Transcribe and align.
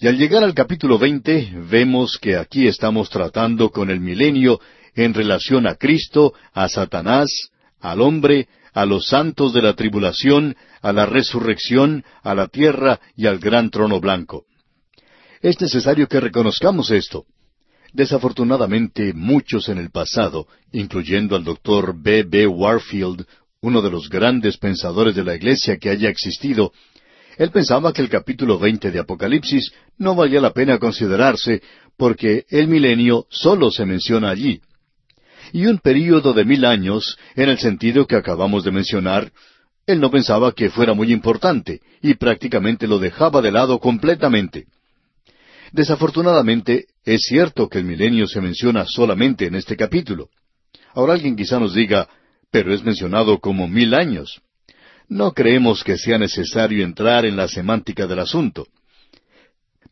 Y 0.00 0.06
al 0.06 0.16
llegar 0.16 0.44
al 0.44 0.54
capítulo 0.54 0.96
20 0.96 1.54
vemos 1.68 2.18
que 2.18 2.36
aquí 2.36 2.68
estamos 2.68 3.10
tratando 3.10 3.70
con 3.70 3.90
el 3.90 3.98
milenio 3.98 4.60
en 4.94 5.12
relación 5.12 5.66
a 5.66 5.74
Cristo, 5.74 6.34
a 6.52 6.68
Satanás, 6.68 7.50
al 7.80 8.00
hombre, 8.00 8.46
a 8.72 8.86
los 8.86 9.08
santos 9.08 9.52
de 9.52 9.60
la 9.60 9.74
tribulación, 9.74 10.54
a 10.82 10.92
la 10.92 11.04
resurrección, 11.04 12.04
a 12.22 12.36
la 12.36 12.46
tierra 12.46 13.00
y 13.16 13.26
al 13.26 13.40
gran 13.40 13.70
trono 13.70 13.98
blanco. 13.98 14.44
Es 15.42 15.60
necesario 15.60 16.06
que 16.06 16.20
reconozcamos 16.20 16.92
esto. 16.92 17.24
Desafortunadamente, 17.92 19.12
muchos 19.14 19.68
en 19.68 19.78
el 19.78 19.90
pasado, 19.90 20.46
incluyendo 20.70 21.34
al 21.34 21.42
doctor 21.42 22.00
B. 22.00 22.22
B. 22.22 22.46
Warfield, 22.46 23.26
uno 23.62 23.82
de 23.82 23.90
los 23.90 24.08
grandes 24.08 24.58
pensadores 24.58 25.16
de 25.16 25.24
la 25.24 25.34
Iglesia 25.34 25.76
que 25.76 25.90
haya 25.90 26.08
existido, 26.08 26.72
él 27.38 27.52
pensaba 27.52 27.92
que 27.92 28.02
el 28.02 28.08
capítulo 28.08 28.58
veinte 28.58 28.90
de 28.90 28.98
Apocalipsis 28.98 29.70
no 29.96 30.16
valía 30.16 30.40
la 30.40 30.52
pena 30.52 30.78
considerarse 30.78 31.62
porque 31.96 32.44
el 32.50 32.66
milenio 32.66 33.26
solo 33.30 33.70
se 33.70 33.86
menciona 33.86 34.30
allí. 34.30 34.60
Y 35.52 35.66
un 35.66 35.78
período 35.78 36.32
de 36.32 36.44
mil 36.44 36.64
años, 36.64 37.16
en 37.36 37.48
el 37.48 37.58
sentido 37.58 38.08
que 38.08 38.16
acabamos 38.16 38.64
de 38.64 38.72
mencionar, 38.72 39.30
él 39.86 40.00
no 40.00 40.10
pensaba 40.10 40.52
que 40.52 40.68
fuera 40.68 40.94
muy 40.94 41.12
importante 41.12 41.80
y 42.02 42.14
prácticamente 42.14 42.88
lo 42.88 42.98
dejaba 42.98 43.40
de 43.40 43.52
lado 43.52 43.78
completamente. 43.78 44.66
Desafortunadamente, 45.70 46.86
es 47.04 47.22
cierto 47.22 47.68
que 47.68 47.78
el 47.78 47.84
milenio 47.84 48.26
se 48.26 48.40
menciona 48.40 48.84
solamente 48.84 49.46
en 49.46 49.54
este 49.54 49.76
capítulo. 49.76 50.28
Ahora 50.92 51.12
alguien 51.12 51.36
quizá 51.36 51.60
nos 51.60 51.72
diga, 51.72 52.08
pero 52.50 52.74
es 52.74 52.82
mencionado 52.82 53.38
como 53.38 53.68
mil 53.68 53.94
años. 53.94 54.42
No 55.08 55.32
creemos 55.32 55.82
que 55.82 55.96
sea 55.96 56.18
necesario 56.18 56.84
entrar 56.84 57.24
en 57.24 57.36
la 57.36 57.48
semántica 57.48 58.06
del 58.06 58.18
asunto. 58.18 58.66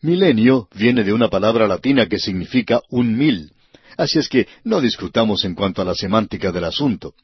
Milenio 0.03 0.69
viene 0.75 1.05
de 1.05 1.13
una 1.13 1.29
palabra 1.29 1.67
latina 1.67 2.07
que 2.07 2.19
significa 2.19 2.83
un 2.91 3.17
mil. 3.17 3.51
Así 3.97 4.19
es 4.19 4.29
que 4.29 4.47
no 4.65 4.81
discutamos 4.81 5.45
en 5.45 5.55
cuanto 5.55 5.81
a 5.81 5.87
la 5.87 5.95
semántica 5.95 6.53
del 6.53 6.65
asunto. 6.65 7.15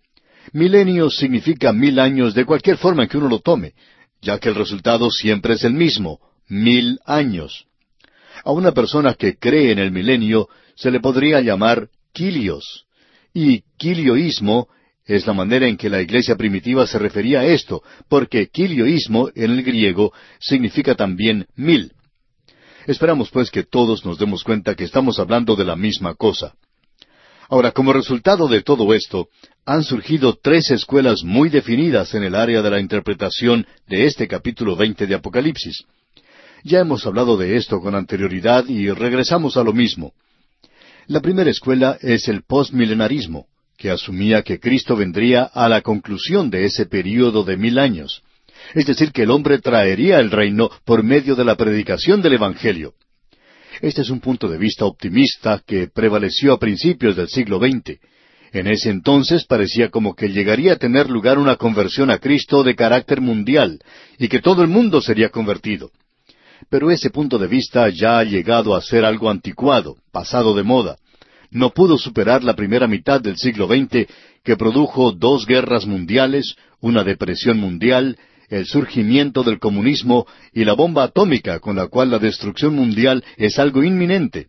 Milenio 0.52 1.10
significa 1.10 1.72
mil 1.72 1.98
años 1.98 2.34
de 2.34 2.46
cualquier 2.46 2.78
forma 2.78 3.06
que 3.06 3.18
uno 3.18 3.28
lo 3.28 3.40
tome, 3.40 3.74
ya 4.22 4.38
que 4.38 4.48
el 4.48 4.54
resultado 4.54 5.10
siempre 5.10 5.54
es 5.54 5.64
el 5.64 5.74
mismo, 5.74 6.18
mil 6.48 6.98
años. 7.04 7.66
A 8.42 8.52
una 8.52 8.72
persona 8.72 9.14
que 9.14 9.36
cree 9.36 9.70
en 9.70 9.78
el 9.78 9.92
milenio 9.92 10.48
se 10.74 10.90
le 10.90 11.00
podría 11.00 11.40
llamar 11.42 11.88
Kilios. 12.12 12.86
Y 13.34 13.62
Kilioísmo 13.76 14.68
es 15.04 15.26
la 15.26 15.32
manera 15.32 15.66
en 15.66 15.76
que 15.76 15.90
la 15.90 16.00
iglesia 16.00 16.36
primitiva 16.36 16.86
se 16.86 16.98
refería 16.98 17.40
a 17.40 17.46
esto, 17.46 17.82
porque 18.08 18.48
Kilioísmo 18.48 19.30
en 19.34 19.50
el 19.50 19.62
griego 19.62 20.12
significa 20.38 20.94
también 20.94 21.46
mil. 21.56 21.92
Esperamos 22.86 23.30
pues 23.30 23.50
que 23.50 23.62
todos 23.62 24.04
nos 24.04 24.18
demos 24.18 24.44
cuenta 24.44 24.74
que 24.74 24.84
estamos 24.84 25.18
hablando 25.18 25.56
de 25.56 25.64
la 25.64 25.76
misma 25.76 26.14
cosa. 26.14 26.54
Ahora, 27.48 27.72
como 27.72 27.92
resultado 27.92 28.48
de 28.48 28.62
todo 28.62 28.94
esto, 28.94 29.28
han 29.66 29.84
surgido 29.84 30.38
tres 30.42 30.70
escuelas 30.70 31.22
muy 31.22 31.48
definidas 31.48 32.14
en 32.14 32.24
el 32.24 32.34
área 32.34 32.62
de 32.62 32.70
la 32.70 32.80
interpretación 32.80 33.66
de 33.86 34.06
este 34.06 34.26
capítulo 34.26 34.74
veinte 34.74 35.06
de 35.06 35.14
Apocalipsis. 35.14 35.84
Ya 36.64 36.80
hemos 36.80 37.06
hablado 37.06 37.36
de 37.36 37.56
esto 37.56 37.80
con 37.80 37.94
anterioridad 37.94 38.66
y 38.68 38.90
regresamos 38.90 39.56
a 39.56 39.64
lo 39.64 39.72
mismo. 39.72 40.12
La 41.06 41.20
primera 41.20 41.50
escuela 41.50 41.98
es 42.00 42.28
el 42.28 42.42
postmilenarismo, 42.42 43.46
que 43.82 43.90
asumía 43.90 44.42
que 44.42 44.60
Cristo 44.60 44.94
vendría 44.94 45.42
a 45.42 45.68
la 45.68 45.80
conclusión 45.80 46.50
de 46.50 46.66
ese 46.66 46.86
período 46.86 47.42
de 47.42 47.56
mil 47.56 47.80
años. 47.80 48.22
Es 48.74 48.86
decir, 48.86 49.10
que 49.10 49.24
el 49.24 49.32
hombre 49.32 49.58
traería 49.58 50.20
el 50.20 50.30
reino 50.30 50.70
por 50.84 51.02
medio 51.02 51.34
de 51.34 51.44
la 51.44 51.56
predicación 51.56 52.22
del 52.22 52.34
Evangelio. 52.34 52.94
Este 53.80 54.02
es 54.02 54.10
un 54.10 54.20
punto 54.20 54.48
de 54.48 54.56
vista 54.56 54.84
optimista 54.84 55.60
que 55.66 55.88
prevaleció 55.88 56.52
a 56.52 56.60
principios 56.60 57.16
del 57.16 57.26
siglo 57.26 57.58
XX. 57.58 57.98
En 58.52 58.68
ese 58.68 58.90
entonces 58.90 59.46
parecía 59.46 59.88
como 59.88 60.14
que 60.14 60.28
llegaría 60.28 60.74
a 60.74 60.76
tener 60.76 61.10
lugar 61.10 61.40
una 61.40 61.56
conversión 61.56 62.08
a 62.12 62.18
Cristo 62.18 62.62
de 62.62 62.76
carácter 62.76 63.20
mundial 63.20 63.80
y 64.16 64.28
que 64.28 64.40
todo 64.40 64.62
el 64.62 64.68
mundo 64.68 65.00
sería 65.00 65.30
convertido 65.30 65.90
pero 66.70 66.92
ese 66.92 67.10
punto 67.10 67.38
de 67.38 67.48
vista 67.48 67.88
ya 67.88 68.20
ha 68.20 68.24
llegado 68.24 68.76
a 68.76 68.80
ser 68.80 69.04
algo 69.04 69.28
anticuado, 69.28 69.96
pasado 70.12 70.54
de 70.54 70.62
moda. 70.62 70.96
No 71.52 71.70
pudo 71.70 71.98
superar 71.98 72.42
la 72.42 72.56
primera 72.56 72.88
mitad 72.88 73.20
del 73.20 73.36
siglo 73.36 73.66
XX, 73.66 74.06
que 74.42 74.56
produjo 74.56 75.12
dos 75.12 75.44
guerras 75.46 75.86
mundiales, 75.86 76.56
una 76.80 77.04
depresión 77.04 77.58
mundial, 77.58 78.16
el 78.48 78.64
surgimiento 78.64 79.42
del 79.42 79.58
comunismo 79.58 80.26
y 80.54 80.64
la 80.64 80.72
bomba 80.72 81.04
atómica 81.04 81.60
con 81.60 81.76
la 81.76 81.88
cual 81.88 82.10
la 82.10 82.18
destrucción 82.18 82.74
mundial 82.74 83.22
es 83.36 83.58
algo 83.58 83.84
inminente. 83.84 84.48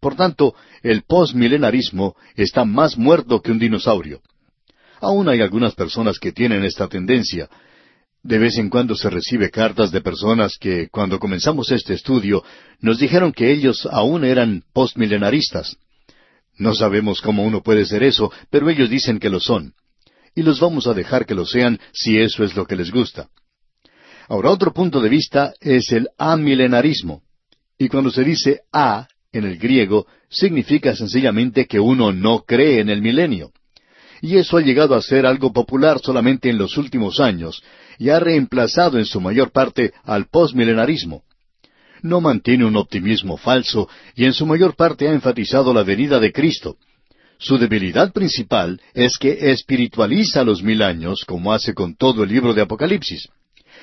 Por 0.00 0.16
tanto, 0.16 0.56
el 0.82 1.02
postmilenarismo 1.02 2.16
está 2.34 2.64
más 2.64 2.98
muerto 2.98 3.40
que 3.40 3.52
un 3.52 3.60
dinosaurio. 3.60 4.20
Aún 5.00 5.28
hay 5.28 5.40
algunas 5.40 5.76
personas 5.76 6.18
que 6.18 6.32
tienen 6.32 6.64
esta 6.64 6.88
tendencia, 6.88 7.48
de 8.24 8.38
vez 8.38 8.58
en 8.58 8.70
cuando 8.70 8.96
se 8.96 9.08
recibe 9.08 9.50
cartas 9.50 9.92
de 9.92 10.00
personas 10.00 10.56
que, 10.58 10.88
cuando 10.88 11.20
comenzamos 11.20 11.70
este 11.70 11.94
estudio, 11.94 12.42
nos 12.80 12.98
dijeron 12.98 13.32
que 13.32 13.52
ellos 13.52 13.86
aún 13.90 14.24
eran 14.24 14.64
postmilenaristas. 14.72 15.76
No 16.56 16.74
sabemos 16.74 17.20
cómo 17.20 17.42
uno 17.44 17.62
puede 17.62 17.84
ser 17.84 18.02
eso, 18.02 18.32
pero 18.50 18.68
ellos 18.70 18.90
dicen 18.90 19.18
que 19.18 19.30
lo 19.30 19.40
son. 19.40 19.74
Y 20.34 20.42
los 20.42 20.60
vamos 20.60 20.86
a 20.86 20.94
dejar 20.94 21.26
que 21.26 21.34
lo 21.34 21.46
sean 21.46 21.80
si 21.92 22.18
eso 22.18 22.44
es 22.44 22.56
lo 22.56 22.66
que 22.66 22.76
les 22.76 22.90
gusta. 22.90 23.28
Ahora, 24.28 24.50
otro 24.50 24.72
punto 24.72 25.00
de 25.00 25.08
vista 25.08 25.52
es 25.60 25.92
el 25.92 26.08
amilenarismo. 26.18 27.22
Y 27.78 27.88
cuando 27.88 28.10
se 28.10 28.24
dice 28.24 28.60
a 28.72 29.08
en 29.32 29.44
el 29.44 29.58
griego, 29.58 30.06
significa 30.30 30.94
sencillamente 30.94 31.66
que 31.66 31.80
uno 31.80 32.12
no 32.12 32.44
cree 32.46 32.80
en 32.80 32.88
el 32.88 33.02
milenio. 33.02 33.52
Y 34.20 34.36
eso 34.36 34.56
ha 34.56 34.62
llegado 34.62 34.94
a 34.94 35.02
ser 35.02 35.26
algo 35.26 35.52
popular 35.52 36.00
solamente 36.00 36.48
en 36.48 36.56
los 36.56 36.78
últimos 36.78 37.20
años, 37.20 37.62
y 37.98 38.08
ha 38.10 38.20
reemplazado 38.20 38.98
en 38.98 39.04
su 39.04 39.20
mayor 39.20 39.50
parte 39.50 39.92
al 40.04 40.26
postmilenarismo. 40.26 41.24
No 42.04 42.20
mantiene 42.20 42.66
un 42.66 42.76
optimismo 42.76 43.38
falso 43.38 43.88
y 44.14 44.26
en 44.26 44.34
su 44.34 44.44
mayor 44.44 44.76
parte 44.76 45.08
ha 45.08 45.12
enfatizado 45.14 45.72
la 45.72 45.84
venida 45.84 46.20
de 46.20 46.32
Cristo. 46.32 46.76
Su 47.38 47.56
debilidad 47.56 48.12
principal 48.12 48.78
es 48.92 49.16
que 49.16 49.50
espiritualiza 49.52 50.44
los 50.44 50.62
mil 50.62 50.82
años, 50.82 51.24
como 51.26 51.54
hace 51.54 51.72
con 51.72 51.96
todo 51.96 52.22
el 52.22 52.28
libro 52.28 52.52
de 52.52 52.60
Apocalipsis. 52.60 53.30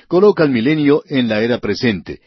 Coloca 0.07 0.43
el 0.43 0.51
milenio 0.51 1.01
en 1.09 1.27
la 1.27 1.41
era 1.41 1.57
presente. 1.57 2.21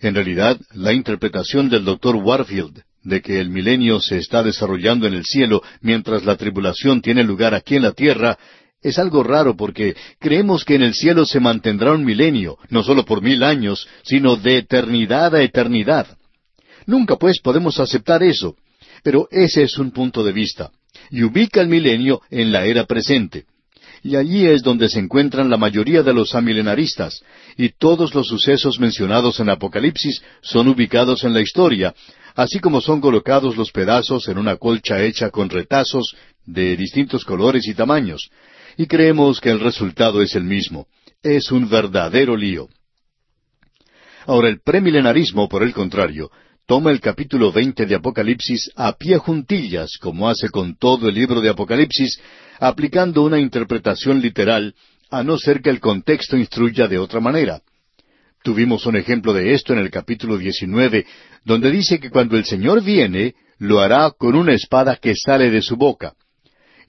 En 0.00 0.16
realidad, 0.16 0.58
la 0.74 0.92
interpretación 0.92 1.68
del 1.68 1.84
doctor 1.84 2.16
Warfield 2.16 2.82
de 3.04 3.22
que 3.22 3.38
el 3.38 3.50
milenio 3.50 4.00
se 4.00 4.18
está 4.18 4.42
desarrollando 4.42 5.06
en 5.06 5.14
el 5.14 5.24
cielo 5.24 5.62
mientras 5.80 6.24
la 6.24 6.36
tribulación 6.36 7.00
tiene 7.00 7.22
lugar 7.22 7.54
aquí 7.54 7.76
en 7.76 7.82
la 7.82 7.92
tierra 7.92 8.36
es 8.82 8.98
algo 8.98 9.22
raro 9.22 9.56
porque 9.56 9.94
creemos 10.18 10.64
que 10.64 10.74
en 10.74 10.82
el 10.82 10.94
cielo 10.94 11.26
se 11.26 11.40
mantendrá 11.40 11.92
un 11.92 12.04
milenio, 12.04 12.58
no 12.70 12.82
solo 12.82 13.04
por 13.04 13.22
mil 13.22 13.42
años, 13.42 13.86
sino 14.02 14.36
de 14.36 14.58
eternidad 14.58 15.34
a 15.34 15.42
eternidad. 15.42 16.16
Nunca 16.86 17.16
pues 17.16 17.40
podemos 17.40 17.78
aceptar 17.78 18.22
eso, 18.22 18.56
pero 19.02 19.28
ese 19.30 19.62
es 19.62 19.78
un 19.78 19.90
punto 19.90 20.24
de 20.24 20.32
vista, 20.32 20.70
y 21.10 21.22
ubica 21.22 21.60
el 21.60 21.68
milenio 21.68 22.22
en 22.30 22.52
la 22.52 22.64
era 22.64 22.84
presente. 22.84 23.44
Y 24.02 24.16
allí 24.16 24.46
es 24.46 24.62
donde 24.62 24.88
se 24.88 24.98
encuentran 24.98 25.50
la 25.50 25.58
mayoría 25.58 26.02
de 26.02 26.14
los 26.14 26.34
amilenaristas, 26.34 27.22
y 27.58 27.68
todos 27.68 28.14
los 28.14 28.28
sucesos 28.28 28.80
mencionados 28.80 29.40
en 29.40 29.50
Apocalipsis 29.50 30.22
son 30.40 30.68
ubicados 30.68 31.22
en 31.24 31.34
la 31.34 31.42
historia, 31.42 31.94
así 32.34 32.60
como 32.60 32.80
son 32.80 33.02
colocados 33.02 33.58
los 33.58 33.70
pedazos 33.72 34.28
en 34.28 34.38
una 34.38 34.56
colcha 34.56 35.02
hecha 35.02 35.28
con 35.28 35.50
retazos 35.50 36.14
de 36.46 36.76
distintos 36.78 37.26
colores 37.26 37.68
y 37.68 37.74
tamaños, 37.74 38.30
y 38.76 38.86
creemos 38.86 39.40
que 39.40 39.50
el 39.50 39.60
resultado 39.60 40.22
es 40.22 40.34
el 40.34 40.44
mismo. 40.44 40.86
Es 41.22 41.50
un 41.50 41.68
verdadero 41.68 42.36
lío. 42.36 42.68
Ahora 44.26 44.48
el 44.48 44.60
premilenarismo, 44.60 45.48
por 45.48 45.62
el 45.62 45.72
contrario, 45.72 46.30
toma 46.66 46.90
el 46.90 47.00
capítulo 47.00 47.50
veinte 47.50 47.84
de 47.86 47.96
Apocalipsis 47.96 48.70
a 48.76 48.92
pie 48.92 49.18
juntillas, 49.18 49.98
como 50.00 50.28
hace 50.28 50.48
con 50.50 50.76
todo 50.76 51.08
el 51.08 51.14
libro 51.14 51.40
de 51.40 51.48
Apocalipsis, 51.48 52.20
aplicando 52.60 53.22
una 53.22 53.40
interpretación 53.40 54.20
literal, 54.20 54.74
a 55.10 55.22
no 55.24 55.36
ser 55.36 55.60
que 55.60 55.70
el 55.70 55.80
contexto 55.80 56.36
instruya 56.36 56.86
de 56.86 56.98
otra 56.98 57.20
manera. 57.20 57.60
Tuvimos 58.42 58.86
un 58.86 58.96
ejemplo 58.96 59.32
de 59.32 59.52
esto 59.52 59.72
en 59.72 59.80
el 59.80 59.90
capítulo 59.90 60.38
diecinueve, 60.38 61.06
donde 61.44 61.70
dice 61.70 61.98
que 61.98 62.10
cuando 62.10 62.36
el 62.36 62.44
Señor 62.44 62.82
viene, 62.82 63.34
lo 63.58 63.80
hará 63.80 64.10
con 64.16 64.36
una 64.36 64.54
espada 64.54 64.96
que 64.96 65.14
sale 65.14 65.50
de 65.50 65.62
su 65.62 65.76
boca. 65.76 66.14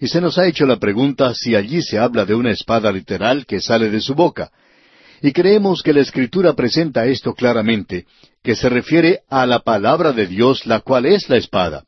Y 0.01 0.07
se 0.07 0.19
nos 0.19 0.39
ha 0.39 0.47
hecho 0.47 0.65
la 0.65 0.77
pregunta 0.77 1.35
si 1.35 1.55
allí 1.55 1.83
se 1.83 1.99
habla 1.99 2.25
de 2.25 2.33
una 2.33 2.49
espada 2.49 2.91
literal 2.91 3.45
que 3.45 3.61
sale 3.61 3.91
de 3.91 4.01
su 4.01 4.15
boca. 4.15 4.49
Y 5.21 5.31
creemos 5.31 5.83
que 5.83 5.93
la 5.93 6.01
Escritura 6.01 6.53
presenta 6.53 7.05
esto 7.05 7.35
claramente, 7.35 8.07
que 8.41 8.55
se 8.55 8.67
refiere 8.67 9.19
a 9.29 9.45
la 9.45 9.59
palabra 9.59 10.11
de 10.11 10.25
Dios, 10.25 10.65
la 10.65 10.79
cual 10.79 11.05
es 11.05 11.29
la 11.29 11.37
espada. 11.37 11.83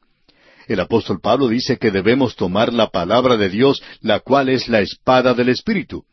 El 0.67 0.79
apóstol 0.79 1.21
Pablo 1.21 1.47
dice 1.47 1.77
que 1.77 1.89
debemos 1.89 2.35
tomar 2.35 2.71
la 2.71 2.91
palabra 2.91 3.35
de 3.35 3.49
Dios, 3.49 3.81
la 4.01 4.19
cual 4.19 4.49
es 4.49 4.69
la 4.69 4.81
espada 4.81 5.33
del 5.33 5.49
Espíritu. 5.49 6.05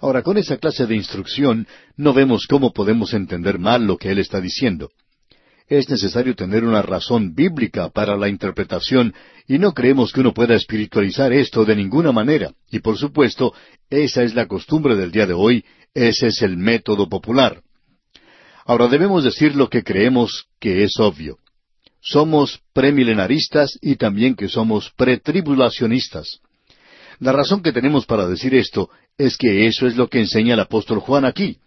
Ahora, 0.00 0.22
con 0.22 0.38
esa 0.38 0.56
clase 0.56 0.86
de 0.86 0.96
instrucción, 0.96 1.66
no 1.98 2.14
vemos 2.14 2.46
cómo 2.46 2.72
podemos 2.72 3.12
entender 3.12 3.58
mal 3.58 3.84
lo 3.84 3.98
que 3.98 4.10
él 4.10 4.20
está 4.20 4.40
diciendo. 4.40 4.88
Es 5.68 5.88
necesario 5.88 6.34
tener 6.36 6.64
una 6.64 6.82
razón 6.82 7.34
bíblica 7.34 7.88
para 7.88 8.16
la 8.16 8.28
interpretación 8.28 9.14
y 9.48 9.58
no 9.58 9.72
creemos 9.72 10.12
que 10.12 10.20
uno 10.20 10.32
pueda 10.32 10.54
espiritualizar 10.54 11.32
esto 11.32 11.64
de 11.64 11.74
ninguna 11.74 12.12
manera. 12.12 12.52
Y 12.70 12.80
por 12.80 12.96
supuesto, 12.96 13.52
esa 13.90 14.22
es 14.22 14.34
la 14.34 14.46
costumbre 14.46 14.96
del 14.96 15.10
día 15.10 15.26
de 15.26 15.34
hoy, 15.34 15.64
ese 15.94 16.28
es 16.28 16.42
el 16.42 16.56
método 16.56 17.08
popular. 17.08 17.62
Ahora 18.64 18.88
debemos 18.88 19.24
decir 19.24 19.56
lo 19.56 19.68
que 19.68 19.82
creemos 19.82 20.46
que 20.60 20.84
es 20.84 20.98
obvio. 20.98 21.38
Somos 22.00 22.60
premilenaristas 22.72 23.78
y 23.80 23.96
también 23.96 24.36
que 24.36 24.48
somos 24.48 24.92
pretribulacionistas. 24.96 26.40
La 27.18 27.32
razón 27.32 27.62
que 27.62 27.72
tenemos 27.72 28.06
para 28.06 28.28
decir 28.28 28.54
esto 28.54 28.90
es 29.18 29.36
que 29.36 29.66
eso 29.66 29.86
es 29.86 29.96
lo 29.96 30.08
que 30.08 30.20
enseña 30.20 30.54
el 30.54 30.60
apóstol 30.60 31.00
Juan 31.00 31.24
aquí. 31.24 31.58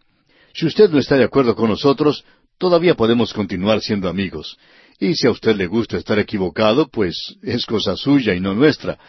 Si 0.53 0.65
usted 0.65 0.89
no 0.89 0.99
está 0.99 1.17
de 1.17 1.23
acuerdo 1.23 1.55
con 1.55 1.69
nosotros, 1.69 2.23
todavía 2.59 2.93
podemos 2.93 3.33
continuar 3.33 3.81
siendo 3.81 4.07
amigos. 4.07 4.57
Y 4.99 5.15
si 5.15 5.25
a 5.25 5.31
usted 5.31 5.55
le 5.55 5.65
gusta 5.65 5.97
estar 5.97 6.19
equivocado, 6.19 6.87
pues 6.89 7.35
es 7.41 7.65
cosa 7.65 7.95
suya 7.95 8.35
y 8.35 8.39
no 8.39 8.53
nuestra. 8.53 8.99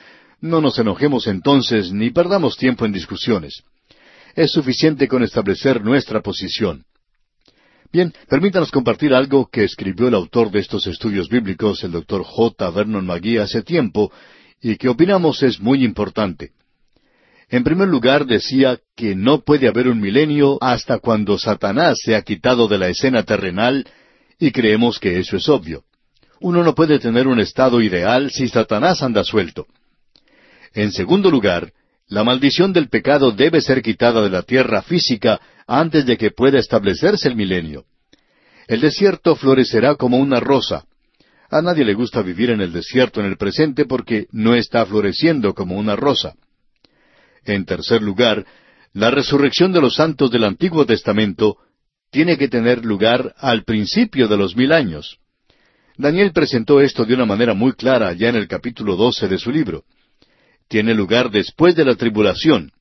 No 0.41 0.63
nos 0.63 0.79
enojemos 0.79 1.27
entonces 1.27 1.93
ni 1.93 2.11
perdamos 2.11 2.57
tiempo 2.57 2.87
en 2.87 2.93
discusiones. 2.93 3.63
Es 4.35 4.53
suficiente 4.53 5.09
con 5.09 5.23
establecer 5.23 5.85
nuestra 5.85 6.23
posición. 6.23 6.85
Bien, 7.93 8.15
permítanos 8.29 8.71
compartir 8.71 9.13
algo 9.13 9.49
que 9.51 9.65
escribió 9.65 10.07
el 10.07 10.15
autor 10.15 10.53
de 10.53 10.61
estos 10.61 10.87
estudios 10.87 11.29
bíblicos, 11.29 11.83
el 11.83 11.91
doctor 11.91 12.23
J. 12.23 12.71
Vernon 12.71 13.05
McGee, 13.05 13.41
hace 13.41 13.63
tiempo, 13.63 14.13
y 14.63 14.77
que 14.77 14.89
opinamos 14.89 15.43
es 15.43 15.59
muy 15.61 15.85
importante. 15.85 16.53
En 17.51 17.65
primer 17.65 17.89
lugar, 17.89 18.27
decía 18.27 18.79
que 18.97 19.17
no 19.17 19.41
puede 19.41 19.67
haber 19.67 19.89
un 19.89 20.01
milenio 20.01 20.57
hasta 20.61 21.01
cuando 21.01 21.37
Satanás 21.37 21.99
se 22.01 22.15
ha 22.15 22.23
quitado 22.23 22.69
de 22.69 22.79
la 22.79 22.89
escena 22.89 23.25
terrenal, 23.25 23.85
y 24.39 24.53
creemos 24.53 25.01
que 25.01 25.19
eso 25.19 25.37
es 25.37 25.49
obvio. 25.49 25.83
Uno 26.41 26.63
no 26.63 26.77
puede 26.77 27.01
tener 27.01 27.27
un 27.27 27.41
estado 27.41 27.81
ideal 27.83 28.31
si 28.31 28.49
Satanás 28.49 29.03
anda 29.03 29.25
suelto. 29.25 29.67
En 30.75 30.93
segundo 30.93 31.29
lugar, 31.29 31.73
la 32.07 32.23
maldición 32.23 32.73
del 32.73 32.89
pecado 32.89 33.33
debe 33.33 33.61
ser 33.61 33.83
quitada 33.83 34.23
de 34.23 34.31
la 34.31 34.43
tierra 34.43 34.81
física 34.83 35.41
antes 35.67 36.07
de 36.07 36.17
que 36.17 36.31
pueda 36.31 36.61
establecerse 36.61 37.29
el 37.29 37.35
milenio. 37.35 37.85
El 38.69 38.81
desierto 38.81 39.35
florecerá 39.35 39.97
como 39.97 40.19
una 40.19 40.39
rosa. 40.39 40.85
A 41.51 41.61
nadie 41.63 41.85
le 41.85 41.95
gusta 41.95 42.23
vivir 42.23 42.51
en 42.51 42.61
el 42.61 42.73
desierto 42.73 43.19
en 43.21 43.27
el 43.27 43.37
presente 43.37 43.87
porque 43.87 44.29
no 44.31 44.55
está 44.55 44.87
floreciendo 44.87 45.53
como 45.53 45.77
una 45.77 45.97
rosa. 45.97 46.35
En 47.45 47.65
tercer 47.65 48.03
lugar, 48.03 48.47
la 48.93 49.11
resurrección 49.11 49.73
de 49.73 49.81
los 49.81 49.95
santos 49.95 50.31
del 50.31 50.45
Antiguo 50.45 50.85
Testamento 50.85 51.59
tiene 52.11 52.37
que 52.37 52.49
tener 52.49 52.85
lugar 52.85 53.35
al 53.39 53.65
principio 53.65 54.29
de 54.29 54.37
los 54.37 54.57
mil 54.57 54.73
años. 54.73 55.19
Daniel 55.97 56.33
presentó 56.33 56.81
esto 56.81 57.05
de 57.05 57.15
una 57.15 57.27
manera 57.27 57.55
muy 57.55 57.73
clara 57.73 58.13
ya 58.15 58.31
en 58.31 58.37
el 58.37 58.49
capítulo 58.49 58.97
doce 58.97 59.29
de 59.29 59.39
su 59.39 59.51
libro. 59.51 59.85
Tiene 60.69 60.95
lugar 60.95 61.31
después 61.31 61.75
de 61.75 61.85
la 61.85 61.95
tribulación. 61.95 62.73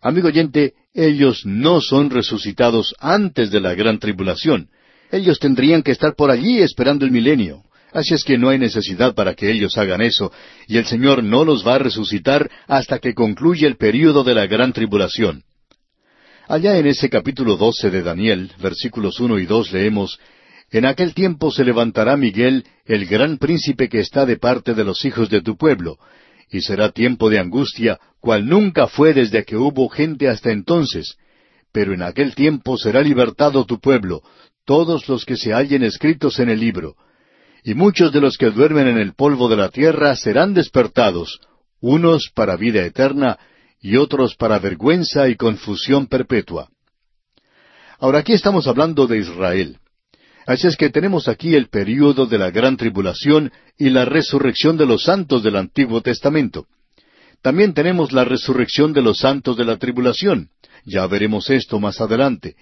Amigo 0.00 0.28
oyente, 0.28 0.74
ellos 0.94 1.42
no 1.44 1.80
son 1.80 2.10
resucitados 2.10 2.94
antes 2.98 3.50
de 3.50 3.60
la 3.60 3.74
gran 3.74 3.98
tribulación. 3.98 4.70
Ellos 5.10 5.38
tendrían 5.38 5.82
que 5.82 5.92
estar 5.92 6.14
por 6.14 6.30
allí 6.30 6.60
esperando 6.60 7.04
el 7.04 7.12
milenio. 7.12 7.62
Así 7.92 8.14
es 8.14 8.24
que 8.24 8.38
no 8.38 8.48
hay 8.48 8.58
necesidad 8.58 9.14
para 9.14 9.34
que 9.34 9.50
ellos 9.50 9.76
hagan 9.76 10.00
eso, 10.00 10.32
y 10.66 10.78
el 10.78 10.86
Señor 10.86 11.22
no 11.22 11.44
los 11.44 11.66
va 11.66 11.74
a 11.74 11.78
resucitar 11.78 12.50
hasta 12.66 12.98
que 12.98 13.12
concluya 13.12 13.68
el 13.68 13.76
período 13.76 14.24
de 14.24 14.34
la 14.34 14.46
gran 14.46 14.72
tribulación. 14.72 15.42
Allá 16.48 16.78
en 16.78 16.86
ese 16.86 17.10
capítulo 17.10 17.56
doce 17.56 17.90
de 17.90 18.02
Daniel, 18.02 18.50
versículos 18.60 19.20
uno 19.20 19.38
y 19.38 19.46
dos 19.46 19.72
leemos 19.72 20.18
En 20.70 20.86
aquel 20.86 21.12
tiempo 21.12 21.50
se 21.50 21.64
levantará 21.64 22.16
Miguel, 22.16 22.64
el 22.86 23.04
gran 23.04 23.36
príncipe 23.36 23.90
que 23.90 24.00
está 24.00 24.24
de 24.24 24.38
parte 24.38 24.72
de 24.72 24.84
los 24.84 25.04
hijos 25.04 25.28
de 25.28 25.42
tu 25.42 25.58
pueblo, 25.58 25.98
y 26.50 26.62
será 26.62 26.92
tiempo 26.92 27.28
de 27.28 27.38
angustia, 27.38 28.00
cual 28.20 28.48
nunca 28.48 28.86
fue 28.86 29.12
desde 29.12 29.44
que 29.44 29.56
hubo 29.56 29.90
gente 29.90 30.28
hasta 30.28 30.50
entonces. 30.50 31.16
Pero 31.72 31.92
en 31.92 32.02
aquel 32.02 32.34
tiempo 32.34 32.78
será 32.78 33.02
libertado 33.02 33.66
tu 33.66 33.80
pueblo, 33.80 34.22
todos 34.64 35.08
los 35.08 35.26
que 35.26 35.36
se 35.36 35.52
hallen 35.52 35.82
escritos 35.82 36.38
en 36.38 36.48
el 36.48 36.60
libro 36.60 36.96
y 37.64 37.74
muchos 37.74 38.12
de 38.12 38.20
los 38.20 38.36
que 38.36 38.50
duermen 38.50 38.88
en 38.88 38.98
el 38.98 39.14
polvo 39.14 39.48
de 39.48 39.56
la 39.56 39.68
tierra 39.68 40.16
serán 40.16 40.54
despertados, 40.54 41.40
unos 41.80 42.30
para 42.34 42.56
vida 42.56 42.84
eterna 42.84 43.38
y 43.80 43.96
otros 43.96 44.34
para 44.36 44.58
vergüenza 44.58 45.28
y 45.28 45.36
confusión 45.36 46.06
perpetua. 46.06 46.68
Ahora 47.98 48.20
aquí 48.20 48.32
estamos 48.32 48.66
hablando 48.66 49.06
de 49.06 49.18
Israel. 49.18 49.78
Así 50.44 50.66
es 50.66 50.76
que 50.76 50.90
tenemos 50.90 51.28
aquí 51.28 51.54
el 51.54 51.68
período 51.68 52.26
de 52.26 52.38
la 52.38 52.50
gran 52.50 52.76
tribulación 52.76 53.52
y 53.78 53.90
la 53.90 54.04
resurrección 54.04 54.76
de 54.76 54.86
los 54.86 55.04
santos 55.04 55.42
del 55.42 55.56
Antiguo 55.56 56.00
Testamento. 56.00 56.66
También 57.42 57.74
tenemos 57.74 58.12
la 58.12 58.24
resurrección 58.24 58.92
de 58.92 59.02
los 59.02 59.18
santos 59.18 59.56
de 59.56 59.64
la 59.64 59.76
tribulación. 59.76 60.50
Ya 60.84 61.06
veremos 61.06 61.48
esto 61.50 61.78
más 61.78 62.00
adelante. 62.00 62.56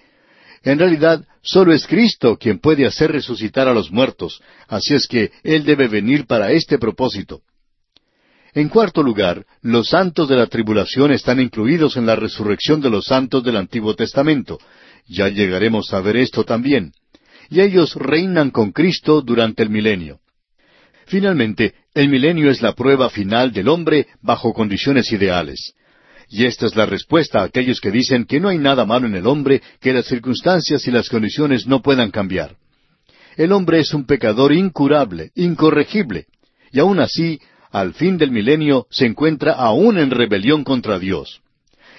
En 0.63 0.77
realidad, 0.77 1.25
solo 1.41 1.73
es 1.73 1.87
Cristo 1.87 2.37
quien 2.37 2.59
puede 2.59 2.85
hacer 2.85 3.11
resucitar 3.11 3.67
a 3.67 3.73
los 3.73 3.91
muertos, 3.91 4.41
así 4.67 4.93
es 4.93 5.07
que 5.07 5.31
Él 5.43 5.63
debe 5.63 5.87
venir 5.87 6.27
para 6.27 6.51
este 6.51 6.77
propósito. 6.77 7.41
En 8.53 8.67
cuarto 8.67 9.01
lugar, 9.01 9.45
los 9.61 9.89
santos 9.89 10.27
de 10.27 10.35
la 10.35 10.47
tribulación 10.47 11.11
están 11.11 11.39
incluidos 11.39 11.95
en 11.95 12.05
la 12.05 12.17
resurrección 12.17 12.81
de 12.81 12.89
los 12.89 13.05
santos 13.05 13.43
del 13.43 13.55
Antiguo 13.55 13.95
Testamento. 13.95 14.59
Ya 15.07 15.29
llegaremos 15.29 15.93
a 15.93 16.01
ver 16.01 16.17
esto 16.17 16.43
también. 16.43 16.91
Y 17.49 17.61
ellos 17.61 17.95
reinan 17.95 18.51
con 18.51 18.71
Cristo 18.71 19.21
durante 19.21 19.63
el 19.63 19.69
milenio. 19.69 20.19
Finalmente, 21.05 21.75
el 21.93 22.09
milenio 22.09 22.51
es 22.51 22.61
la 22.61 22.73
prueba 22.73 23.09
final 23.09 23.51
del 23.51 23.69
hombre 23.69 24.07
bajo 24.21 24.53
condiciones 24.53 25.11
ideales. 25.11 25.73
Y 26.31 26.45
esta 26.45 26.65
es 26.65 26.77
la 26.77 26.85
respuesta 26.85 27.41
a 27.41 27.43
aquellos 27.43 27.81
que 27.81 27.91
dicen 27.91 28.23
que 28.23 28.39
no 28.39 28.47
hay 28.47 28.57
nada 28.57 28.85
malo 28.85 29.05
en 29.05 29.15
el 29.15 29.27
hombre, 29.27 29.61
que 29.81 29.91
las 29.91 30.05
circunstancias 30.05 30.87
y 30.87 30.91
las 30.91 31.09
condiciones 31.09 31.67
no 31.67 31.81
puedan 31.81 32.09
cambiar. 32.09 32.55
El 33.35 33.51
hombre 33.51 33.81
es 33.81 33.93
un 33.93 34.05
pecador 34.05 34.53
incurable, 34.53 35.31
incorregible, 35.35 36.27
y 36.71 36.79
aun 36.79 37.01
así, 37.01 37.41
al 37.69 37.93
fin 37.93 38.17
del 38.17 38.31
milenio, 38.31 38.87
se 38.89 39.05
encuentra 39.05 39.53
aún 39.53 39.97
en 39.97 40.09
rebelión 40.09 40.63
contra 40.63 40.99
Dios. 40.99 41.41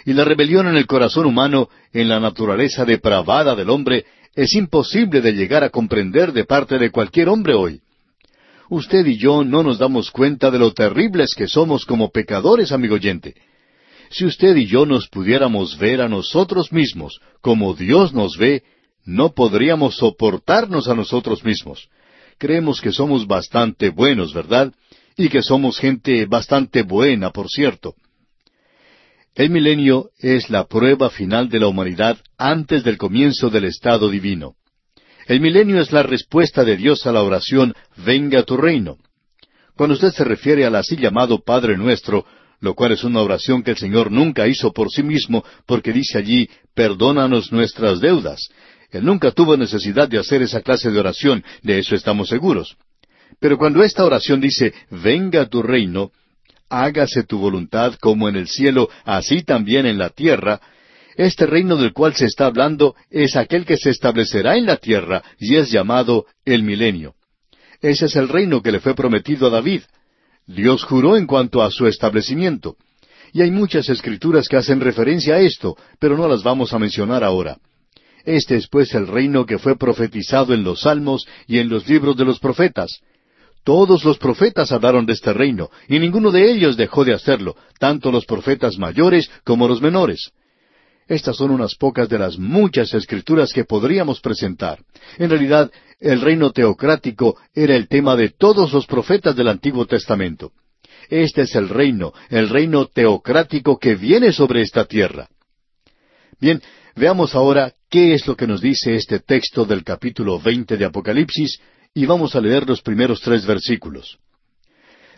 Y 0.06 0.14
la 0.14 0.24
rebelión 0.24 0.66
en 0.66 0.76
el 0.76 0.86
corazón 0.86 1.26
humano, 1.26 1.68
en 1.92 2.08
la 2.08 2.18
naturaleza 2.18 2.86
depravada 2.86 3.54
del 3.54 3.68
hombre, 3.68 4.06
es 4.34 4.54
imposible 4.54 5.20
de 5.20 5.32
llegar 5.32 5.62
a 5.62 5.68
comprender 5.68 6.32
de 6.32 6.46
parte 6.46 6.78
de 6.78 6.90
cualquier 6.90 7.28
hombre 7.28 7.52
hoy. 7.52 7.82
Usted 8.70 9.04
y 9.04 9.18
yo 9.18 9.44
no 9.44 9.62
nos 9.62 9.78
damos 9.78 10.10
cuenta 10.10 10.50
de 10.50 10.58
lo 10.58 10.72
terribles 10.72 11.34
que 11.34 11.48
somos 11.48 11.84
como 11.84 12.10
pecadores, 12.10 12.72
amigo 12.72 12.94
oyente. 12.94 13.34
Si 14.12 14.26
usted 14.26 14.54
y 14.56 14.66
yo 14.66 14.84
nos 14.84 15.08
pudiéramos 15.08 15.78
ver 15.78 16.02
a 16.02 16.08
nosotros 16.08 16.70
mismos 16.70 17.18
como 17.40 17.72
Dios 17.72 18.12
nos 18.12 18.36
ve, 18.36 18.62
no 19.06 19.32
podríamos 19.32 19.96
soportarnos 19.96 20.86
a 20.86 20.94
nosotros 20.94 21.42
mismos. 21.44 21.88
Creemos 22.38 22.82
que 22.82 22.92
somos 22.92 23.26
bastante 23.26 23.88
buenos, 23.88 24.34
¿verdad? 24.34 24.70
Y 25.16 25.30
que 25.30 25.42
somos 25.42 25.78
gente 25.78 26.26
bastante 26.26 26.82
buena, 26.82 27.30
por 27.30 27.48
cierto. 27.48 27.94
El 29.34 29.48
milenio 29.48 30.10
es 30.18 30.50
la 30.50 30.66
prueba 30.66 31.08
final 31.08 31.48
de 31.48 31.60
la 31.60 31.68
humanidad 31.68 32.18
antes 32.36 32.84
del 32.84 32.98
comienzo 32.98 33.48
del 33.48 33.64
estado 33.64 34.10
divino. 34.10 34.56
El 35.26 35.40
milenio 35.40 35.80
es 35.80 35.90
la 35.90 36.02
respuesta 36.02 36.64
de 36.64 36.76
Dios 36.76 37.06
a 37.06 37.12
la 37.12 37.22
oración 37.22 37.72
Venga 37.96 38.42
tu 38.42 38.58
reino. 38.58 38.98
Cuando 39.74 39.94
usted 39.94 40.10
se 40.10 40.24
refiere 40.24 40.66
al 40.66 40.76
así 40.76 40.96
llamado 40.96 41.42
Padre 41.42 41.78
nuestro, 41.78 42.26
lo 42.62 42.74
cual 42.74 42.92
es 42.92 43.02
una 43.02 43.20
oración 43.20 43.64
que 43.64 43.72
el 43.72 43.76
Señor 43.76 44.12
nunca 44.12 44.46
hizo 44.46 44.72
por 44.72 44.88
sí 44.88 45.02
mismo, 45.02 45.44
porque 45.66 45.92
dice 45.92 46.16
allí, 46.16 46.48
perdónanos 46.74 47.52
nuestras 47.52 48.00
deudas. 48.00 48.48
Él 48.92 49.04
nunca 49.04 49.32
tuvo 49.32 49.56
necesidad 49.56 50.08
de 50.08 50.20
hacer 50.20 50.42
esa 50.42 50.62
clase 50.62 50.92
de 50.92 51.00
oración, 51.00 51.44
de 51.62 51.80
eso 51.80 51.96
estamos 51.96 52.28
seguros. 52.28 52.76
Pero 53.40 53.58
cuando 53.58 53.82
esta 53.82 54.04
oración 54.04 54.40
dice, 54.40 54.72
venga 54.90 55.46
tu 55.46 55.60
reino, 55.60 56.12
hágase 56.68 57.24
tu 57.24 57.38
voluntad 57.38 57.94
como 58.00 58.28
en 58.28 58.36
el 58.36 58.46
cielo, 58.46 58.88
así 59.04 59.42
también 59.42 59.84
en 59.84 59.98
la 59.98 60.10
tierra, 60.10 60.60
este 61.16 61.46
reino 61.46 61.76
del 61.76 61.92
cual 61.92 62.14
se 62.14 62.26
está 62.26 62.46
hablando 62.46 62.94
es 63.10 63.34
aquel 63.34 63.66
que 63.66 63.76
se 63.76 63.90
establecerá 63.90 64.56
en 64.56 64.66
la 64.66 64.76
tierra 64.76 65.22
y 65.36 65.56
es 65.56 65.72
llamado 65.72 66.26
el 66.44 66.62
milenio. 66.62 67.16
Ese 67.80 68.06
es 68.06 68.14
el 68.14 68.28
reino 68.28 68.62
que 68.62 68.70
le 68.70 68.78
fue 68.78 68.94
prometido 68.94 69.48
a 69.48 69.50
David. 69.50 69.82
Dios 70.46 70.84
juró 70.84 71.16
en 71.16 71.26
cuanto 71.26 71.62
a 71.62 71.70
su 71.70 71.86
establecimiento. 71.86 72.76
Y 73.32 73.42
hay 73.42 73.50
muchas 73.50 73.88
escrituras 73.88 74.48
que 74.48 74.56
hacen 74.56 74.80
referencia 74.80 75.36
a 75.36 75.40
esto, 75.40 75.76
pero 75.98 76.16
no 76.16 76.28
las 76.28 76.42
vamos 76.42 76.72
a 76.72 76.78
mencionar 76.78 77.24
ahora. 77.24 77.56
Este 78.24 78.56
es 78.56 78.68
pues 78.68 78.94
el 78.94 79.06
reino 79.06 79.46
que 79.46 79.58
fue 79.58 79.76
profetizado 79.76 80.54
en 80.54 80.62
los 80.62 80.82
salmos 80.82 81.26
y 81.46 81.58
en 81.58 81.68
los 81.68 81.88
libros 81.88 82.16
de 82.16 82.24
los 82.24 82.38
profetas. 82.38 83.00
Todos 83.64 84.04
los 84.04 84.18
profetas 84.18 84.72
hablaron 84.72 85.06
de 85.06 85.12
este 85.12 85.32
reino, 85.32 85.70
y 85.88 85.98
ninguno 85.98 86.30
de 86.30 86.50
ellos 86.50 86.76
dejó 86.76 87.04
de 87.04 87.14
hacerlo, 87.14 87.56
tanto 87.78 88.10
los 88.10 88.26
profetas 88.26 88.76
mayores 88.76 89.30
como 89.44 89.68
los 89.68 89.80
menores. 89.80 90.32
Estas 91.12 91.36
son 91.36 91.50
unas 91.50 91.74
pocas 91.74 92.08
de 92.08 92.18
las 92.18 92.38
muchas 92.38 92.94
escrituras 92.94 93.52
que 93.52 93.66
podríamos 93.66 94.22
presentar. 94.22 94.78
En 95.18 95.28
realidad, 95.28 95.70
el 96.00 96.22
reino 96.22 96.52
teocrático 96.52 97.36
era 97.54 97.76
el 97.76 97.86
tema 97.86 98.16
de 98.16 98.30
todos 98.30 98.72
los 98.72 98.86
profetas 98.86 99.36
del 99.36 99.48
Antiguo 99.48 99.84
Testamento. 99.84 100.52
Este 101.10 101.42
es 101.42 101.54
el 101.54 101.68
reino, 101.68 102.14
el 102.30 102.48
reino 102.48 102.86
teocrático 102.86 103.78
que 103.78 103.94
viene 103.94 104.32
sobre 104.32 104.62
esta 104.62 104.86
tierra. 104.86 105.28
Bien, 106.40 106.62
veamos 106.96 107.34
ahora 107.34 107.74
qué 107.90 108.14
es 108.14 108.26
lo 108.26 108.34
que 108.34 108.46
nos 108.46 108.62
dice 108.62 108.94
este 108.94 109.20
texto 109.20 109.66
del 109.66 109.84
capítulo 109.84 110.40
veinte 110.40 110.78
de 110.78 110.86
Apocalipsis 110.86 111.60
y 111.92 112.06
vamos 112.06 112.34
a 112.36 112.40
leer 112.40 112.66
los 112.66 112.80
primeros 112.80 113.20
tres 113.20 113.44
versículos. 113.44 114.16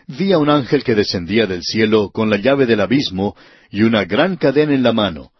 Vi 0.07 0.33
a 0.33 0.39
un 0.39 0.49
ángel 0.49 0.83
que 0.83 0.93
descendía 0.93 1.47
del 1.47 1.63
cielo 1.63 2.09
con 2.09 2.29
la 2.29 2.35
llave 2.35 2.65
del 2.65 2.81
abismo 2.81 3.33
y 3.71 3.83
una 3.83 4.03
gran 4.03 4.35
cadena 4.35 4.73
en 4.73 4.83
la 4.83 4.91
mano, 4.91 5.31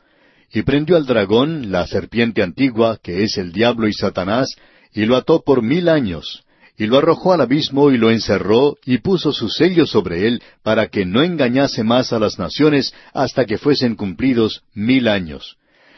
y 0.51 0.61
prendió 0.63 0.95
al 0.95 1.05
dragón, 1.05 1.71
la 1.71 1.85
serpiente 1.87 2.41
antigua, 2.41 2.99
que 3.01 3.23
es 3.23 3.37
el 3.37 3.51
diablo 3.51 3.87
y 3.87 3.93
Satanás, 3.93 4.55
y 4.93 5.05
lo 5.05 5.17
ató 5.17 5.43
por 5.43 5.61
mil 5.61 5.89
años, 5.89 6.43
y 6.77 6.87
lo 6.87 6.97
arrojó 6.97 7.33
al 7.33 7.41
abismo 7.41 7.91
y 7.91 7.97
lo 7.97 8.11
encerró, 8.11 8.77
y 8.85 8.97
puso 8.99 9.31
su 9.31 9.49
sello 9.49 9.85
sobre 9.85 10.27
él, 10.27 10.41
para 10.63 10.87
que 10.87 11.05
no 11.05 11.23
engañase 11.23 11.83
más 11.83 12.13
a 12.13 12.19
las 12.19 12.39
naciones 12.39 12.93
hasta 13.13 13.45
que 13.45 13.57
fuesen 13.57 13.95
cumplidos 13.95 14.63
mil 14.73 15.07
años. 15.07 15.57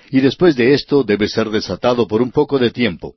Y 0.09 0.21
después 0.21 0.55
de 0.55 0.73
esto 0.73 1.03
debe 1.03 1.27
ser 1.27 1.49
desatado 1.49 2.07
por 2.07 2.21
un 2.21 2.31
poco 2.31 2.59
de 2.59 2.71
tiempo. 2.71 3.15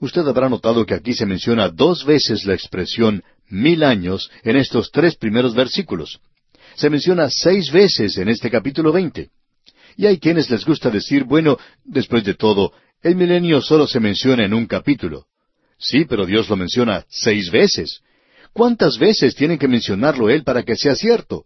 Usted 0.00 0.26
habrá 0.26 0.48
notado 0.48 0.86
que 0.86 0.94
aquí 0.94 1.12
se 1.12 1.26
menciona 1.26 1.68
dos 1.68 2.04
veces 2.04 2.44
la 2.44 2.54
expresión 2.54 3.22
mil 3.48 3.82
años 3.82 4.30
en 4.42 4.56
estos 4.56 4.90
tres 4.90 5.16
primeros 5.16 5.54
versículos. 5.54 6.20
Se 6.76 6.90
menciona 6.90 7.28
seis 7.30 7.70
veces 7.72 8.16
en 8.18 8.28
este 8.28 8.50
capítulo 8.50 8.92
veinte. 8.92 9.30
Y 9.98 10.06
hay 10.06 10.20
quienes 10.20 10.48
les 10.48 10.64
gusta 10.64 10.90
decir, 10.90 11.24
bueno, 11.24 11.58
después 11.84 12.22
de 12.22 12.34
todo, 12.34 12.72
el 13.02 13.16
milenio 13.16 13.60
solo 13.60 13.84
se 13.84 13.98
menciona 13.98 14.44
en 14.44 14.54
un 14.54 14.64
capítulo. 14.66 15.26
Sí, 15.76 16.04
pero 16.08 16.24
Dios 16.24 16.48
lo 16.48 16.54
menciona 16.54 17.04
seis 17.08 17.50
veces. 17.50 18.00
¿Cuántas 18.52 18.96
veces 18.96 19.34
tiene 19.34 19.58
que 19.58 19.66
mencionarlo 19.66 20.30
Él 20.30 20.44
para 20.44 20.62
que 20.62 20.76
sea 20.76 20.94
cierto? 20.94 21.44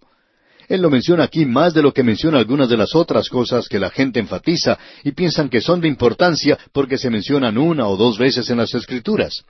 Él 0.69 0.83
lo 0.83 0.91
menciona 0.91 1.25
aquí 1.25 1.47
más 1.47 1.73
de 1.73 1.81
lo 1.81 1.95
que 1.95 2.03
menciona 2.03 2.39
algunas 2.39 2.69
de 2.69 2.77
las 2.77 2.95
otras 2.95 3.31
cosas 3.31 3.69
que 3.69 3.79
la 3.79 3.89
gente 3.89 4.21
enfatiza 4.21 4.79
y 5.03 5.13
piensan 5.13 5.49
que 5.49 5.63
son 5.63 5.81
de 5.81 5.89
importancia 5.89 6.59
porque 6.73 6.99
se 6.99 7.09
mencionan 7.09 7.57
una 7.57 7.89
o 7.89 7.97
dos 7.97 8.19
veces 8.19 8.51
en 8.51 8.59
las 8.59 8.75
Escrituras. 8.75 9.45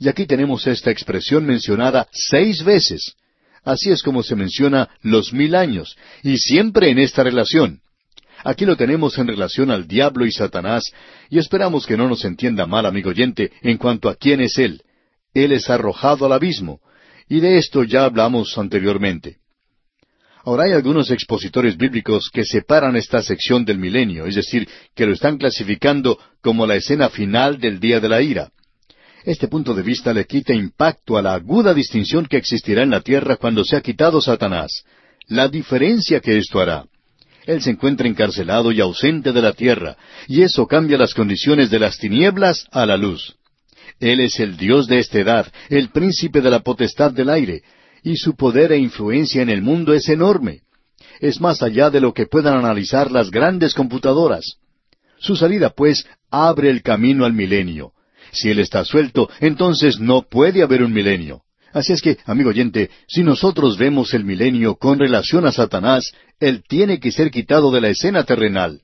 Y 0.00 0.08
aquí 0.08 0.26
tenemos 0.26 0.66
esta 0.66 0.90
expresión 0.90 1.46
mencionada 1.46 2.08
seis 2.10 2.64
veces. 2.64 3.14
Así 3.62 3.92
es 3.92 4.02
como 4.02 4.24
se 4.24 4.34
menciona 4.34 4.90
los 5.02 5.32
mil 5.32 5.54
años, 5.54 5.96
y 6.24 6.36
siempre 6.36 6.90
en 6.90 6.98
esta 6.98 7.22
relación. 7.22 7.80
Aquí 8.44 8.66
lo 8.66 8.76
tenemos 8.76 9.16
en 9.16 9.26
relación 9.26 9.70
al 9.70 9.88
diablo 9.88 10.26
y 10.26 10.30
Satanás, 10.30 10.84
y 11.30 11.38
esperamos 11.38 11.86
que 11.86 11.96
no 11.96 12.08
nos 12.08 12.26
entienda 12.26 12.66
mal, 12.66 12.84
amigo 12.84 13.08
oyente, 13.08 13.50
en 13.62 13.78
cuanto 13.78 14.10
a 14.10 14.16
quién 14.16 14.42
es 14.42 14.58
Él. 14.58 14.82
Él 15.32 15.50
es 15.52 15.70
arrojado 15.70 16.26
al 16.26 16.32
abismo, 16.32 16.80
y 17.26 17.40
de 17.40 17.56
esto 17.56 17.84
ya 17.84 18.04
hablamos 18.04 18.56
anteriormente. 18.58 19.38
Ahora 20.44 20.64
hay 20.64 20.72
algunos 20.72 21.10
expositores 21.10 21.78
bíblicos 21.78 22.28
que 22.30 22.44
separan 22.44 22.96
esta 22.96 23.22
sección 23.22 23.64
del 23.64 23.78
milenio, 23.78 24.26
es 24.26 24.34
decir, 24.34 24.68
que 24.94 25.06
lo 25.06 25.14
están 25.14 25.38
clasificando 25.38 26.18
como 26.42 26.66
la 26.66 26.76
escena 26.76 27.08
final 27.08 27.58
del 27.58 27.80
día 27.80 27.98
de 27.98 28.10
la 28.10 28.20
ira. 28.20 28.50
Este 29.24 29.48
punto 29.48 29.72
de 29.72 29.82
vista 29.82 30.12
le 30.12 30.26
quita 30.26 30.52
impacto 30.52 31.16
a 31.16 31.22
la 31.22 31.32
aguda 31.32 31.72
distinción 31.72 32.26
que 32.26 32.36
existirá 32.36 32.82
en 32.82 32.90
la 32.90 33.00
tierra 33.00 33.36
cuando 33.36 33.64
se 33.64 33.74
ha 33.74 33.80
quitado 33.80 34.20
Satanás, 34.20 34.84
la 35.28 35.48
diferencia 35.48 36.20
que 36.20 36.36
esto 36.36 36.60
hará. 36.60 36.84
Él 37.46 37.62
se 37.62 37.70
encuentra 37.70 38.08
encarcelado 38.08 38.72
y 38.72 38.80
ausente 38.80 39.32
de 39.32 39.42
la 39.42 39.52
tierra, 39.52 39.96
y 40.28 40.42
eso 40.42 40.66
cambia 40.66 40.96
las 40.96 41.14
condiciones 41.14 41.70
de 41.70 41.78
las 41.78 41.98
tinieblas 41.98 42.66
a 42.72 42.86
la 42.86 42.96
luz. 42.96 43.36
Él 44.00 44.20
es 44.20 44.40
el 44.40 44.56
Dios 44.56 44.86
de 44.86 44.98
esta 44.98 45.18
edad, 45.18 45.52
el 45.68 45.90
príncipe 45.90 46.40
de 46.40 46.50
la 46.50 46.60
potestad 46.60 47.12
del 47.12 47.28
aire, 47.28 47.62
y 48.02 48.16
su 48.16 48.34
poder 48.34 48.72
e 48.72 48.78
influencia 48.78 49.42
en 49.42 49.50
el 49.50 49.62
mundo 49.62 49.92
es 49.92 50.08
enorme. 50.08 50.60
Es 51.20 51.40
más 51.40 51.62
allá 51.62 51.90
de 51.90 52.00
lo 52.00 52.12
que 52.12 52.26
puedan 52.26 52.56
analizar 52.56 53.10
las 53.10 53.30
grandes 53.30 53.74
computadoras. 53.74 54.56
Su 55.18 55.36
salida, 55.36 55.70
pues, 55.70 56.06
abre 56.30 56.70
el 56.70 56.82
camino 56.82 57.24
al 57.24 57.32
milenio. 57.32 57.92
Si 58.32 58.50
Él 58.50 58.58
está 58.58 58.84
suelto, 58.84 59.30
entonces 59.40 60.00
no 60.00 60.22
puede 60.22 60.62
haber 60.62 60.82
un 60.82 60.92
milenio. 60.92 61.42
Así 61.74 61.92
es 61.92 62.00
que, 62.00 62.18
amigo 62.24 62.50
oyente, 62.50 62.88
si 63.08 63.24
nosotros 63.24 63.76
vemos 63.76 64.14
el 64.14 64.24
milenio 64.24 64.76
con 64.76 64.96
relación 64.96 65.44
a 65.44 65.50
Satanás, 65.50 66.12
él 66.38 66.62
tiene 66.68 67.00
que 67.00 67.10
ser 67.10 67.32
quitado 67.32 67.72
de 67.72 67.80
la 67.80 67.88
escena 67.88 68.22
terrenal. 68.22 68.80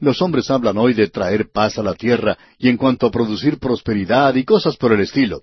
Los 0.00 0.20
hombres 0.20 0.50
hablan 0.50 0.78
hoy 0.78 0.94
de 0.94 1.06
traer 1.06 1.46
paz 1.52 1.78
a 1.78 1.82
la 1.84 1.94
tierra 1.94 2.36
y 2.58 2.68
en 2.68 2.76
cuanto 2.76 3.06
a 3.06 3.12
producir 3.12 3.60
prosperidad 3.60 4.34
y 4.34 4.42
cosas 4.44 4.76
por 4.76 4.92
el 4.92 5.00
estilo. 5.00 5.42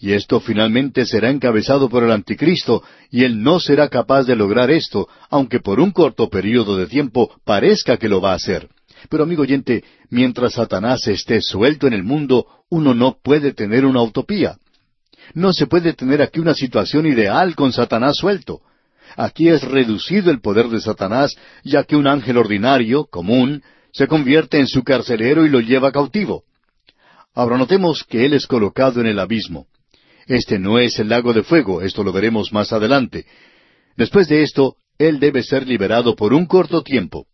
Y 0.00 0.12
esto 0.12 0.40
finalmente 0.40 1.04
será 1.04 1.28
encabezado 1.28 1.90
por 1.90 2.02
el 2.04 2.10
anticristo, 2.10 2.82
y 3.10 3.24
él 3.24 3.42
no 3.42 3.60
será 3.60 3.88
capaz 3.88 4.22
de 4.22 4.34
lograr 4.34 4.70
esto, 4.70 5.08
aunque 5.28 5.60
por 5.60 5.78
un 5.78 5.90
corto 5.90 6.30
período 6.30 6.78
de 6.78 6.86
tiempo 6.86 7.30
parezca 7.44 7.98
que 7.98 8.08
lo 8.08 8.22
va 8.22 8.32
a 8.32 8.36
hacer. 8.36 8.70
Pero 9.10 9.24
amigo 9.24 9.42
oyente, 9.42 9.84
mientras 10.08 10.54
Satanás 10.54 11.06
esté 11.06 11.42
suelto 11.42 11.86
en 11.86 11.92
el 11.92 12.02
mundo, 12.02 12.46
uno 12.70 12.94
no 12.94 13.18
puede 13.22 13.52
tener 13.52 13.84
una 13.84 14.00
utopía. 14.00 14.56
No 15.34 15.52
se 15.52 15.66
puede 15.66 15.92
tener 15.92 16.22
aquí 16.22 16.40
una 16.40 16.54
situación 16.54 17.06
ideal 17.06 17.54
con 17.54 17.72
Satanás 17.72 18.16
suelto. 18.16 18.60
Aquí 19.16 19.48
es 19.48 19.62
reducido 19.62 20.30
el 20.30 20.40
poder 20.40 20.68
de 20.68 20.80
Satanás, 20.80 21.36
ya 21.64 21.84
que 21.84 21.96
un 21.96 22.06
ángel 22.06 22.36
ordinario, 22.36 23.06
común, 23.06 23.62
se 23.92 24.06
convierte 24.06 24.58
en 24.58 24.66
su 24.66 24.84
carcelero 24.84 25.44
y 25.44 25.48
lo 25.48 25.60
lleva 25.60 25.92
cautivo. 25.92 26.44
Ahora 27.34 27.56
notemos 27.56 28.04
que 28.04 28.24
él 28.26 28.34
es 28.34 28.46
colocado 28.46 29.00
en 29.00 29.06
el 29.06 29.18
abismo. 29.18 29.66
Este 30.26 30.58
no 30.58 30.78
es 30.78 30.98
el 30.98 31.08
lago 31.08 31.32
de 31.32 31.42
fuego, 31.42 31.82
esto 31.82 32.04
lo 32.04 32.12
veremos 32.12 32.52
más 32.52 32.72
adelante. 32.72 33.26
Después 33.96 34.28
de 34.28 34.42
esto, 34.42 34.76
él 34.98 35.18
debe 35.20 35.42
ser 35.42 35.66
liberado 35.66 36.14
por 36.14 36.34
un 36.34 36.46
corto 36.46 36.82
tiempo. 36.82 37.26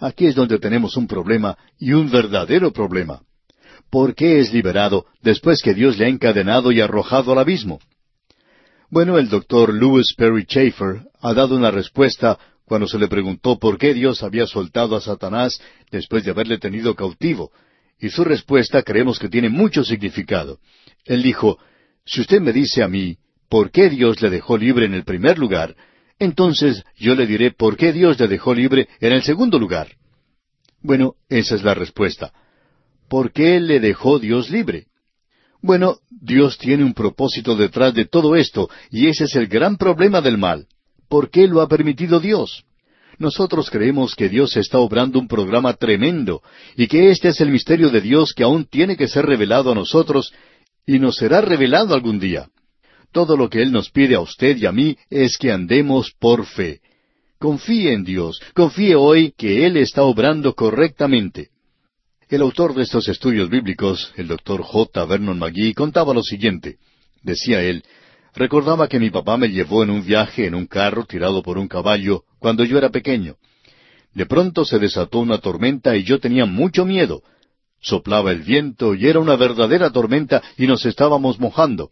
Aquí 0.00 0.26
es 0.26 0.34
donde 0.34 0.58
tenemos 0.58 0.96
un 0.96 1.06
problema 1.06 1.56
y 1.78 1.92
un 1.92 2.10
verdadero 2.10 2.72
problema. 2.72 3.20
¿Por 3.92 4.14
qué 4.14 4.40
es 4.40 4.54
liberado 4.54 5.04
después 5.20 5.60
que 5.60 5.74
Dios 5.74 5.98
le 5.98 6.06
ha 6.06 6.08
encadenado 6.08 6.72
y 6.72 6.80
arrojado 6.80 7.32
al 7.32 7.38
abismo? 7.38 7.78
Bueno, 8.88 9.18
el 9.18 9.28
doctor 9.28 9.74
Louis 9.74 10.14
Perry 10.16 10.44
Schaeffer 10.44 11.02
ha 11.20 11.34
dado 11.34 11.54
una 11.56 11.70
respuesta 11.70 12.38
cuando 12.64 12.86
se 12.88 12.98
le 12.98 13.06
preguntó 13.06 13.58
por 13.58 13.76
qué 13.76 13.92
Dios 13.92 14.22
había 14.22 14.46
soltado 14.46 14.96
a 14.96 15.02
Satanás 15.02 15.60
después 15.90 16.24
de 16.24 16.30
haberle 16.30 16.56
tenido 16.56 16.94
cautivo, 16.94 17.52
y 18.00 18.08
su 18.08 18.24
respuesta 18.24 18.82
creemos 18.82 19.18
que 19.18 19.28
tiene 19.28 19.50
mucho 19.50 19.84
significado. 19.84 20.58
Él 21.04 21.22
dijo, 21.22 21.58
si 22.06 22.22
usted 22.22 22.40
me 22.40 22.54
dice 22.54 22.82
a 22.82 22.88
mí, 22.88 23.18
¿por 23.50 23.70
qué 23.70 23.90
Dios 23.90 24.22
le 24.22 24.30
dejó 24.30 24.56
libre 24.56 24.86
en 24.86 24.94
el 24.94 25.04
primer 25.04 25.38
lugar? 25.38 25.76
Entonces 26.18 26.82
yo 26.96 27.14
le 27.14 27.26
diré 27.26 27.50
por 27.50 27.76
qué 27.76 27.92
Dios 27.92 28.18
le 28.18 28.26
dejó 28.26 28.54
libre 28.54 28.88
en 29.00 29.12
el 29.12 29.22
segundo 29.22 29.58
lugar. 29.58 29.88
Bueno, 30.80 31.16
esa 31.28 31.56
es 31.56 31.62
la 31.62 31.74
respuesta. 31.74 32.32
¿Por 33.12 33.30
qué 33.30 33.60
le 33.60 33.78
dejó 33.78 34.18
Dios 34.18 34.48
libre? 34.48 34.86
Bueno, 35.60 35.98
Dios 36.08 36.56
tiene 36.56 36.82
un 36.82 36.94
propósito 36.94 37.54
detrás 37.54 37.92
de 37.92 38.06
todo 38.06 38.36
esto, 38.36 38.70
y 38.90 39.08
ese 39.08 39.24
es 39.24 39.36
el 39.36 39.48
gran 39.48 39.76
problema 39.76 40.22
del 40.22 40.38
mal. 40.38 40.66
¿Por 41.10 41.28
qué 41.30 41.46
lo 41.46 41.60
ha 41.60 41.68
permitido 41.68 42.20
Dios? 42.20 42.64
Nosotros 43.18 43.68
creemos 43.68 44.14
que 44.14 44.30
Dios 44.30 44.56
está 44.56 44.78
obrando 44.78 45.18
un 45.18 45.28
programa 45.28 45.74
tremendo, 45.74 46.40
y 46.74 46.86
que 46.86 47.10
este 47.10 47.28
es 47.28 47.42
el 47.42 47.50
misterio 47.50 47.90
de 47.90 48.00
Dios 48.00 48.32
que 48.32 48.44
aún 48.44 48.64
tiene 48.64 48.96
que 48.96 49.08
ser 49.08 49.26
revelado 49.26 49.72
a 49.72 49.74
nosotros, 49.74 50.32
y 50.86 50.98
nos 50.98 51.16
será 51.16 51.42
revelado 51.42 51.94
algún 51.94 52.18
día. 52.18 52.48
Todo 53.12 53.36
lo 53.36 53.50
que 53.50 53.60
Él 53.60 53.72
nos 53.72 53.90
pide 53.90 54.14
a 54.14 54.20
usted 54.20 54.56
y 54.56 54.64
a 54.64 54.72
mí 54.72 54.96
es 55.10 55.36
que 55.36 55.52
andemos 55.52 56.14
por 56.18 56.46
fe. 56.46 56.80
Confíe 57.38 57.92
en 57.92 58.04
Dios, 58.04 58.40
confíe 58.54 58.94
hoy 58.94 59.34
que 59.36 59.66
Él 59.66 59.76
está 59.76 60.02
obrando 60.02 60.54
correctamente. 60.54 61.50
El 62.32 62.40
autor 62.40 62.74
de 62.74 62.84
estos 62.84 63.08
estudios 63.08 63.50
bíblicos, 63.50 64.10
el 64.16 64.26
doctor 64.26 64.62
J. 64.62 65.04
Vernon 65.04 65.38
McGee, 65.38 65.74
contaba 65.74 66.14
lo 66.14 66.22
siguiente. 66.22 66.78
Decía 67.22 67.60
él, 67.60 67.84
recordaba 68.34 68.88
que 68.88 68.98
mi 68.98 69.10
papá 69.10 69.36
me 69.36 69.50
llevó 69.50 69.82
en 69.82 69.90
un 69.90 70.02
viaje 70.02 70.46
en 70.46 70.54
un 70.54 70.64
carro 70.64 71.04
tirado 71.04 71.42
por 71.42 71.58
un 71.58 71.68
caballo 71.68 72.24
cuando 72.38 72.64
yo 72.64 72.78
era 72.78 72.88
pequeño. 72.88 73.36
De 74.14 74.24
pronto 74.24 74.64
se 74.64 74.78
desató 74.78 75.18
una 75.18 75.40
tormenta 75.42 75.94
y 75.94 76.04
yo 76.04 76.20
tenía 76.20 76.46
mucho 76.46 76.86
miedo. 76.86 77.22
Soplaba 77.82 78.32
el 78.32 78.40
viento 78.40 78.94
y 78.94 79.08
era 79.08 79.20
una 79.20 79.36
verdadera 79.36 79.90
tormenta 79.90 80.42
y 80.56 80.66
nos 80.66 80.86
estábamos 80.86 81.38
mojando. 81.38 81.90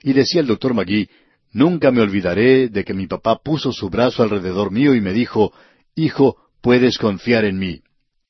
Y 0.00 0.12
decía 0.12 0.42
el 0.42 0.46
doctor 0.46 0.74
Magui, 0.74 1.08
nunca 1.52 1.90
me 1.90 2.02
olvidaré 2.02 2.68
de 2.68 2.84
que 2.84 2.94
mi 2.94 3.08
papá 3.08 3.40
puso 3.42 3.72
su 3.72 3.90
brazo 3.90 4.22
alrededor 4.22 4.70
mío 4.70 4.94
y 4.94 5.00
me 5.00 5.12
dijo, 5.12 5.52
Hijo, 5.96 6.36
puedes 6.60 6.98
confiar 6.98 7.44
en 7.44 7.58
mí. 7.58 7.80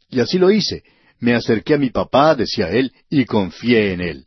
Y 0.08 0.20
así 0.20 0.38
lo 0.38 0.50
hice 0.50 0.82
me 1.18 1.34
acerqué 1.34 1.74
a 1.74 1.78
mi 1.78 1.90
papá, 1.90 2.34
decía 2.34 2.68
él, 2.70 2.92
y 3.08 3.24
confié 3.24 3.92
en 3.92 4.00
él. 4.00 4.26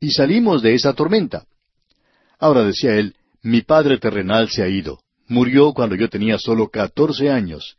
Y 0.00 0.10
salimos 0.10 0.62
de 0.62 0.74
esa 0.74 0.92
tormenta. 0.94 1.44
Ahora 2.38 2.64
decía 2.64 2.96
él, 2.96 3.14
mi 3.42 3.62
padre 3.62 3.98
terrenal 3.98 4.48
se 4.48 4.62
ha 4.62 4.68
ido. 4.68 5.00
Murió 5.28 5.72
cuando 5.72 5.94
yo 5.94 6.08
tenía 6.08 6.38
solo 6.38 6.68
catorce 6.68 7.30
años. 7.30 7.76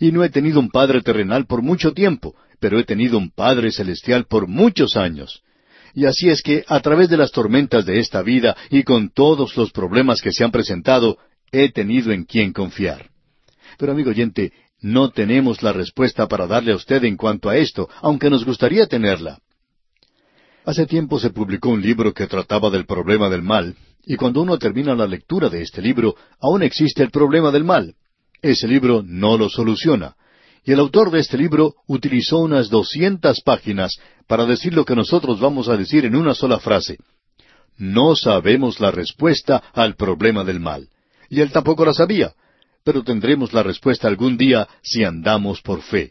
y 0.00 0.12
no 0.12 0.22
he 0.22 0.30
tenido 0.30 0.60
un 0.60 0.70
Padre 0.70 1.02
terrenal 1.02 1.46
por 1.46 1.60
mucho 1.60 1.92
tiempo, 1.92 2.36
pero 2.60 2.78
he 2.78 2.84
tenido 2.84 3.18
un 3.18 3.30
Padre 3.30 3.72
celestial 3.72 4.26
por 4.26 4.46
muchos 4.46 4.96
años. 4.96 5.42
Y 5.94 6.04
así 6.06 6.28
es 6.28 6.42
que, 6.42 6.64
a 6.68 6.80
través 6.80 7.08
de 7.08 7.16
las 7.16 7.32
tormentas 7.32 7.84
de 7.84 7.98
esta 7.98 8.22
vida 8.22 8.56
y 8.70 8.84
con 8.84 9.10
todos 9.10 9.56
los 9.56 9.72
problemas 9.72 10.20
que 10.20 10.32
se 10.32 10.44
han 10.44 10.52
presentado, 10.52 11.18
he 11.50 11.72
tenido 11.72 12.12
en 12.12 12.24
quien 12.24 12.52
confiar. 12.52 13.10
Pero 13.78 13.92
amigo 13.92 14.10
oyente, 14.10 14.52
no 14.80 15.10
tenemos 15.10 15.62
la 15.62 15.72
respuesta 15.72 16.28
para 16.28 16.46
darle 16.46 16.72
a 16.72 16.76
usted 16.76 17.04
en 17.04 17.16
cuanto 17.16 17.48
a 17.48 17.56
esto, 17.56 17.88
aunque 18.00 18.30
nos 18.30 18.44
gustaría 18.44 18.86
tenerla. 18.86 19.38
Hace 20.64 20.86
tiempo 20.86 21.18
se 21.18 21.30
publicó 21.30 21.70
un 21.70 21.82
libro 21.82 22.12
que 22.12 22.26
trataba 22.26 22.70
del 22.70 22.86
problema 22.86 23.28
del 23.28 23.42
mal, 23.42 23.74
y 24.04 24.16
cuando 24.16 24.42
uno 24.42 24.58
termina 24.58 24.94
la 24.94 25.06
lectura 25.06 25.48
de 25.48 25.62
este 25.62 25.82
libro, 25.82 26.14
aún 26.40 26.62
existe 26.62 27.02
el 27.02 27.10
problema 27.10 27.50
del 27.50 27.64
mal. 27.64 27.94
Ese 28.40 28.68
libro 28.68 29.02
no 29.04 29.36
lo 29.36 29.48
soluciona. 29.48 30.14
Y 30.64 30.72
el 30.72 30.80
autor 30.80 31.10
de 31.10 31.20
este 31.20 31.36
libro 31.38 31.74
utilizó 31.86 32.38
unas 32.38 32.68
doscientas 32.68 33.40
páginas 33.40 33.98
para 34.26 34.44
decir 34.44 34.74
lo 34.74 34.84
que 34.84 34.94
nosotros 34.94 35.40
vamos 35.40 35.68
a 35.68 35.76
decir 35.76 36.04
en 36.04 36.14
una 36.14 36.34
sola 36.34 36.58
frase. 36.58 36.98
No 37.76 38.16
sabemos 38.16 38.80
la 38.80 38.90
respuesta 38.90 39.62
al 39.72 39.94
problema 39.94 40.44
del 40.44 40.60
mal. 40.60 40.88
Y 41.30 41.40
él 41.40 41.50
tampoco 41.50 41.84
la 41.84 41.94
sabía, 41.94 42.32
pero 42.88 43.02
tendremos 43.02 43.52
la 43.52 43.62
respuesta 43.62 44.08
algún 44.08 44.38
día 44.38 44.66
si 44.82 45.04
andamos 45.04 45.60
por 45.60 45.82
fe. 45.82 46.10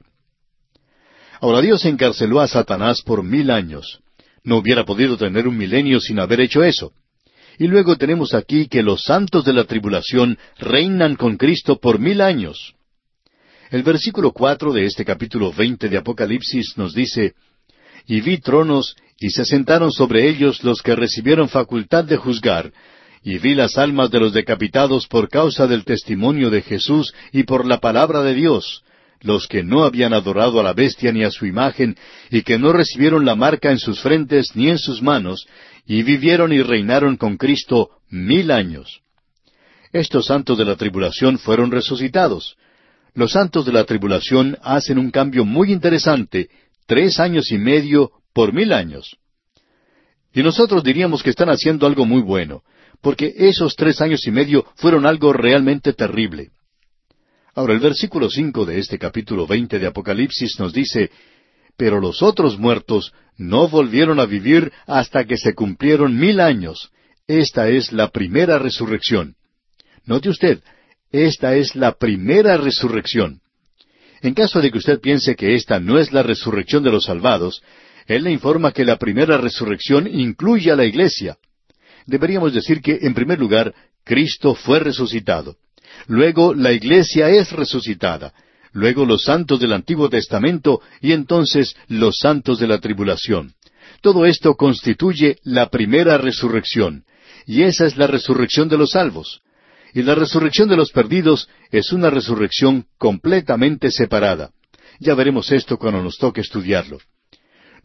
Ahora 1.41 1.59
Dios 1.59 1.83
encarceló 1.85 2.39
a 2.39 2.47
Satanás 2.47 3.01
por 3.01 3.23
mil 3.23 3.49
años. 3.49 3.99
No 4.43 4.57
hubiera 4.57 4.85
podido 4.85 5.17
tener 5.17 5.47
un 5.47 5.57
milenio 5.57 5.99
sin 5.99 6.19
haber 6.19 6.39
hecho 6.39 6.63
eso. 6.63 6.93
Y 7.57 7.65
luego 7.65 7.95
tenemos 7.95 8.35
aquí 8.35 8.67
que 8.67 8.83
los 8.83 9.05
santos 9.05 9.43
de 9.43 9.53
la 9.53 9.63
tribulación 9.63 10.37
reinan 10.59 11.15
con 11.15 11.37
Cristo 11.37 11.79
por 11.79 11.97
mil 11.97 12.21
años. 12.21 12.75
El 13.71 13.81
versículo 13.81 14.31
cuatro 14.31 14.71
de 14.71 14.85
este 14.85 15.03
capítulo 15.03 15.51
veinte 15.51 15.89
de 15.89 15.97
Apocalipsis 15.97 16.77
nos 16.77 16.93
dice 16.93 17.33
Y 18.05 18.21
vi 18.21 18.37
tronos, 18.37 18.95
y 19.19 19.31
se 19.31 19.45
sentaron 19.45 19.91
sobre 19.91 20.29
ellos 20.29 20.63
los 20.63 20.83
que 20.83 20.95
recibieron 20.95 21.49
facultad 21.49 22.03
de 22.03 22.17
juzgar, 22.17 22.71
y 23.27 23.39
vi 23.39 23.55
las 23.55 23.77
almas 23.77 24.09
de 24.09 24.21
los 24.21 24.31
decapitados 24.31 25.05
por 25.05 25.27
causa 25.27 25.67
del 25.67 25.83
testimonio 25.83 26.49
de 26.49 26.61
Jesús 26.61 27.13
y 27.33 27.43
por 27.43 27.65
la 27.65 27.81
palabra 27.81 28.23
de 28.23 28.33
Dios, 28.33 28.85
los 29.19 29.49
que 29.49 29.63
no 29.63 29.83
habían 29.83 30.13
adorado 30.13 30.61
a 30.61 30.63
la 30.63 30.71
bestia 30.71 31.11
ni 31.11 31.25
a 31.25 31.29
su 31.29 31.45
imagen, 31.45 31.97
y 32.31 32.43
que 32.43 32.57
no 32.57 32.71
recibieron 32.71 33.25
la 33.25 33.35
marca 33.35 33.69
en 33.69 33.79
sus 33.79 33.99
frentes 33.99 34.55
ni 34.55 34.69
en 34.69 34.77
sus 34.77 35.01
manos, 35.01 35.45
y 35.85 36.03
vivieron 36.03 36.53
y 36.53 36.61
reinaron 36.61 37.17
con 37.17 37.35
Cristo 37.35 37.89
mil 38.09 38.49
años. 38.49 39.01
Estos 39.91 40.27
santos 40.27 40.57
de 40.57 40.63
la 40.63 40.77
tribulación 40.77 41.37
fueron 41.37 41.69
resucitados. 41.69 42.55
Los 43.13 43.33
santos 43.33 43.65
de 43.65 43.73
la 43.73 43.83
tribulación 43.83 44.57
hacen 44.63 44.97
un 44.97 45.11
cambio 45.11 45.43
muy 45.43 45.73
interesante, 45.73 46.47
tres 46.85 47.19
años 47.19 47.51
y 47.51 47.57
medio 47.57 48.09
por 48.31 48.53
mil 48.53 48.71
años. 48.71 49.17
Y 50.33 50.43
nosotros 50.43 50.81
diríamos 50.81 51.23
que 51.23 51.31
están 51.31 51.49
haciendo 51.49 51.85
algo 51.87 52.05
muy 52.05 52.21
bueno, 52.21 52.63
porque 53.01 53.33
esos 53.37 53.75
tres 53.75 54.01
años 54.01 54.25
y 54.27 54.31
medio 54.31 54.65
fueron 54.75 55.05
algo 55.05 55.33
realmente 55.33 55.93
terrible. 55.93 56.51
Ahora 57.55 57.73
el 57.73 57.79
versículo 57.79 58.29
cinco 58.29 58.65
de 58.65 58.79
este 58.79 58.99
capítulo 58.99 59.47
veinte 59.47 59.79
de 59.79 59.87
Apocalipsis 59.87 60.59
nos 60.59 60.73
dice 60.73 61.09
Pero 61.75 61.99
los 61.99 62.21
otros 62.21 62.57
muertos 62.59 63.13
no 63.37 63.67
volvieron 63.67 64.19
a 64.19 64.25
vivir 64.25 64.71
hasta 64.85 65.25
que 65.25 65.37
se 65.37 65.53
cumplieron 65.53 66.17
mil 66.17 66.39
años. 66.39 66.91
Esta 67.27 67.69
es 67.69 67.91
la 67.91 68.09
primera 68.09 68.57
resurrección. 68.59 69.35
Note 70.05 70.29
usted, 70.29 70.61
esta 71.11 71.55
es 71.55 71.75
la 71.75 71.93
primera 71.93 72.57
resurrección. 72.57 73.41
En 74.21 74.33
caso 74.33 74.61
de 74.61 74.71
que 74.71 74.77
usted 74.77 74.99
piense 74.99 75.35
que 75.35 75.55
esta 75.55 75.79
no 75.79 75.99
es 75.99 76.11
la 76.11 76.23
resurrección 76.23 76.83
de 76.83 76.91
los 76.91 77.05
salvados, 77.05 77.61
él 78.07 78.23
le 78.23 78.31
informa 78.31 78.71
que 78.71 78.85
la 78.85 78.97
primera 78.97 79.37
resurrección 79.37 80.07
incluye 80.07 80.71
a 80.71 80.75
la 80.75 80.85
iglesia 80.85 81.37
deberíamos 82.07 82.53
decir 82.53 82.81
que, 82.81 82.99
en 83.01 83.13
primer 83.13 83.37
lugar, 83.37 83.75
Cristo 84.03 84.55
fue 84.55 84.79
resucitado. 84.79 85.57
Luego 86.07 86.53
la 86.53 86.71
iglesia 86.71 87.29
es 87.29 87.51
resucitada. 87.51 88.33
Luego 88.71 89.05
los 89.05 89.23
santos 89.23 89.59
del 89.59 89.73
Antiguo 89.73 90.09
Testamento 90.09 90.81
y 91.01 91.11
entonces 91.11 91.75
los 91.87 92.17
santos 92.17 92.59
de 92.59 92.67
la 92.67 92.79
tribulación. 92.79 93.53
Todo 94.01 94.25
esto 94.25 94.55
constituye 94.55 95.37
la 95.43 95.69
primera 95.69 96.17
resurrección. 96.17 97.03
Y 97.45 97.63
esa 97.63 97.85
es 97.85 97.97
la 97.97 98.07
resurrección 98.07 98.67
de 98.67 98.77
los 98.77 98.91
salvos. 98.91 99.41
Y 99.93 100.03
la 100.03 100.15
resurrección 100.15 100.67
de 100.69 100.77
los 100.77 100.91
perdidos 100.91 101.49
es 101.71 101.91
una 101.91 102.09
resurrección 102.09 102.85
completamente 102.97 103.89
separada. 103.89 104.51
Ya 104.99 105.15
veremos 105.15 105.51
esto 105.51 105.77
cuando 105.77 106.03
nos 106.03 106.17
toque 106.17 106.41
estudiarlo. 106.41 106.99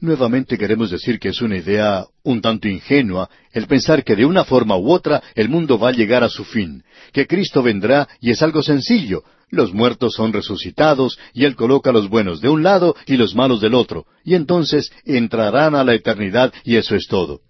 Nuevamente 0.03 0.59
queremos 0.59 0.91
decir 0.91 1.21
que 1.21 1.29
es 1.29 1.41
una 1.43 1.57
idea 1.57 2.05
un 2.25 2.41
tanto 2.41 2.67
ingenua 2.67 3.31
el 3.53 3.69
pensar 3.69 4.03
que 4.03 4.17
de 4.17 4.27
una 4.27 4.43
forma 4.43 4.77
u 4.77 4.91
otra 4.91 5.23
el 5.37 5.49
mundo 5.49 5.79
va 5.79 5.91
a 5.91 5.93
llegar 5.93 6.25
a 6.25 6.29
su 6.29 6.45
fin, 6.45 6.83
que 7.13 7.29
Cristo 7.29 7.63
vendrá 7.63 8.09
y 8.21 8.33
es 8.33 8.43
algo 8.43 8.65
sencillo, 8.65 9.23
los 9.49 9.73
muertos 9.73 10.15
son 10.15 10.33
resucitados 10.33 11.21
y 11.33 11.45
Él 11.45 11.55
coloca 11.55 11.93
los 11.93 12.09
buenos 12.09 12.41
de 12.41 12.49
un 12.49 12.65
lado 12.65 12.97
y 13.07 13.17
los 13.17 13.37
malos 13.37 13.61
del 13.61 13.75
otro, 13.75 14.07
y 14.25 14.35
entonces 14.35 14.91
entrarán 15.05 15.77
a 15.77 15.85
la 15.85 15.95
eternidad 15.95 16.53
y 16.65 16.75
eso 16.75 16.97
es 16.97 17.07
todo. 17.07 17.43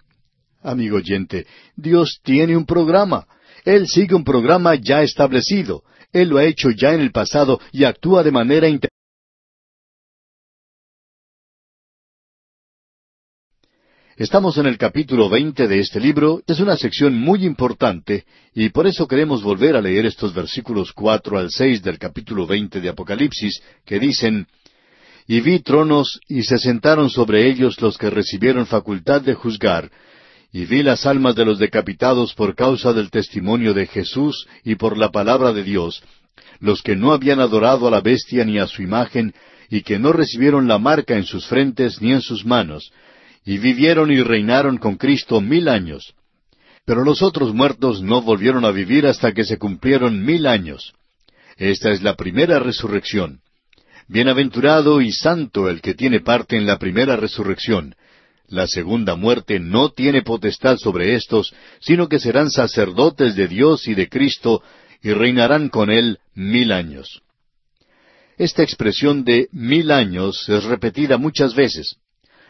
Amigo 0.63 0.99
oyente, 0.99 1.47
Dios 1.75 2.21
tiene 2.23 2.55
un 2.55 2.67
programa. 2.67 3.27
Él 3.65 3.89
sigue 3.89 4.15
un 4.15 4.25
programa 4.25 4.75
ya 4.75 5.03
establecido. 5.03 5.85
Él 6.13 6.29
lo 6.29 6.37
ha 6.37 6.45
hecho 6.45 6.69
ya 6.71 6.93
en 6.93 7.01
el 7.01 7.13
pasado 7.13 7.61
y 7.73 7.85
actúa 7.85 8.23
de 8.23 8.31
manera 8.31 8.69
Estamos 14.19 14.59
en 14.59 14.67
el 14.67 14.77
capítulo 14.77 15.31
veinte 15.31 15.67
de 15.67 15.81
este 15.81 15.99
libro. 15.99 16.43
Es 16.47 16.61
una 16.61 16.77
sección 16.77 17.19
muy 17.19 17.47
importante 17.47 18.27
y 18.55 18.69
por 18.69 18.87
eso 18.87 19.09
queremos 19.09 19.43
volver 19.43 19.75
a 19.75 19.81
leer 19.81 20.05
estos 20.05 20.35
versículos 20.35 20.93
cuatro 20.93 21.39
al 21.39 21.51
seis 21.51 21.83
del 21.83 21.99
capítulo 21.99 22.47
veinte 22.47 22.83
de 22.83 22.91
Apocalipsis 22.91 23.63
que 23.87 23.99
dicen 23.99 24.47
Y 25.27 25.41
vi 25.41 25.61
tronos 25.61 26.21
y 26.29 26.43
se 26.43 26.59
sentaron 26.59 27.09
sobre 27.09 27.49
ellos 27.49 27.81
los 27.81 27.97
que 27.97 28.11
recibieron 28.11 28.67
facultad 28.67 29.23
de 29.23 29.33
juzgar, 29.33 29.91
y 30.53 30.67
vi 30.67 30.83
las 30.83 31.07
almas 31.07 31.35
de 31.35 31.47
los 31.47 31.59
decapitados 31.59 32.35
por 32.35 32.55
causa 32.55 32.93
del 32.93 33.11
testimonio 33.11 33.73
de 33.73 33.87
Jesús 33.87 34.47
y 34.63 34.75
por 34.75 34.99
la 34.99 35.11
palabra 35.11 35.55
de 35.55 35.65
Dios, 35.65 36.03
los 36.61 36.83
que 36.83 36.97
no 36.97 37.13
habían 37.13 37.41
adorado 37.41 37.89
a 37.89 37.91
la 37.91 38.03
bestia 38.03 38.45
ni 38.45 38.59
a 38.59 38.67
su 38.67 38.83
imagen, 38.83 39.33
y 39.71 39.81
que 39.81 39.99
no 39.99 40.13
recibieron 40.13 40.69
la 40.69 40.79
marca 40.79 41.17
en 41.17 41.25
sus 41.25 41.47
frentes 41.47 42.03
ni 42.03 42.13
en 42.13 42.21
sus 42.21 42.45
manos, 42.45 42.93
y 43.45 43.59
vivieron 43.59 44.11
y 44.11 44.23
reinaron 44.23 44.79
con 44.79 44.97
Cristo 44.97 45.41
mil 45.41 45.69
años. 45.69 46.15
Pero 46.85 47.05
los 47.05 47.23
otros 47.23 47.55
muertos 47.55 48.03
no 48.03 48.23
volvieron 48.23 48.65
a 48.65 48.71
vivir 48.71 49.07
hasta 49.07 49.33
que 49.33 49.45
se 49.45 49.59
cumplieron 49.59 50.25
mil 50.25 50.47
años. 50.47 50.93
Esta 51.57 51.91
es 51.91 52.03
la 52.03 52.17
primera 52.17 52.59
resurrección. 52.59 53.41
Bienaventurado 54.09 55.01
y 55.01 55.13
santo 55.13 55.69
el 55.69 55.81
que 55.81 55.95
tiene 55.95 56.21
parte 56.21 56.57
en 56.57 56.67
la 56.67 56.79
primera 56.79 57.17
resurrección. 57.17 57.95
La 58.49 58.67
segunda 58.67 59.15
muerte 59.15 59.61
no 59.61 59.91
tiene 59.91 60.23
potestad 60.23 60.77
sobre 60.77 61.15
estos, 61.15 61.55
sino 61.81 62.09
que 62.09 62.19
serán 62.19 62.51
sacerdotes 62.51 63.35
de 63.35 63.49
Dios 63.49 63.89
y 63.89 63.95
de 63.95 64.09
Cristo, 64.09 64.63
y 65.03 65.13
reinarán 65.13 65.69
con 65.69 65.91
él 65.91 66.19
mil 66.35 66.73
años. 66.73 67.23
Esta 68.37 68.63
expresión 68.63 69.25
de 69.25 69.49
mil 69.53 69.91
años 69.91 70.49
es 70.49 70.65
repetida 70.65 71.17
muchas 71.17 71.55
veces. 71.55 71.97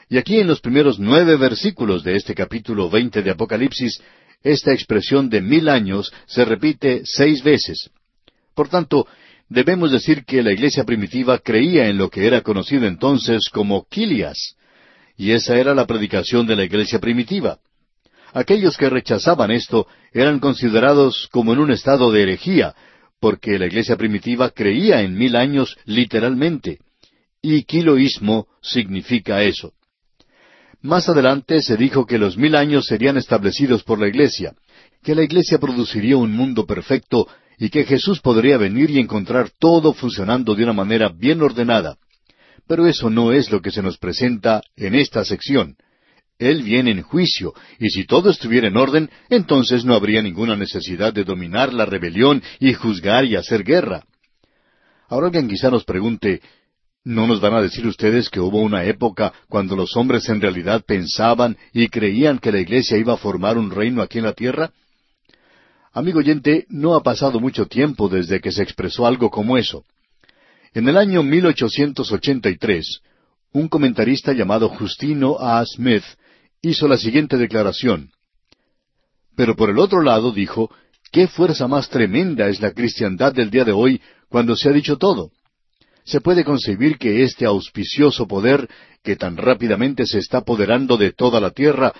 Y 0.08 0.18
aquí 0.18 0.38
en 0.38 0.46
los 0.46 0.60
primeros 0.60 0.98
nueve 0.98 1.36
versículos 1.36 2.04
de 2.04 2.16
este 2.16 2.34
capítulo 2.34 2.90
veinte 2.90 3.22
de 3.22 3.30
Apocalipsis, 3.30 4.00
esta 4.42 4.72
expresión 4.72 5.30
de 5.30 5.40
mil 5.40 5.68
años 5.68 6.12
se 6.26 6.44
repite 6.44 7.02
seis 7.04 7.42
veces. 7.42 7.90
Por 8.54 8.68
tanto, 8.68 9.06
debemos 9.48 9.92
decir 9.92 10.24
que 10.24 10.42
la 10.42 10.52
iglesia 10.52 10.84
primitiva 10.84 11.38
creía 11.38 11.88
en 11.88 11.98
lo 11.98 12.10
que 12.10 12.26
era 12.26 12.40
conocido 12.42 12.86
entonces 12.86 13.48
como 13.50 13.86
Quilias, 13.88 14.56
y 15.16 15.32
esa 15.32 15.56
era 15.56 15.74
la 15.74 15.86
predicación 15.86 16.46
de 16.46 16.56
la 16.56 16.64
iglesia 16.64 16.98
primitiva. 16.98 17.58
Aquellos 18.32 18.76
que 18.76 18.88
rechazaban 18.88 19.50
esto 19.50 19.86
eran 20.12 20.40
considerados 20.40 21.28
como 21.30 21.52
en 21.52 21.58
un 21.58 21.70
estado 21.70 22.10
de 22.10 22.22
herejía, 22.22 22.74
porque 23.20 23.58
la 23.58 23.66
iglesia 23.66 23.96
primitiva 23.96 24.50
creía 24.50 25.02
en 25.02 25.16
mil 25.16 25.36
años 25.36 25.76
literalmente, 25.84 26.78
y 27.40 27.62
quiloísmo 27.64 28.48
significa 28.62 29.42
eso. 29.42 29.72
Más 30.82 31.08
adelante 31.08 31.62
se 31.62 31.76
dijo 31.76 32.06
que 32.06 32.18
los 32.18 32.36
mil 32.36 32.56
años 32.56 32.86
serían 32.86 33.16
establecidos 33.16 33.84
por 33.84 34.00
la 34.00 34.08
Iglesia, 34.08 34.54
que 35.02 35.14
la 35.14 35.22
Iglesia 35.22 35.58
produciría 35.58 36.16
un 36.16 36.32
mundo 36.32 36.66
perfecto 36.66 37.28
y 37.56 37.70
que 37.70 37.84
Jesús 37.84 38.20
podría 38.20 38.58
venir 38.58 38.90
y 38.90 38.98
encontrar 38.98 39.50
todo 39.60 39.92
funcionando 39.94 40.56
de 40.56 40.64
una 40.64 40.72
manera 40.72 41.08
bien 41.08 41.40
ordenada. 41.40 41.98
Pero 42.66 42.88
eso 42.88 43.10
no 43.10 43.32
es 43.32 43.52
lo 43.52 43.60
que 43.60 43.70
se 43.70 43.80
nos 43.80 43.96
presenta 43.98 44.60
en 44.76 44.96
esta 44.96 45.24
sección. 45.24 45.76
Él 46.38 46.64
viene 46.64 46.90
en 46.90 47.02
juicio, 47.02 47.54
y 47.78 47.90
si 47.90 48.04
todo 48.04 48.30
estuviera 48.30 48.66
en 48.66 48.76
orden, 48.76 49.08
entonces 49.30 49.84
no 49.84 49.94
habría 49.94 50.20
ninguna 50.22 50.56
necesidad 50.56 51.12
de 51.12 51.22
dominar 51.22 51.72
la 51.72 51.84
rebelión 51.84 52.42
y 52.58 52.72
juzgar 52.72 53.24
y 53.24 53.36
hacer 53.36 53.62
guerra. 53.62 54.04
Ahora 55.08 55.26
alguien 55.26 55.46
quizá 55.46 55.70
nos 55.70 55.84
pregunte, 55.84 56.40
¿no 57.04 57.26
nos 57.26 57.40
van 57.40 57.54
a 57.54 57.62
decir 57.62 57.86
ustedes 57.86 58.30
que 58.30 58.40
hubo 58.40 58.60
una 58.60 58.84
época 58.84 59.32
cuando 59.48 59.74
los 59.74 59.96
hombres 59.96 60.28
en 60.28 60.40
realidad 60.40 60.84
pensaban 60.86 61.56
y 61.72 61.88
creían 61.88 62.38
que 62.38 62.52
la 62.52 62.60
iglesia 62.60 62.96
iba 62.96 63.14
a 63.14 63.18
formar 63.18 63.58
un 63.58 63.70
reino 63.70 64.02
aquí 64.02 64.18
en 64.18 64.24
la 64.24 64.34
tierra? 64.34 64.72
Amigo 65.92 66.20
oyente, 66.20 66.66
no 66.68 66.94
ha 66.94 67.02
pasado 67.02 67.40
mucho 67.40 67.66
tiempo 67.66 68.08
desde 68.08 68.40
que 68.40 68.52
se 68.52 68.62
expresó 68.62 69.06
algo 69.06 69.30
como 69.30 69.58
eso. 69.58 69.84
En 70.72 70.88
el 70.88 70.96
año 70.96 71.22
1883, 71.22 73.00
un 73.52 73.68
comentarista 73.68 74.32
llamado 74.32 74.70
Justino 74.70 75.36
A. 75.38 75.62
Smith 75.66 76.04
hizo 76.62 76.88
la 76.88 76.96
siguiente 76.96 77.36
declaración. 77.36 78.10
Pero 79.36 79.56
por 79.56 79.68
el 79.68 79.78
otro 79.78 80.02
lado 80.02 80.32
dijo, 80.32 80.70
¿qué 81.10 81.26
fuerza 81.26 81.68
más 81.68 81.90
tremenda 81.90 82.48
es 82.48 82.60
la 82.60 82.72
cristiandad 82.72 83.34
del 83.34 83.50
día 83.50 83.64
de 83.64 83.72
hoy 83.72 84.00
cuando 84.28 84.56
se 84.56 84.70
ha 84.70 84.72
dicho 84.72 84.96
todo? 84.96 85.30
Se 86.04 86.20
puede 86.20 86.44
concebir 86.44 86.98
que 86.98 87.22
este 87.22 87.46
auspicioso 87.46 88.26
poder, 88.26 88.68
que 89.02 89.16
tan 89.16 89.36
rápidamente 89.36 90.06
se 90.06 90.18
está 90.18 90.38
apoderando 90.38 90.96
de 90.96 91.12
toda 91.12 91.40
la 91.40 91.50
tierra, 91.50 91.92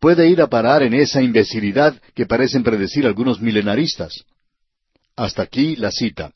puede 0.00 0.28
ir 0.28 0.40
a 0.40 0.48
parar 0.48 0.82
en 0.82 0.94
esa 0.94 1.22
imbecilidad 1.22 2.00
que 2.14 2.26
parecen 2.26 2.62
predecir 2.62 3.06
algunos 3.06 3.40
milenaristas. 3.40 4.24
Hasta 5.14 5.42
aquí 5.42 5.76
la 5.76 5.90
cita. 5.90 6.32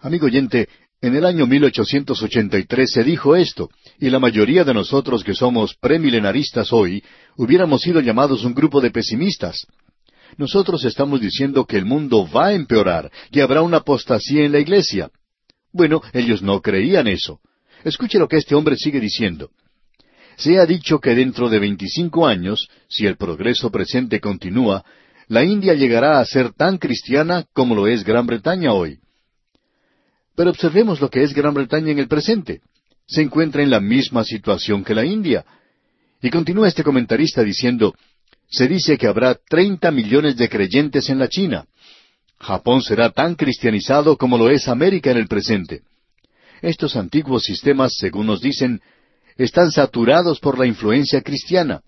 Amigo 0.00 0.26
oyente, 0.26 0.68
en 1.02 1.14
el 1.14 1.26
año 1.26 1.46
1883 1.46 2.90
se 2.90 3.04
dijo 3.04 3.36
esto, 3.36 3.68
y 4.00 4.08
la 4.08 4.18
mayoría 4.18 4.64
de 4.64 4.72
nosotros 4.72 5.22
que 5.22 5.34
somos 5.34 5.74
premilenaristas 5.76 6.72
hoy 6.72 7.04
hubiéramos 7.36 7.82
sido 7.82 8.00
llamados 8.00 8.44
un 8.44 8.54
grupo 8.54 8.80
de 8.80 8.90
pesimistas. 8.90 9.66
Nosotros 10.38 10.84
estamos 10.84 11.20
diciendo 11.20 11.66
que 11.66 11.76
el 11.76 11.84
mundo 11.84 12.26
va 12.28 12.46
a 12.46 12.54
empeorar, 12.54 13.10
que 13.30 13.42
habrá 13.42 13.60
una 13.60 13.78
apostasía 13.78 14.44
en 14.44 14.52
la 14.52 14.58
iglesia. 14.58 15.10
Bueno, 15.76 16.00
ellos 16.14 16.40
no 16.40 16.62
creían 16.62 17.06
eso. 17.06 17.40
Escuche 17.84 18.18
lo 18.18 18.28
que 18.28 18.38
este 18.38 18.54
hombre 18.54 18.76
sigue 18.76 18.98
diciendo. 18.98 19.50
Se 20.38 20.58
ha 20.58 20.64
dicho 20.64 21.00
que 21.00 21.14
dentro 21.14 21.50
de 21.50 21.58
veinticinco 21.58 22.26
años, 22.26 22.68
si 22.88 23.04
el 23.04 23.18
progreso 23.18 23.70
presente 23.70 24.18
continúa, 24.18 24.86
la 25.28 25.44
India 25.44 25.74
llegará 25.74 26.18
a 26.18 26.24
ser 26.24 26.54
tan 26.54 26.78
cristiana 26.78 27.44
como 27.52 27.74
lo 27.74 27.86
es 27.88 28.04
Gran 28.04 28.26
Bretaña 28.26 28.72
hoy. 28.72 29.00
Pero 30.34 30.50
observemos 30.50 30.98
lo 31.02 31.10
que 31.10 31.22
es 31.22 31.34
Gran 31.34 31.52
Bretaña 31.52 31.92
en 31.92 31.98
el 31.98 32.08
presente. 32.08 32.62
Se 33.06 33.20
encuentra 33.20 33.62
en 33.62 33.68
la 33.68 33.80
misma 33.80 34.24
situación 34.24 34.82
que 34.82 34.94
la 34.94 35.04
India. 35.04 35.44
Y 36.22 36.30
continúa 36.30 36.68
este 36.68 36.82
comentarista 36.82 37.42
diciendo, 37.42 37.94
se 38.48 38.66
dice 38.66 38.96
que 38.96 39.08
habrá 39.08 39.34
treinta 39.34 39.90
millones 39.90 40.38
de 40.38 40.48
creyentes 40.48 41.10
en 41.10 41.18
la 41.18 41.28
China. 41.28 41.66
Japón 42.38 42.82
será 42.82 43.10
tan 43.10 43.34
cristianizado 43.34 44.16
como 44.16 44.38
lo 44.38 44.50
es 44.50 44.68
América 44.68 45.10
en 45.10 45.16
el 45.16 45.28
presente. 45.28 45.82
Estos 46.62 46.96
antiguos 46.96 47.44
sistemas, 47.44 47.94
según 47.98 48.26
nos 48.26 48.40
dicen, 48.40 48.80
están 49.36 49.70
saturados 49.70 50.40
por 50.40 50.58
la 50.58 50.66
influencia 50.66 51.22
cristiana. 51.22 51.82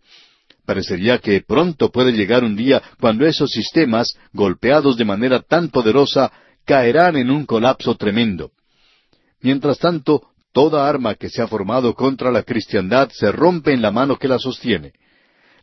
Parecería 0.66 1.18
que 1.18 1.40
pronto 1.40 1.90
puede 1.90 2.12
llegar 2.12 2.44
un 2.44 2.54
día 2.54 2.82
cuando 3.00 3.26
esos 3.26 3.50
sistemas, 3.50 4.18
golpeados 4.32 4.96
de 4.98 5.04
manera 5.04 5.40
tan 5.40 5.70
poderosa, 5.70 6.30
caerán 6.66 7.16
en 7.16 7.30
un 7.30 7.46
colapso 7.46 7.96
tremendo. 7.96 8.50
Mientras 9.40 9.78
tanto, 9.78 10.28
toda 10.52 10.88
arma 10.88 11.14
que 11.14 11.30
se 11.30 11.40
ha 11.40 11.46
formado 11.46 11.94
contra 11.94 12.30
la 12.30 12.42
cristiandad 12.42 13.08
se 13.12 13.32
rompe 13.32 13.72
en 13.72 13.80
la 13.80 13.90
mano 13.90 14.18
que 14.18 14.28
la 14.28 14.38
sostiene. 14.38 14.92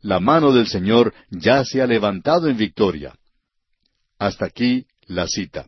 La 0.02 0.20
mano 0.20 0.52
del 0.52 0.68
Señor 0.68 1.14
ya 1.30 1.64
se 1.64 1.82
ha 1.82 1.88
levantado 1.88 2.48
en 2.48 2.58
victoria. 2.58 3.14
Hasta 4.18 4.46
aquí 4.46 4.86
la 5.08 5.28
cita. 5.28 5.68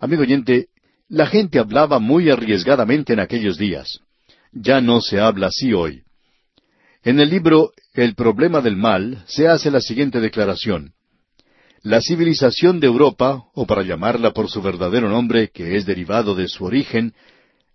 Amigo 0.00 0.22
oyente, 0.22 0.68
la 1.08 1.26
gente 1.26 1.58
hablaba 1.58 1.98
muy 1.98 2.30
arriesgadamente 2.30 3.12
en 3.12 3.20
aquellos 3.20 3.58
días. 3.58 4.00
Ya 4.52 4.80
no 4.80 5.00
se 5.00 5.20
habla 5.20 5.48
así 5.48 5.72
hoy. 5.72 6.02
En 7.02 7.20
el 7.20 7.30
libro 7.30 7.72
El 7.94 8.14
problema 8.14 8.60
del 8.60 8.76
mal 8.76 9.24
se 9.26 9.48
hace 9.48 9.70
la 9.70 9.80
siguiente 9.80 10.20
declaración. 10.20 10.92
La 11.82 12.00
civilización 12.00 12.80
de 12.80 12.88
Europa, 12.88 13.44
o 13.54 13.66
para 13.66 13.82
llamarla 13.82 14.32
por 14.32 14.50
su 14.50 14.60
verdadero 14.60 15.08
nombre, 15.08 15.50
que 15.50 15.76
es 15.76 15.86
derivado 15.86 16.34
de 16.34 16.48
su 16.48 16.64
origen, 16.64 17.14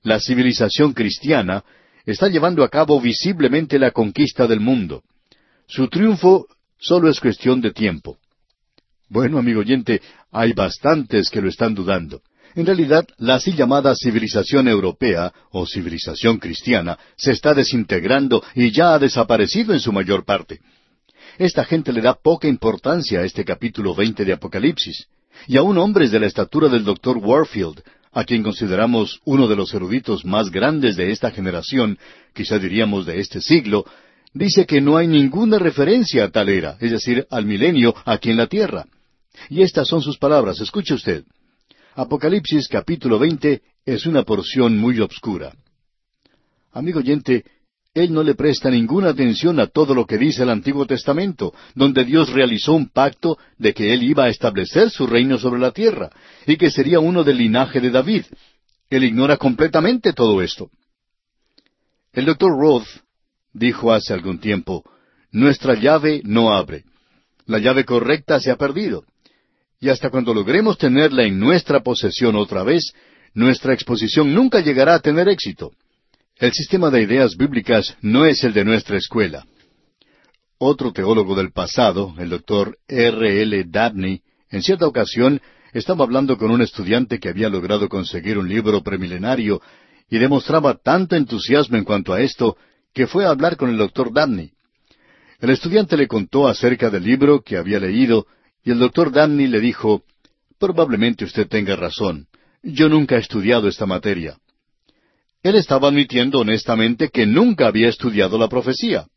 la 0.04 0.20
civilización 0.20 0.94
cristiana, 0.94 1.64
está 2.06 2.28
llevando 2.28 2.64
a 2.64 2.70
cabo 2.70 3.00
visiblemente 3.00 3.80
la 3.80 3.92
conquista 3.92 4.48
del 4.48 4.60
mundo. 4.60 5.04
Su 5.68 5.88
triunfo 5.88 6.48
solo 6.78 7.10
es 7.10 7.20
cuestión 7.20 7.62
de 7.62 7.72
tiempo. 7.72 8.18
Bueno, 9.12 9.40
amigo 9.40 9.60
oyente, 9.60 10.02
hay 10.32 10.54
bastantes 10.54 11.30
que 11.30 11.42
lo 11.42 11.50
están 11.50 11.76
dudando. 11.76 12.22
En 12.56 12.66
realidad, 12.66 13.06
la 13.18 13.36
así 13.36 13.52
llamada 13.52 13.94
civilización 13.94 14.70
europea 14.70 15.34
o 15.52 15.68
civilización 15.68 16.38
cristiana 16.38 16.98
se 17.18 17.34
está 17.34 17.54
desintegrando 17.54 18.42
y 18.56 18.72
ya 18.72 18.94
ha 18.94 19.00
desaparecido 19.00 19.74
en 19.74 19.82
su 19.82 19.92
mayor 19.92 20.24
parte. 20.24 20.62
Esta 21.38 21.66
gente 21.66 21.92
le 21.92 22.00
da 22.00 22.14
poca 22.14 22.48
importancia 22.48 23.20
a 23.20 23.26
este 23.26 23.44
capítulo 23.44 23.94
veinte 23.94 24.24
de 24.24 24.32
Apocalipsis. 24.32 25.08
Y 25.46 25.58
aún 25.58 25.78
hombres 25.78 26.12
de 26.12 26.20
la 26.22 26.28
estatura 26.28 26.70
del 26.70 26.86
doctor 26.86 27.18
Warfield, 27.18 27.84
a 28.14 28.24
quien 28.24 28.44
consideramos 28.44 29.20
uno 29.26 29.50
de 29.50 29.58
los 29.58 29.74
eruditos 29.74 30.24
más 30.24 30.50
grandes 30.50 30.96
de 30.96 31.12
esta 31.12 31.32
generación, 31.32 32.00
quizá 32.34 32.60
diríamos 32.60 33.06
de 33.06 33.20
este 33.20 33.42
siglo, 33.42 33.84
dice 34.34 34.66
que 34.66 34.80
no 34.80 34.96
hay 34.96 35.08
ninguna 35.08 35.60
referencia 35.60 36.24
a 36.24 36.30
tal 36.30 36.48
era, 36.48 36.78
es 36.80 36.92
decir, 36.92 37.28
al 37.30 37.46
milenio 37.46 37.94
aquí 38.06 38.30
en 38.30 38.38
la 38.38 38.48
tierra. 38.48 38.86
Y 39.50 39.62
estas 39.62 39.88
son 39.88 40.02
sus 40.02 40.18
palabras, 40.18 40.60
escuche 40.60 40.94
usted. 40.94 41.24
Apocalipsis 41.96 42.68
capítulo 42.68 43.20
veinte 43.20 43.62
es 43.86 44.06
una 44.06 44.24
porción 44.24 44.78
muy 44.78 45.00
obscura. 45.00 45.54
Amigo 46.72 47.00
oyente, 47.00 47.44
él 47.94 48.14
no 48.14 48.24
le 48.24 48.36
presta 48.36 48.70
ninguna 48.70 49.10
atención 49.10 49.60
a 49.60 49.68
todo 49.68 49.94
lo 49.94 50.06
que 50.06 50.18
dice 50.18 50.44
el 50.44 50.50
Antiguo 50.50 50.86
Testamento, 50.86 51.54
donde 51.76 52.06
Dios 52.06 52.30
realizó 52.30 52.74
un 52.74 52.88
pacto 52.88 53.38
de 53.58 53.74
que 53.74 53.94
Él 53.94 54.04
iba 54.04 54.26
a 54.26 54.30
establecer 54.30 54.90
su 54.90 55.06
reino 55.08 55.38
sobre 55.38 55.60
la 55.60 55.72
tierra, 55.72 56.10
y 56.48 56.56
que 56.56 56.72
sería 56.72 57.02
uno 57.02 57.26
del 57.26 57.38
linaje 57.38 57.82
de 57.82 57.90
David. 57.90 58.24
Él 58.90 59.04
ignora 59.04 59.36
completamente 59.36 60.14
todo 60.14 60.42
esto. 60.42 60.70
El 62.14 62.26
doctor 62.26 62.58
Roth 62.58 62.88
dijo 63.54 63.92
hace 63.92 64.14
algún 64.14 64.40
tiempo, 64.40 64.90
nuestra 65.32 65.76
llave 65.76 66.22
no 66.24 66.54
abre. 66.54 66.86
La 67.46 67.60
llave 67.60 67.84
correcta 67.84 68.40
se 68.40 68.52
ha 68.52 68.56
perdido. 68.56 69.04
Y 69.82 69.90
hasta 69.90 70.12
cuando 70.12 70.32
logremos 70.32 70.78
tenerla 70.78 71.24
en 71.24 71.40
nuestra 71.40 71.82
posesión 71.82 72.36
otra 72.36 72.62
vez, 72.64 72.94
nuestra 73.34 73.74
exposición 73.74 74.32
nunca 74.32 74.60
llegará 74.60 74.94
a 74.94 75.00
tener 75.00 75.28
éxito. 75.28 75.72
El 76.38 76.54
sistema 76.54 76.92
de 76.92 77.02
ideas 77.02 77.36
bíblicas 77.36 77.98
no 78.00 78.26
es 78.26 78.44
el 78.44 78.54
de 78.54 78.64
nuestra 78.64 78.98
escuela. 78.98 79.44
Otro 80.60 80.94
teólogo 80.94 81.36
del 81.36 81.52
pasado, 81.52 82.14
el 82.20 82.30
doctor 82.30 82.78
R. 82.88 83.42
L. 83.42 83.64
Dabney, 83.70 84.22
en 84.52 84.62
cierta 84.62 84.86
ocasión 84.86 85.42
estaba 85.74 86.04
hablando 86.04 86.38
con 86.38 86.52
un 86.52 86.62
estudiante 86.62 87.20
que 87.20 87.30
había 87.30 87.50
logrado 87.50 87.90
conseguir 87.90 88.38
un 88.38 88.48
libro 88.48 88.84
premilenario 88.84 89.62
y 90.12 90.20
demostraba 90.20 90.76
tanto 90.76 91.16
entusiasmo 91.16 91.78
en 91.78 91.86
cuanto 91.86 92.14
a 92.14 92.22
esto 92.22 92.56
que 92.94 93.08
fue 93.08 93.26
a 93.26 93.30
hablar 93.30 93.58
con 93.58 93.72
el 93.72 93.78
doctor 93.78 94.14
Dabney. 94.14 94.52
El 95.40 95.50
estudiante 95.50 95.98
le 95.98 96.08
contó 96.08 96.48
acerca 96.48 96.92
del 96.92 97.04
libro 97.04 97.42
que 97.42 97.58
había 97.58 97.80
leído 97.80 98.28
y 98.64 98.72
el 98.72 98.80
doctor 98.80 99.12
Dabney 99.12 99.48
le 99.48 99.60
dijo, 99.60 100.04
Probablemente 100.60 101.26
usted 101.26 101.48
tenga 101.48 101.76
razón. 101.76 102.28
Yo 102.62 102.88
nunca 102.88 103.16
he 103.16 103.20
estudiado 103.20 103.68
esta 103.68 103.88
materia. 103.88 104.38
Él 105.42 105.56
estaba 105.56 105.88
admitiendo 105.88 106.40
honestamente 106.40 107.10
que 107.10 107.26
nunca 107.26 107.68
había 107.68 107.90
estudiado 107.90 108.38
la 108.38 108.48
profecía. 108.48 109.08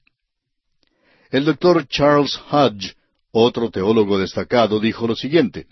El 1.30 1.44
doctor 1.44 1.86
Charles 1.86 2.40
Hodge, 2.50 2.94
otro 3.30 3.70
teólogo 3.70 4.18
destacado, 4.18 4.80
dijo 4.80 5.06
lo 5.06 5.14
siguiente, 5.14 5.66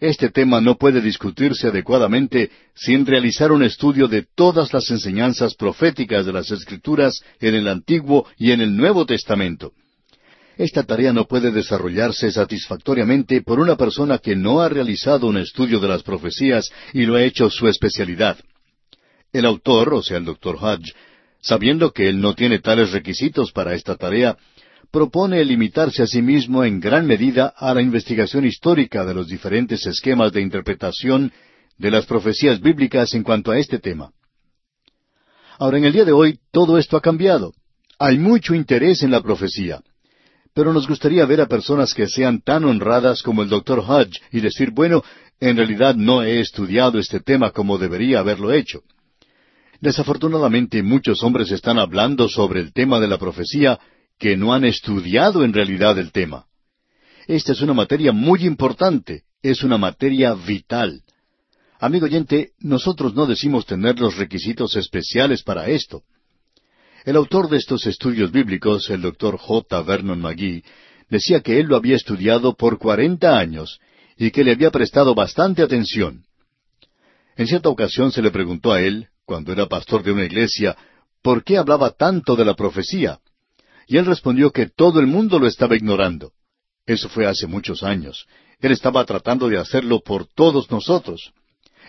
Este 0.00 0.30
tema 0.30 0.60
no 0.62 0.76
puede 0.76 1.02
discutirse 1.02 1.68
adecuadamente 1.68 2.50
sin 2.74 3.04
realizar 3.04 3.52
un 3.52 3.62
estudio 3.62 4.08
de 4.08 4.26
todas 4.34 4.72
las 4.72 4.90
enseñanzas 4.90 5.54
proféticas 5.54 6.24
de 6.24 6.32
las 6.32 6.50
Escrituras 6.50 7.20
en 7.40 7.54
el 7.54 7.68
Antiguo 7.68 8.26
y 8.38 8.52
en 8.52 8.62
el 8.62 8.74
Nuevo 8.74 9.04
Testamento. 9.04 9.72
Esta 10.56 10.84
tarea 10.84 11.12
no 11.12 11.26
puede 11.26 11.50
desarrollarse 11.50 12.30
satisfactoriamente 12.30 13.42
por 13.42 13.58
una 13.58 13.76
persona 13.76 14.18
que 14.18 14.36
no 14.36 14.60
ha 14.60 14.68
realizado 14.68 15.26
un 15.26 15.38
estudio 15.38 15.80
de 15.80 15.88
las 15.88 16.02
profecías 16.02 16.70
y 16.92 17.06
lo 17.06 17.16
ha 17.16 17.24
hecho 17.24 17.50
su 17.50 17.66
especialidad. 17.66 18.38
El 19.32 19.46
autor, 19.46 19.94
o 19.94 20.02
sea, 20.02 20.18
el 20.18 20.24
doctor 20.24 20.56
Hodge, 20.60 20.94
sabiendo 21.40 21.92
que 21.92 22.08
él 22.08 22.20
no 22.20 22.34
tiene 22.34 22.60
tales 22.60 22.92
requisitos 22.92 23.50
para 23.50 23.74
esta 23.74 23.96
tarea, 23.96 24.36
propone 24.92 25.44
limitarse 25.44 26.04
a 26.04 26.06
sí 26.06 26.22
mismo 26.22 26.64
en 26.64 26.78
gran 26.78 27.04
medida 27.04 27.52
a 27.56 27.74
la 27.74 27.82
investigación 27.82 28.44
histórica 28.46 29.04
de 29.04 29.12
los 29.12 29.26
diferentes 29.26 29.84
esquemas 29.86 30.32
de 30.32 30.40
interpretación 30.40 31.32
de 31.78 31.90
las 31.90 32.06
profecías 32.06 32.60
bíblicas 32.60 33.12
en 33.14 33.24
cuanto 33.24 33.50
a 33.50 33.58
este 33.58 33.80
tema. 33.80 34.12
Ahora, 35.58 35.78
en 35.78 35.84
el 35.84 35.92
día 35.92 36.04
de 36.04 36.12
hoy, 36.12 36.38
todo 36.52 36.78
esto 36.78 36.96
ha 36.96 37.00
cambiado. 37.00 37.52
Hay 37.98 38.18
mucho 38.18 38.54
interés 38.54 39.02
en 39.02 39.10
la 39.10 39.20
profecía. 39.20 39.82
Pero 40.54 40.72
nos 40.72 40.86
gustaría 40.86 41.26
ver 41.26 41.40
a 41.40 41.48
personas 41.48 41.92
que 41.92 42.06
sean 42.06 42.40
tan 42.40 42.64
honradas 42.64 43.22
como 43.22 43.42
el 43.42 43.48
doctor 43.48 43.80
Hodge 43.80 44.20
y 44.30 44.40
decir, 44.40 44.70
bueno, 44.70 45.02
en 45.40 45.56
realidad 45.56 45.96
no 45.96 46.22
he 46.22 46.40
estudiado 46.40 46.98
este 46.98 47.18
tema 47.18 47.50
como 47.50 47.76
debería 47.76 48.20
haberlo 48.20 48.52
hecho. 48.52 48.82
Desafortunadamente 49.80 50.82
muchos 50.82 51.22
hombres 51.24 51.50
están 51.50 51.78
hablando 51.78 52.28
sobre 52.28 52.60
el 52.60 52.72
tema 52.72 53.00
de 53.00 53.08
la 53.08 53.18
profecía 53.18 53.80
que 54.18 54.36
no 54.36 54.54
han 54.54 54.64
estudiado 54.64 55.44
en 55.44 55.52
realidad 55.52 55.98
el 55.98 56.12
tema. 56.12 56.46
Esta 57.26 57.52
es 57.52 57.60
una 57.60 57.74
materia 57.74 58.12
muy 58.12 58.46
importante, 58.46 59.24
es 59.42 59.64
una 59.64 59.76
materia 59.76 60.34
vital. 60.34 61.02
Amigo 61.80 62.06
oyente, 62.06 62.52
nosotros 62.60 63.14
no 63.14 63.26
decimos 63.26 63.66
tener 63.66 63.98
los 63.98 64.16
requisitos 64.16 64.76
especiales 64.76 65.42
para 65.42 65.66
esto. 65.66 66.02
El 67.04 67.16
autor 67.16 67.50
de 67.50 67.58
estos 67.58 67.86
estudios 67.86 68.32
bíblicos, 68.32 68.88
el 68.88 69.02
doctor 69.02 69.36
J. 69.36 69.82
Vernon 69.82 70.22
McGee, 70.22 70.64
decía 71.10 71.42
que 71.42 71.60
él 71.60 71.66
lo 71.66 71.76
había 71.76 71.96
estudiado 71.96 72.54
por 72.54 72.78
cuarenta 72.78 73.38
años 73.38 73.78
y 74.16 74.30
que 74.30 74.42
le 74.42 74.52
había 74.52 74.70
prestado 74.70 75.14
bastante 75.14 75.62
atención. 75.62 76.24
En 77.36 77.46
cierta 77.46 77.68
ocasión 77.68 78.10
se 78.10 78.22
le 78.22 78.30
preguntó 78.30 78.72
a 78.72 78.80
él, 78.80 79.08
cuando 79.26 79.52
era 79.52 79.66
pastor 79.66 80.02
de 80.02 80.12
una 80.12 80.24
iglesia, 80.24 80.78
por 81.20 81.44
qué 81.44 81.58
hablaba 81.58 81.90
tanto 81.90 82.36
de 82.36 82.46
la 82.46 82.54
profecía. 82.54 83.18
Y 83.86 83.98
él 83.98 84.06
respondió 84.06 84.50
que 84.50 84.70
todo 84.70 84.98
el 84.98 85.06
mundo 85.06 85.38
lo 85.38 85.46
estaba 85.46 85.76
ignorando. 85.76 86.32
Eso 86.86 87.10
fue 87.10 87.26
hace 87.26 87.46
muchos 87.46 87.82
años. 87.82 88.26
Él 88.60 88.72
estaba 88.72 89.04
tratando 89.04 89.48
de 89.50 89.58
hacerlo 89.58 90.00
por 90.00 90.26
todos 90.26 90.70
nosotros. 90.70 91.32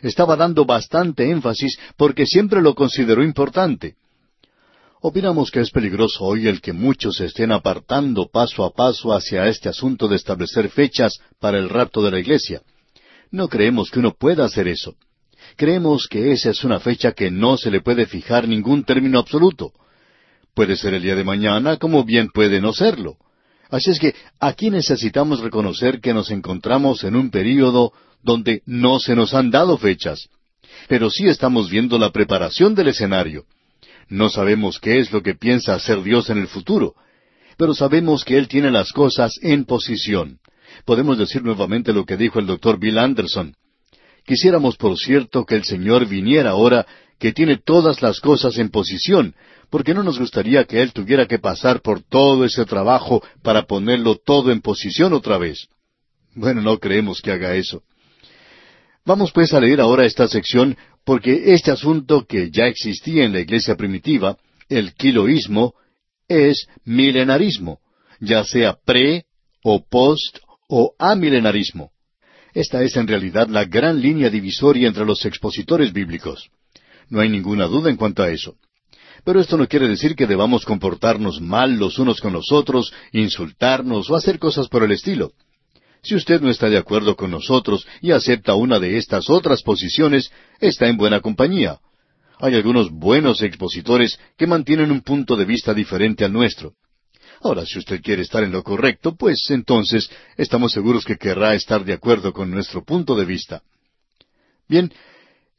Estaba 0.02 0.36
dando 0.36 0.66
bastante 0.66 1.30
énfasis 1.30 1.80
porque 1.96 2.26
siempre 2.26 2.62
lo 2.62 2.76
consideró 2.76 3.24
importante. 3.24 3.96
Opinamos 5.08 5.52
que 5.52 5.60
es 5.60 5.70
peligroso 5.70 6.24
hoy 6.24 6.48
el 6.48 6.62
que 6.62 6.74
muchos 6.74 7.18
se 7.18 7.26
estén 7.26 7.52
apartando 7.52 8.28
paso 8.28 8.66
a 8.66 8.74
paso 8.74 9.14
hacia 9.14 9.48
este 9.48 9.70
asunto 9.70 10.08
de 10.08 10.16
establecer 10.16 10.68
fechas 10.70 11.20
para 11.40 11.60
el 11.60 11.70
rapto 11.70 12.02
de 12.02 12.10
la 12.10 12.20
iglesia. 12.20 12.64
No 13.30 13.48
creemos 13.48 13.92
que 13.92 14.00
uno 14.00 14.16
pueda 14.18 14.46
hacer 14.46 14.68
eso. 14.68 14.96
Creemos 15.58 16.08
que 16.08 16.32
esa 16.32 16.50
es 16.50 16.64
una 16.64 16.80
fecha 16.80 17.12
que 17.12 17.30
no 17.30 17.56
se 17.56 17.70
le 17.70 17.82
puede 17.82 18.08
fijar 18.08 18.48
ningún 18.48 18.84
término 18.84 19.20
absoluto. 19.20 19.74
Puede 20.56 20.76
ser 20.76 20.96
el 20.96 21.04
día 21.04 21.16
de 21.16 21.24
mañana, 21.24 21.78
como 21.78 22.04
bien 22.04 22.30
puede 22.34 22.60
no 22.60 22.74
serlo. 22.74 23.18
Así 23.70 23.92
es 23.92 24.00
que 24.00 24.16
aquí 24.40 24.72
necesitamos 24.72 25.40
reconocer 25.40 26.02
que 26.02 26.16
nos 26.16 26.32
encontramos 26.32 27.04
en 27.04 27.16
un 27.16 27.30
período 27.30 27.94
donde 28.24 28.64
no 28.66 28.98
se 28.98 29.16
nos 29.16 29.36
han 29.36 29.52
dado 29.52 29.78
fechas. 29.78 30.30
Pero 30.88 31.12
sí 31.12 31.28
estamos 31.28 31.70
viendo 31.70 32.00
la 32.00 32.10
preparación 32.10 32.74
del 32.74 32.88
escenario. 32.88 33.46
No 34.08 34.30
sabemos 34.30 34.80
qué 34.80 35.00
es 35.00 35.12
lo 35.12 35.24
que 35.24 35.36
piensa 35.36 35.74
hacer 35.74 36.04
Dios 36.04 36.30
en 36.30 36.38
el 36.38 36.48
futuro, 36.48 36.96
pero 37.58 37.74
sabemos 37.74 38.24
que 38.24 38.38
Él 38.38 38.48
tiene 38.48 38.72
las 38.72 38.92
cosas 38.92 39.34
en 39.42 39.66
posición. 39.66 40.40
Podemos 40.86 41.18
decir 41.18 41.44
nuevamente 41.44 41.94
lo 41.94 42.06
que 42.06 42.18
dijo 42.18 42.40
el 42.40 42.46
doctor 42.46 42.80
Bill 42.80 42.98
Anderson. 42.98 43.56
Quisiéramos, 44.26 44.76
por 44.78 44.98
cierto, 44.98 45.46
que 45.46 45.56
el 45.56 45.64
Señor 45.64 46.08
viniera 46.08 46.52
ahora, 46.52 46.86
que 47.20 47.32
tiene 47.32 47.58
todas 47.58 48.02
las 48.02 48.20
cosas 48.20 48.58
en 48.58 48.70
posición, 48.70 49.36
porque 49.70 49.94
no 49.94 50.04
nos 50.04 50.20
gustaría 50.20 50.66
que 50.66 50.82
Él 50.82 50.94
tuviera 50.94 51.28
que 51.28 51.40
pasar 51.40 51.82
por 51.82 52.02
todo 52.02 52.46
ese 52.46 52.66
trabajo 52.66 53.24
para 53.42 53.64
ponerlo 53.64 54.16
todo 54.16 54.52
en 54.52 54.62
posición 54.62 55.14
otra 55.14 55.38
vez. 55.38 55.68
Bueno, 56.34 56.62
no 56.62 56.80
creemos 56.80 57.22
que 57.22 57.32
haga 57.32 57.56
eso. 57.56 57.84
Vamos 59.06 59.32
pues 59.32 59.54
a 59.54 59.60
leer 59.60 59.80
ahora 59.80 60.06
esta 60.06 60.28
sección, 60.28 60.76
porque 61.06 61.54
este 61.54 61.72
asunto 61.72 62.26
que 62.28 62.50
ya 62.52 62.66
existía 62.66 63.24
en 63.24 63.32
la 63.34 63.40
iglesia 63.40 63.76
primitiva, 63.76 64.38
el 64.68 64.94
quiloísmo, 64.96 65.76
es 66.28 66.68
milenarismo, 66.84 67.80
ya 68.20 68.44
sea 68.44 68.76
pre 68.84 69.26
o 69.64 69.86
post 69.86 70.40
o 70.68 70.96
amilenarismo. 70.98 71.92
Esta 72.54 72.82
es 72.82 72.96
en 72.96 73.08
realidad 73.08 73.48
la 73.48 73.66
gran 73.66 74.02
línea 74.02 74.30
divisoria 74.30 74.88
entre 74.88 75.06
los 75.06 75.24
expositores 75.26 75.94
bíblicos. 75.94 76.50
No 77.10 77.22
hay 77.22 77.30
ninguna 77.30 77.66
duda 77.66 77.92
en 77.92 77.98
cuanto 77.98 78.24
a 78.24 78.32
eso. 78.32 78.56
Pero 79.24 79.40
esto 79.40 79.58
no 79.58 79.68
quiere 79.68 79.88
decir 79.88 80.16
que 80.16 80.26
debamos 80.26 80.66
comportarnos 80.66 81.40
mal 81.40 81.78
los 81.78 82.00
unos 82.00 82.20
con 82.20 82.34
los 82.34 82.52
otros, 82.52 82.94
insultarnos 83.12 84.10
o 84.10 84.16
hacer 84.16 84.40
cosas 84.40 84.68
por 84.70 84.84
el 84.84 84.92
estilo. 84.92 85.34
Si 86.06 86.14
usted 86.14 86.40
no 86.40 86.52
está 86.52 86.70
de 86.70 86.78
acuerdo 86.78 87.16
con 87.16 87.32
nosotros 87.32 87.88
y 88.00 88.12
acepta 88.12 88.54
una 88.54 88.80
de 88.80 88.98
estas 88.98 89.28
otras 89.28 89.64
posiciones, 89.64 90.32
está 90.60 90.88
en 90.88 90.98
buena 90.98 91.20
compañía. 91.20 91.80
Hay 92.40 92.54
algunos 92.54 92.92
buenos 92.92 93.42
expositores 93.42 94.20
que 94.38 94.46
mantienen 94.46 94.92
un 94.92 95.02
punto 95.02 95.36
de 95.36 95.46
vista 95.46 95.74
diferente 95.74 96.24
al 96.24 96.32
nuestro. 96.32 96.74
Ahora, 97.42 97.66
si 97.66 97.80
usted 97.80 98.04
quiere 98.04 98.22
estar 98.22 98.44
en 98.44 98.52
lo 98.52 98.62
correcto, 98.62 99.16
pues 99.16 99.50
entonces 99.50 100.08
estamos 100.38 100.74
seguros 100.74 101.06
que 101.06 101.18
querrá 101.18 101.56
estar 101.56 101.84
de 101.84 101.94
acuerdo 101.94 102.34
con 102.34 102.52
nuestro 102.52 102.84
punto 102.86 103.16
de 103.16 103.26
vista. 103.26 103.64
Bien, 104.70 104.94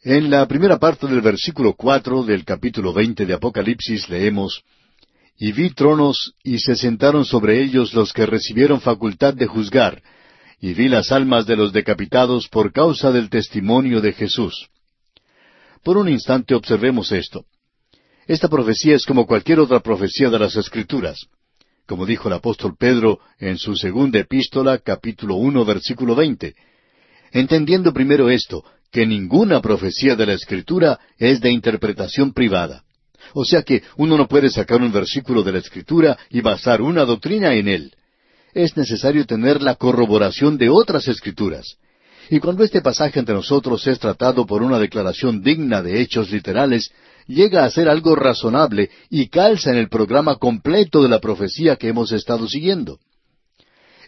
en 0.05 0.31
la 0.31 0.47
primera 0.47 0.79
parte 0.79 1.09
del 1.09 1.23
versículo 1.23 1.75
cuatro 1.75 2.23
del 2.23 2.45
capítulo 2.45 2.93
veinte 2.93 3.27
de 3.27 3.35
Apocalipsis 3.35 4.09
leemos 4.09 4.63
Y 5.39 5.51
vi 5.51 5.71
tronos 5.71 6.35
y 6.45 6.61
se 6.61 6.77
sentaron 6.77 7.25
sobre 7.25 7.61
ellos 7.61 7.95
los 7.95 8.13
que 8.13 8.27
recibieron 8.27 8.81
facultad 8.81 9.35
de 9.35 9.47
juzgar, 9.47 10.01
y 10.61 10.75
vi 10.75 10.89
las 10.89 11.13
almas 11.13 11.47
de 11.47 11.57
los 11.57 11.73
decapitados 11.73 12.49
por 12.49 12.73
causa 12.73 13.13
del 13.13 13.31
testimonio 13.31 14.01
de 14.01 14.13
Jesús. 14.13 14.69
Por 15.83 15.97
un 15.97 16.09
instante 16.09 16.55
observemos 16.55 17.13
esto. 17.13 17.45
Esta 18.27 18.49
profecía 18.49 18.97
es 18.97 19.05
como 19.05 19.27
cualquier 19.27 19.61
otra 19.61 19.81
profecía 19.81 20.31
de 20.31 20.39
las 20.39 20.57
Escrituras 20.57 21.29
como 21.87 22.05
dijo 22.05 22.29
el 22.29 22.35
apóstol 22.35 22.77
Pedro 22.77 23.21
en 23.39 23.57
su 23.59 23.77
segunda 23.77 24.19
epístola, 24.19 24.79
capítulo 24.79 25.37
uno, 25.37 25.65
versículo 25.65 26.15
veinte. 26.15 26.55
Entendiendo 27.33 27.93
primero 27.93 28.29
esto, 28.29 28.65
que 28.91 29.07
ninguna 29.07 29.61
profecía 29.61 30.17
de 30.17 30.27
la 30.27 30.33
Escritura 30.33 30.99
es 31.17 31.41
de 31.41 31.51
interpretación 31.51 32.33
privada. 32.33 32.83
O 33.35 33.45
sea 33.45 33.63
que 33.63 33.83
uno 33.97 34.17
no 34.17 34.27
puede 34.27 34.51
sacar 34.51 34.81
un 34.81 34.93
versículo 34.93 35.43
de 35.43 35.53
la 35.53 35.59
Escritura 35.59 36.19
y 36.31 36.41
basar 36.41 36.83
una 36.83 37.05
doctrina 37.05 37.55
en 37.55 37.69
él. 37.69 37.93
Es 38.57 38.75
necesario 38.75 39.27
tener 39.27 39.61
la 39.61 39.75
corroboración 39.75 40.57
de 40.57 40.71
otras 40.71 41.09
Escrituras. 41.09 41.77
Y 42.31 42.41
cuando 42.41 42.65
este 42.65 42.81
pasaje 42.81 43.19
ante 43.21 43.35
nosotros 43.35 43.87
es 43.87 43.99
tratado 43.99 44.47
por 44.47 44.63
una 44.63 44.79
declaración 44.79 45.43
digna 45.43 45.83
de 45.83 46.01
hechos 46.01 46.31
literales, 46.31 46.91
llega 47.27 47.67
a 47.67 47.71
ser 47.71 47.87
algo 47.87 48.17
razonable 48.17 48.89
y 49.11 49.29
calza 49.29 49.73
en 49.73 49.77
el 49.77 49.91
programa 49.91 50.37
completo 50.37 51.03
de 51.03 51.11
la 51.11 51.21
profecía 51.21 51.77
que 51.77 51.89
hemos 51.89 52.13
estado 52.13 52.49
siguiendo. 52.49 52.99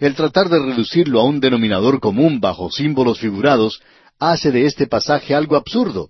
El 0.01 0.15
tratar 0.15 0.49
de 0.49 0.59
reducirlo 0.59 1.21
a 1.21 1.25
un 1.25 1.41
denominador 1.41 2.01
común 2.01 2.41
bajo 2.41 2.71
símbolos 2.71 3.19
figurados 3.19 3.83
hace 4.19 4.51
de 4.51 4.65
este 4.65 4.87
pasaje 4.87 5.35
algo 5.35 5.57
absurdo. 5.57 6.09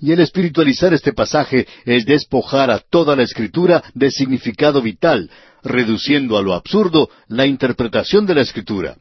Y 0.00 0.12
el 0.12 0.20
espiritualizar 0.20 0.94
este 0.94 1.12
pasaje 1.12 1.66
es 1.84 2.06
despojar 2.06 2.70
a 2.70 2.78
toda 2.78 3.16
la 3.16 3.22
escritura 3.22 3.82
de 3.92 4.10
significado 4.10 4.80
vital, 4.80 5.30
reduciendo 5.66 6.38
a 6.38 6.42
lo 6.42 6.54
absurdo 6.54 7.10
la 7.28 7.46
interpretación 7.46 8.26
de 8.26 8.34
la 8.34 8.42
escritura. 8.42 8.96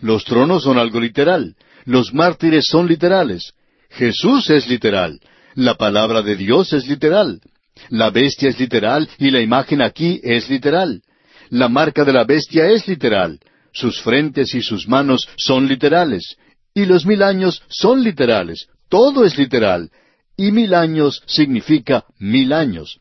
Los 0.00 0.24
tronos 0.24 0.62
son 0.62 0.78
algo 0.78 1.00
literal, 1.00 1.56
los 1.84 2.14
mártires 2.14 2.66
son 2.66 2.86
literales, 2.86 3.52
Jesús 3.90 4.48
es 4.50 4.68
literal, 4.68 5.20
la 5.54 5.74
palabra 5.74 6.22
de 6.22 6.36
Dios 6.36 6.72
es 6.72 6.86
literal. 6.86 7.40
La 7.88 8.10
bestia 8.10 8.50
es 8.50 8.58
literal 8.58 9.08
y 9.18 9.30
la 9.30 9.40
imagen 9.40 9.82
aquí 9.82 10.20
es 10.22 10.48
literal. 10.48 11.02
La 11.48 11.68
marca 11.68 12.04
de 12.04 12.12
la 12.12 12.24
bestia 12.24 12.68
es 12.68 12.86
literal. 12.86 13.40
Sus 13.72 14.00
frentes 14.00 14.54
y 14.54 14.62
sus 14.62 14.86
manos 14.86 15.28
son 15.36 15.66
literales. 15.66 16.36
Y 16.74 16.84
los 16.84 17.06
mil 17.06 17.22
años 17.22 17.62
son 17.68 18.04
literales. 18.04 18.68
Todo 18.88 19.24
es 19.24 19.36
literal. 19.38 19.90
Y 20.36 20.52
mil 20.52 20.74
años 20.74 21.22
significa 21.26 22.04
mil 22.18 22.52
años. 22.52 23.00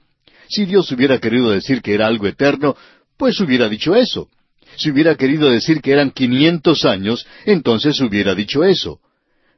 Si 0.50 0.66
Dios 0.66 0.92
hubiera 0.92 1.20
querido 1.20 1.52
decir 1.52 1.82
que 1.82 1.94
era 1.94 2.08
algo 2.08 2.28
eterno, 2.28 2.76
pues 3.18 3.40
hubiera 3.40 3.70
dicho 3.70 3.96
eso. 3.96 4.30
Si 4.78 4.90
hubiera 4.90 5.16
querido 5.16 5.50
decir 5.50 5.82
que 5.82 5.92
eran 5.92 6.12
quinientos 6.12 6.86
años, 6.86 7.28
entonces 7.46 8.00
hubiera 8.02 8.34
dicho 8.34 8.64
eso. 8.64 9.00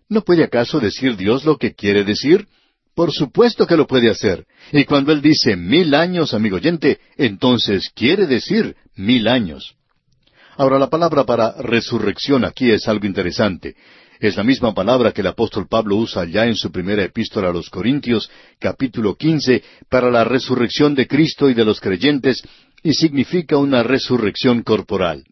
¿No 0.09 0.21
puede 0.21 0.43
acaso 0.43 0.79
decir 0.79 1.15
Dios 1.15 1.45
lo 1.45 1.57
que 1.57 1.73
quiere 1.73 2.03
decir? 2.03 2.47
Por 2.93 3.13
supuesto 3.13 3.65
que 3.65 3.77
lo 3.77 3.87
puede 3.87 4.09
hacer. 4.09 4.45
Y 4.73 4.83
cuando 4.83 5.13
Él 5.13 5.21
dice 5.21 5.55
mil 5.55 5.95
años, 5.95 6.33
amigo 6.33 6.57
oyente, 6.57 6.99
entonces 7.15 7.89
quiere 7.95 8.27
decir 8.27 8.75
mil 8.95 9.29
años. 9.29 9.75
Ahora, 10.57 10.77
la 10.77 10.89
palabra 10.89 11.23
para 11.23 11.53
resurrección 11.61 12.43
aquí 12.43 12.69
es 12.69 12.87
algo 12.89 13.05
interesante. 13.05 13.75
Es 14.21 14.37
la 14.37 14.43
misma 14.43 14.71
palabra 14.75 15.11
que 15.11 15.21
el 15.21 15.27
apóstol 15.27 15.67
Pablo 15.67 15.95
usa 15.95 16.25
ya 16.25 16.45
en 16.45 16.55
su 16.55 16.71
primera 16.71 17.03
epístola 17.03 17.49
a 17.49 17.51
los 17.51 17.71
Corintios, 17.71 18.29
capítulo 18.59 19.15
quince, 19.15 19.63
para 19.89 20.11
la 20.11 20.23
resurrección 20.23 20.93
de 20.93 21.07
Cristo 21.07 21.49
y 21.49 21.55
de 21.55 21.65
los 21.65 21.79
creyentes, 21.79 22.43
y 22.83 22.93
significa 22.93 23.57
una 23.57 23.81
resurrección 23.81 24.61
corporal. 24.61 25.23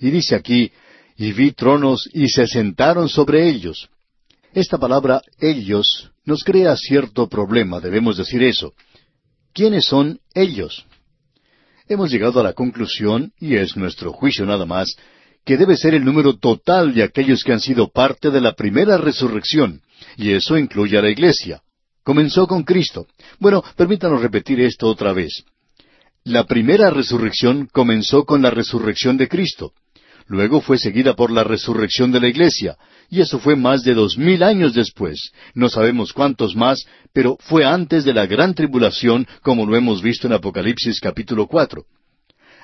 Y 0.00 0.10
dice 0.10 0.34
aquí, 0.34 0.70
y 1.16 1.32
vi 1.32 1.52
tronos 1.52 2.10
y 2.12 2.28
se 2.28 2.46
sentaron 2.46 3.08
sobre 3.08 3.48
ellos. 3.48 3.88
Esta 4.52 4.76
palabra 4.76 5.22
ellos 5.40 6.10
nos 6.26 6.44
crea 6.44 6.76
cierto 6.76 7.26
problema, 7.26 7.80
debemos 7.80 8.18
decir 8.18 8.42
eso. 8.42 8.74
¿Quiénes 9.54 9.86
son 9.86 10.20
ellos? 10.34 10.84
hemos 11.88 12.10
llegado 12.10 12.40
a 12.40 12.42
la 12.42 12.52
conclusión, 12.52 13.32
y 13.40 13.56
es 13.56 13.76
nuestro 13.76 14.12
juicio 14.12 14.44
nada 14.44 14.66
más, 14.66 14.94
que 15.48 15.56
debe 15.56 15.78
ser 15.78 15.94
el 15.94 16.04
número 16.04 16.36
total 16.36 16.92
de 16.92 17.02
aquellos 17.02 17.42
que 17.42 17.54
han 17.54 17.60
sido 17.60 17.88
parte 17.88 18.30
de 18.30 18.38
la 18.38 18.52
primera 18.52 18.98
resurrección, 18.98 19.80
y 20.18 20.32
eso 20.32 20.58
incluye 20.58 20.98
a 20.98 21.00
la 21.00 21.08
iglesia. 21.08 21.62
Comenzó 22.04 22.46
con 22.46 22.64
Cristo. 22.64 23.06
Bueno, 23.38 23.64
permítanos 23.74 24.20
repetir 24.20 24.60
esto 24.60 24.86
otra 24.88 25.14
vez. 25.14 25.44
La 26.22 26.44
primera 26.44 26.90
resurrección 26.90 27.66
comenzó 27.72 28.26
con 28.26 28.42
la 28.42 28.50
resurrección 28.50 29.16
de 29.16 29.26
Cristo. 29.26 29.72
Luego 30.26 30.60
fue 30.60 30.76
seguida 30.76 31.14
por 31.14 31.30
la 31.30 31.44
resurrección 31.44 32.12
de 32.12 32.20
la 32.20 32.28
iglesia, 32.28 32.76
y 33.08 33.22
eso 33.22 33.38
fue 33.38 33.56
más 33.56 33.84
de 33.84 33.94
dos 33.94 34.18
mil 34.18 34.42
años 34.42 34.74
después. 34.74 35.32
No 35.54 35.70
sabemos 35.70 36.12
cuántos 36.12 36.56
más, 36.56 36.84
pero 37.14 37.38
fue 37.40 37.64
antes 37.64 38.04
de 38.04 38.12
la 38.12 38.26
gran 38.26 38.52
tribulación, 38.52 39.26
como 39.40 39.64
lo 39.64 39.76
hemos 39.76 40.02
visto 40.02 40.26
en 40.26 40.34
Apocalipsis 40.34 41.00
capítulo 41.00 41.46
cuatro. 41.46 41.86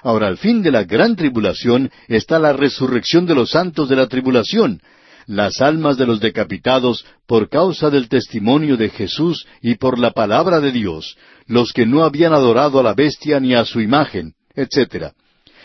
Ahora, 0.05 0.29
al 0.29 0.37
fin 0.37 0.61
de 0.61 0.71
la 0.71 0.85
gran 0.85 1.17
tribulación 1.17 1.91
está 2.09 2.39
la 2.39 2.53
resurrección 2.53 3.25
de 3.25 3.35
los 3.35 3.53
santos 3.53 3.89
de 3.89 3.97
la 3.97 4.07
tribulación, 4.07 4.83
las 5.27 5.63
almas 5.63 5.97
de 5.97 6.05
los 6.05 6.21
decapitados 6.21 7.07
por 7.27 7.49
causa 7.49 7.89
del 7.89 8.11
testimonio 8.11 8.77
de 8.77 8.91
Jesús 8.91 9.47
y 9.63 9.77
por 9.77 9.99
la 9.99 10.11
palabra 10.11 10.61
de 10.61 10.73
Dios, 10.73 11.17
los 11.47 11.73
que 11.73 11.87
no 11.87 12.05
habían 12.05 12.35
adorado 12.35 12.79
a 12.79 12.83
la 12.83 12.93
bestia 12.93 13.41
ni 13.41 13.55
a 13.55 13.65
su 13.65 13.81
imagen, 13.81 14.35
etc. 14.55 15.15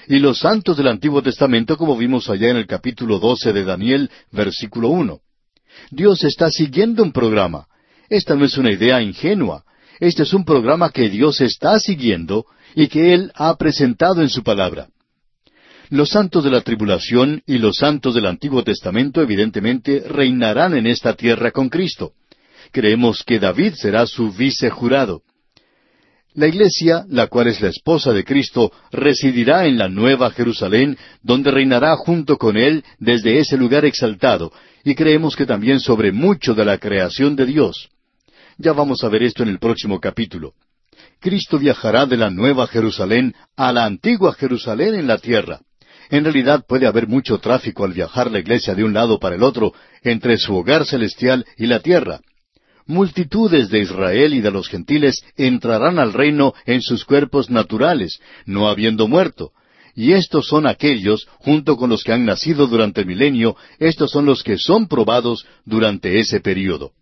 Y 0.08 0.19
los 0.19 0.39
santos 0.39 0.78
del 0.78 0.88
Antiguo 0.88 1.21
Testamento, 1.21 1.75
como 1.75 1.97
vimos 1.97 2.30
allá 2.30 2.49
en 2.49 2.56
el 2.56 2.65
capítulo 2.65 3.19
doce 3.19 3.52
de 3.52 3.65
Daniel, 3.65 4.10
versículo 4.32 4.88
uno. 4.88 5.19
Dios 5.91 6.23
está 6.23 6.49
siguiendo 6.49 7.04
un 7.04 7.12
programa. 7.12 7.67
Esta 8.08 8.36
no 8.36 8.45
es 8.45 8.58
una 8.58 8.71
idea 8.71 9.02
ingenua. 9.02 9.65
Este 9.99 10.23
es 10.23 10.34
un 10.34 10.45
programa 10.45 10.91
que 10.91 11.10
Dios 11.10 11.41
está 11.41 11.78
siguiendo 11.78 12.45
y 12.80 12.88
que 12.88 13.13
Él 13.13 13.30
ha 13.36 13.58
presentado 13.58 14.22
en 14.22 14.30
su 14.30 14.42
palabra. 14.42 14.88
Los 15.89 16.12
santos 16.12 16.46
de 16.46 16.50
la 16.50 16.62
tribulación 16.62 17.44
y 17.46 17.58
los 17.58 17.76
santos 17.76 18.15
del 18.15 18.26
Antiguo 18.26 18.63
Testamento 18.63 19.22
evidentemente 19.22 20.02
reinarán 20.08 20.74
en 20.78 20.88
esta 20.88 21.13
tierra 21.13 21.52
con 21.52 21.68
Cristo. 21.68 22.13
Creemos 22.72 23.26
que 23.26 23.38
David 23.38 23.74
será 23.74 24.08
su 24.08 24.32
vicejurado. 24.32 25.24
La 26.36 26.48
iglesia, 26.48 27.04
la 27.10 27.28
cual 27.28 27.48
es 27.48 27.60
la 27.60 27.68
esposa 27.68 28.13
de 28.13 28.24
Cristo, 28.24 28.72
residirá 28.94 29.65
en 29.65 29.78
la 29.78 29.89
nueva 29.89 30.32
Jerusalén, 30.32 30.98
donde 31.22 31.52
reinará 31.52 31.98
junto 31.98 32.38
con 32.38 32.56
Él 32.56 32.86
desde 32.98 33.39
ese 33.39 33.58
lugar 33.58 33.84
exaltado, 33.84 34.54
y 34.86 34.96
creemos 34.96 35.36
que 35.36 35.46
también 35.46 35.82
sobre 35.82 36.13
mucho 36.13 36.54
de 36.54 36.63
la 36.63 36.78
creación 36.78 37.36
de 37.36 37.46
Dios. 37.46 37.89
Ya 38.58 38.72
vamos 38.72 39.04
a 39.04 39.10
ver 39.10 39.24
esto 39.24 39.44
en 39.44 39.50
el 39.50 39.60
próximo 39.60 40.00
capítulo. 40.00 40.54
Cristo 41.19 41.60
viajará 41.60 42.05
de 42.05 42.15
la 42.15 42.29
Nueva 42.29 42.67
Jerusalén 42.67 43.36
a 43.58 43.73
la 43.73 43.86
antigua 43.86 44.34
Jerusalén 44.34 44.95
en 44.95 45.08
la 45.08 45.17
tierra. 45.17 45.60
En 46.10 46.23
realidad 46.23 46.65
puede 46.67 46.88
haber 46.88 47.08
mucho 47.08 47.39
tráfico 47.39 47.84
al 47.84 47.93
viajar 47.93 48.32
la 48.32 48.39
iglesia 48.39 48.73
de 48.73 48.84
un 48.84 48.93
lado 48.93 49.19
para 49.19 49.36
el 49.36 49.43
otro 49.43 49.73
entre 50.01 50.38
su 50.38 50.55
hogar 50.55 50.86
celestial 50.86 51.45
y 51.58 51.67
la 51.67 51.82
tierra. 51.82 52.21
Multitudes 52.88 53.69
de 53.69 53.79
Israel 53.79 54.34
y 54.34 54.41
de 54.41 54.49
los 54.49 54.67
gentiles 54.67 55.21
entrarán 55.36 55.99
al 55.99 56.13
reino 56.13 56.53
en 56.65 56.82
sus 56.82 57.05
cuerpos 57.05 57.49
naturales, 57.49 58.19
no 58.45 58.67
habiendo 58.67 59.08
muerto. 59.08 59.51
Y 59.93 60.13
estos 60.13 60.47
son 60.47 60.65
aquellos, 60.65 61.27
junto 61.39 61.75
con 61.75 61.89
los 61.89 62.03
que 62.03 62.13
han 62.13 62.25
nacido 62.25 62.65
durante 62.65 63.01
el 63.01 63.08
milenio, 63.08 63.55
estos 63.77 64.10
son 64.10 64.25
los 64.25 64.41
que 64.41 64.58
son 64.58 64.88
probados 64.88 65.45
durante 65.65 66.19
ese 66.19 66.39
período. 66.39 66.93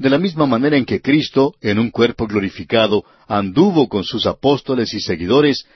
De 0.00 0.08
la 0.08 0.16
misma 0.16 0.46
manera 0.46 0.78
en 0.78 0.86
que 0.86 1.02
Cristo, 1.02 1.56
en 1.60 1.78
un 1.78 1.90
cuerpo 1.90 2.26
glorificado, 2.26 3.04
anduvo 3.28 3.86
con 3.86 4.02
sus 4.02 4.24
apóstoles 4.24 4.94
y 4.94 5.00
seguidores, 5.00 5.66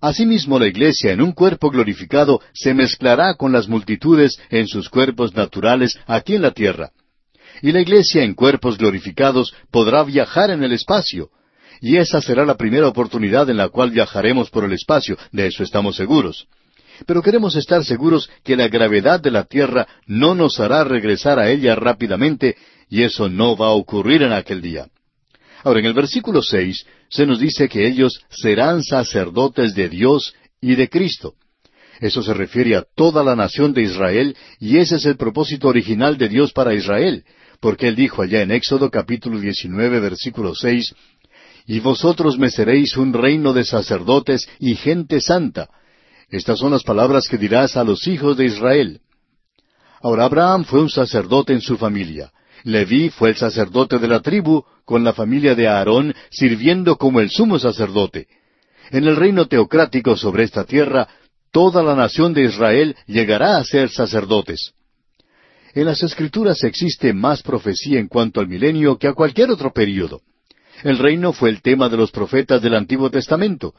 asimismo 0.00 0.60
la 0.60 0.68
Iglesia 0.68 1.10
en 1.10 1.20
un 1.20 1.32
cuerpo 1.32 1.68
glorificado 1.68 2.40
se 2.54 2.74
mezclará 2.74 3.34
con 3.34 3.50
las 3.50 3.66
multitudes 3.66 4.38
en 4.50 4.68
sus 4.68 4.88
cuerpos 4.88 5.34
naturales 5.34 5.98
aquí 6.06 6.36
en 6.36 6.42
la 6.42 6.52
tierra. 6.52 6.92
Y 7.60 7.72
la 7.72 7.80
Iglesia 7.80 8.22
en 8.22 8.34
cuerpos 8.34 8.78
glorificados 8.78 9.52
podrá 9.72 10.04
viajar 10.04 10.50
en 10.50 10.62
el 10.62 10.72
espacio, 10.74 11.30
y 11.80 11.96
esa 11.96 12.20
será 12.20 12.46
la 12.46 12.56
primera 12.56 12.86
oportunidad 12.86 13.50
en 13.50 13.56
la 13.56 13.68
cual 13.68 13.90
viajaremos 13.90 14.48
por 14.48 14.62
el 14.62 14.74
espacio, 14.74 15.18
de 15.32 15.48
eso 15.48 15.64
estamos 15.64 15.96
seguros. 15.96 16.46
Pero 17.04 17.20
queremos 17.20 17.56
estar 17.56 17.84
seguros 17.84 18.30
que 18.44 18.54
la 18.54 18.68
gravedad 18.68 19.20
de 19.20 19.32
la 19.32 19.42
Tierra 19.42 19.88
no 20.06 20.36
nos 20.36 20.60
hará 20.60 20.84
regresar 20.84 21.40
a 21.40 21.50
ella 21.50 21.74
rápidamente 21.74 22.56
y 22.92 23.04
eso 23.04 23.26
no 23.30 23.56
va 23.56 23.68
a 23.68 23.70
ocurrir 23.70 24.22
en 24.22 24.34
aquel 24.34 24.60
día. 24.60 24.86
Ahora, 25.64 25.80
en 25.80 25.86
el 25.86 25.94
versículo 25.94 26.42
seis 26.42 26.84
se 27.08 27.24
nos 27.24 27.40
dice 27.40 27.66
que 27.66 27.86
ellos 27.88 28.20
serán 28.28 28.84
sacerdotes 28.84 29.74
de 29.74 29.88
Dios 29.88 30.34
y 30.60 30.74
de 30.74 30.90
Cristo. 30.90 31.32
Eso 32.00 32.22
se 32.22 32.34
refiere 32.34 32.76
a 32.76 32.84
toda 32.94 33.24
la 33.24 33.34
nación 33.34 33.72
de 33.72 33.80
Israel 33.80 34.36
y 34.60 34.76
ese 34.76 34.96
es 34.96 35.06
el 35.06 35.16
propósito 35.16 35.68
original 35.68 36.18
de 36.18 36.28
Dios 36.28 36.52
para 36.52 36.74
Israel, 36.74 37.24
porque 37.60 37.88
Él 37.88 37.96
dijo 37.96 38.20
allá 38.20 38.42
en 38.42 38.50
Éxodo 38.50 38.90
capítulo 38.90 39.40
19 39.40 39.98
versículo 39.98 40.54
seis, 40.54 40.94
Y 41.66 41.80
vosotros 41.80 42.36
me 42.36 42.50
seréis 42.50 42.98
un 42.98 43.14
reino 43.14 43.54
de 43.54 43.64
sacerdotes 43.64 44.46
y 44.58 44.74
gente 44.74 45.22
santa. 45.22 45.70
Estas 46.28 46.58
son 46.58 46.72
las 46.72 46.82
palabras 46.82 47.26
que 47.26 47.38
dirás 47.38 47.74
a 47.78 47.84
los 47.84 48.06
hijos 48.06 48.36
de 48.36 48.44
Israel. 48.44 49.00
Ahora 50.02 50.26
Abraham 50.26 50.64
fue 50.66 50.82
un 50.82 50.90
sacerdote 50.90 51.54
en 51.54 51.62
su 51.62 51.78
familia. 51.78 52.30
Leví 52.64 53.10
fue 53.10 53.30
el 53.30 53.36
sacerdote 53.36 53.98
de 53.98 54.08
la 54.08 54.20
tribu, 54.20 54.64
con 54.84 55.04
la 55.04 55.12
familia 55.12 55.54
de 55.54 55.68
Aarón, 55.68 56.14
sirviendo 56.30 56.96
como 56.96 57.20
el 57.20 57.30
sumo 57.30 57.58
sacerdote. 57.58 58.28
En 58.90 59.04
el 59.04 59.16
reino 59.16 59.46
teocrático 59.46 60.16
sobre 60.16 60.44
esta 60.44 60.64
tierra, 60.64 61.08
toda 61.50 61.82
la 61.82 61.94
nación 61.94 62.34
de 62.34 62.44
Israel 62.44 62.96
llegará 63.06 63.56
a 63.56 63.64
ser 63.64 63.90
sacerdotes. 63.90 64.72
En 65.74 65.86
las 65.86 66.02
Escrituras 66.02 66.62
existe 66.64 67.12
más 67.12 67.42
profecía 67.42 67.98
en 67.98 68.08
cuanto 68.08 68.40
al 68.40 68.48
milenio 68.48 68.98
que 68.98 69.08
a 69.08 69.14
cualquier 69.14 69.50
otro 69.50 69.72
período. 69.72 70.20
El 70.84 70.98
reino 70.98 71.32
fue 71.32 71.48
el 71.50 71.62
tema 71.62 71.88
de 71.88 71.96
los 71.96 72.10
profetas 72.10 72.60
del 72.60 72.74
Antiguo 72.74 73.10
Testamento. 73.10 73.74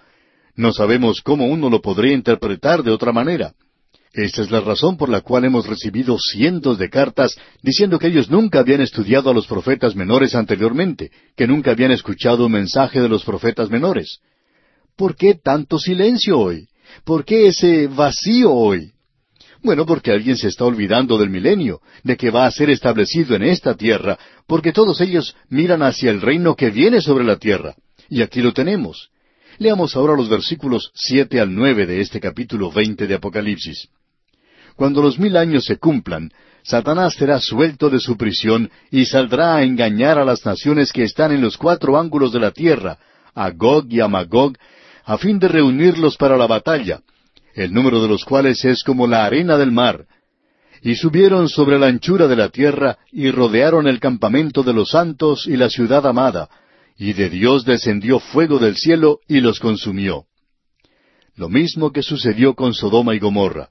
No 0.56 0.72
sabemos 0.72 1.22
cómo 1.22 1.46
uno 1.46 1.70
lo 1.70 1.82
podría 1.82 2.14
interpretar 2.14 2.84
de 2.84 2.92
otra 2.92 3.12
manera. 3.12 3.54
Esta 4.14 4.44
es 4.44 4.52
la 4.52 4.62
razón 4.62 4.96
por 4.96 5.10
la 5.10 5.22
cual 5.22 5.44
hemos 5.44 5.66
recibido 5.66 6.20
cientos 6.20 6.78
de 6.78 6.92
cartas 6.92 7.36
diciendo 7.64 7.98
que 7.98 8.08
ellos 8.08 8.30
nunca 8.30 8.60
habían 8.60 8.82
estudiado 8.82 9.32
a 9.32 9.34
los 9.34 9.48
profetas 9.48 9.96
menores 9.96 10.36
anteriormente, 10.36 11.10
que 11.36 11.48
nunca 11.48 11.72
habían 11.72 11.90
escuchado 11.92 12.46
un 12.46 12.52
mensaje 12.52 13.02
de 13.02 13.10
los 13.10 13.24
profetas 13.24 13.72
menores. 13.72 14.20
¿Por 14.96 15.16
qué 15.16 15.34
tanto 15.34 15.80
silencio 15.80 16.38
hoy? 16.38 16.68
¿Por 17.04 17.26
qué 17.26 17.48
ese 17.48 17.88
vacío 17.88 18.54
hoy? 18.54 18.92
Bueno, 19.64 19.84
porque 19.88 20.12
alguien 20.12 20.38
se 20.38 20.50
está 20.50 20.66
olvidando 20.66 21.18
del 21.18 21.32
milenio, 21.32 21.82
de 22.04 22.16
que 22.16 22.30
va 22.30 22.46
a 22.46 22.52
ser 22.52 22.70
establecido 22.70 23.36
en 23.36 23.42
esta 23.42 23.74
tierra, 23.76 24.20
porque 24.46 24.74
todos 24.74 25.02
ellos 25.02 25.36
miran 25.50 25.82
hacia 25.82 26.12
el 26.12 26.22
reino 26.22 26.56
que 26.56 26.70
viene 26.70 27.02
sobre 27.02 27.24
la 27.24 27.38
tierra. 27.38 27.74
Y 28.10 28.22
aquí 28.22 28.42
lo 28.42 28.54
tenemos. 28.54 29.10
Leamos 29.58 29.96
ahora 29.96 30.16
los 30.16 30.30
versículos 30.30 30.92
siete 30.94 31.40
al 31.40 31.56
nueve 31.56 31.88
de 31.88 32.02
este 32.02 32.20
capítulo 32.20 32.72
veinte 32.72 33.08
de 33.08 33.16
Apocalipsis. 33.16 33.88
Cuando 34.76 35.02
los 35.02 35.20
mil 35.20 35.38
años 35.38 35.66
se 35.66 35.78
cumplan, 35.78 36.32
Satanás 36.64 37.16
será 37.16 37.40
suelto 37.40 37.90
de 37.90 38.00
su 38.00 38.18
prisión 38.18 38.72
y 38.90 39.06
saldrá 39.06 39.56
a 39.56 39.64
engañar 39.64 40.18
a 40.18 40.26
las 40.26 40.46
naciones 40.46 40.92
que 40.92 41.04
están 41.04 41.32
en 41.32 41.42
los 41.42 41.58
cuatro 41.58 41.98
ángulos 42.00 42.32
de 42.32 42.40
la 42.40 42.52
tierra, 42.52 42.98
a 43.36 43.52
Gog 43.52 43.88
y 43.90 44.00
a 44.00 44.08
Magog, 44.08 44.54
a 45.06 45.18
fin 45.18 45.40
de 45.40 45.50
reunirlos 45.50 46.16
para 46.16 46.38
la 46.38 46.48
batalla, 46.48 47.02
el 47.54 47.74
número 47.74 48.02
de 48.02 48.08
los 48.08 48.24
cuales 48.24 48.64
es 48.64 48.84
como 48.84 49.08
la 49.08 49.26
arena 49.26 49.58
del 49.58 49.72
mar. 49.72 50.06
Y 50.82 50.96
subieron 50.96 51.50
sobre 51.50 51.80
la 51.80 51.88
anchura 51.88 52.28
de 52.28 52.36
la 52.36 52.50
tierra 52.50 52.98
y 53.12 53.30
rodearon 53.32 53.88
el 53.88 54.00
campamento 54.00 54.64
de 54.64 54.74
los 54.74 54.90
santos 54.90 55.48
y 55.48 55.58
la 55.58 55.70
ciudad 55.70 56.06
amada, 56.08 56.50
y 56.98 57.14
de 57.14 57.30
Dios 57.30 57.66
descendió 57.66 58.20
fuego 58.20 58.60
del 58.60 58.76
cielo 58.76 59.20
y 59.28 59.42
los 59.42 59.60
consumió. 59.60 60.26
Lo 61.36 61.50
mismo 61.50 61.92
que 61.92 62.04
sucedió 62.04 62.54
con 62.54 62.74
Sodoma 62.74 63.16
y 63.16 63.20
Gomorra. 63.20 63.70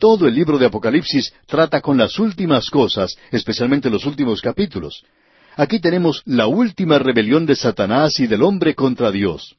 Todo 0.00 0.26
el 0.26 0.34
libro 0.34 0.56
de 0.56 0.64
Apocalipsis 0.64 1.30
trata 1.46 1.82
con 1.82 1.98
las 1.98 2.18
últimas 2.18 2.70
cosas, 2.70 3.18
especialmente 3.30 3.90
los 3.90 4.06
últimos 4.06 4.40
capítulos. 4.40 5.04
Aquí 5.56 5.78
tenemos 5.78 6.22
la 6.24 6.46
última 6.46 6.98
rebelión 6.98 7.44
de 7.44 7.54
Satanás 7.54 8.18
y 8.18 8.26
del 8.26 8.42
hombre 8.42 8.74
contra 8.74 9.12
Dios. 9.12 9.56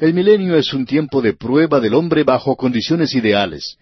El 0.00 0.14
milenio 0.14 0.56
es 0.56 0.72
un 0.72 0.86
tiempo 0.86 1.20
de 1.20 1.34
prueba 1.34 1.80
del 1.80 1.92
hombre 1.92 2.24
bajo 2.24 2.56
condiciones 2.56 3.14
ideales. 3.14 3.76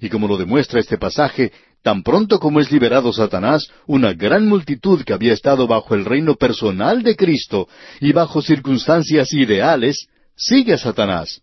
Y 0.00 0.08
como 0.08 0.26
lo 0.26 0.36
demuestra 0.36 0.80
este 0.80 0.98
pasaje, 0.98 1.52
tan 1.84 2.02
pronto 2.02 2.40
como 2.40 2.58
es 2.58 2.72
liberado 2.72 3.12
Satanás, 3.12 3.68
una 3.86 4.12
gran 4.12 4.48
multitud 4.48 5.04
que 5.04 5.12
había 5.12 5.34
estado 5.34 5.68
bajo 5.68 5.94
el 5.94 6.04
reino 6.04 6.34
personal 6.34 7.04
de 7.04 7.14
Cristo 7.14 7.68
y 8.00 8.10
bajo 8.10 8.42
circunstancias 8.42 9.32
ideales, 9.32 10.08
sigue 10.34 10.72
a 10.72 10.78
Satanás. 10.78 11.42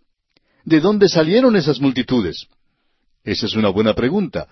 ¿De 0.65 0.81
dónde 0.81 1.07
salieron 1.07 1.55
esas 1.55 1.79
multitudes? 1.79 2.49
Esa 3.23 3.45
es 3.45 3.55
una 3.55 3.69
buena 3.69 3.93
pregunta. 3.93 4.47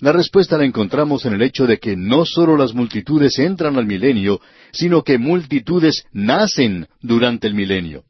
La 0.00 0.12
respuesta 0.12 0.56
la 0.56 0.64
encontramos 0.64 1.24
en 1.24 1.34
el 1.34 1.42
hecho 1.42 1.66
de 1.66 1.78
que 1.78 1.96
no 1.96 2.24
solo 2.24 2.56
las 2.56 2.72
multitudes 2.72 3.38
entran 3.38 3.76
al 3.76 3.86
milenio, 3.86 4.40
sino 4.72 5.02
que 5.02 5.18
multitudes 5.18 6.04
nacen 6.12 6.86
durante 7.00 7.46
el 7.46 7.54
milenio. 7.54 8.04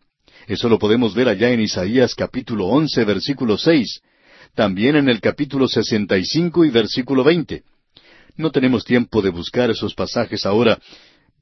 Eso 0.47 0.69
lo 0.69 0.79
podemos 0.79 1.15
ver 1.15 1.29
allá 1.29 1.51
en 1.51 1.61
Isaías 1.61 2.15
capítulo 2.15 2.67
once, 2.67 3.05
versículo 3.05 3.59
seis. 3.59 4.01
También 4.55 4.97
en 4.97 5.09
el 5.09 5.21
capítulo 5.21 5.69
sesenta 5.69 6.17
y 6.17 6.25
cinco 6.25 6.65
y 6.65 6.71
versículo 6.71 7.23
veinte. 7.23 7.63
No 8.37 8.51
tenemos 8.51 8.85
tiempo 8.85 9.21
de 9.21 9.31
buscar 9.31 9.71
esos 9.71 9.95
pasajes 9.95 10.47
ahora, 10.47 10.79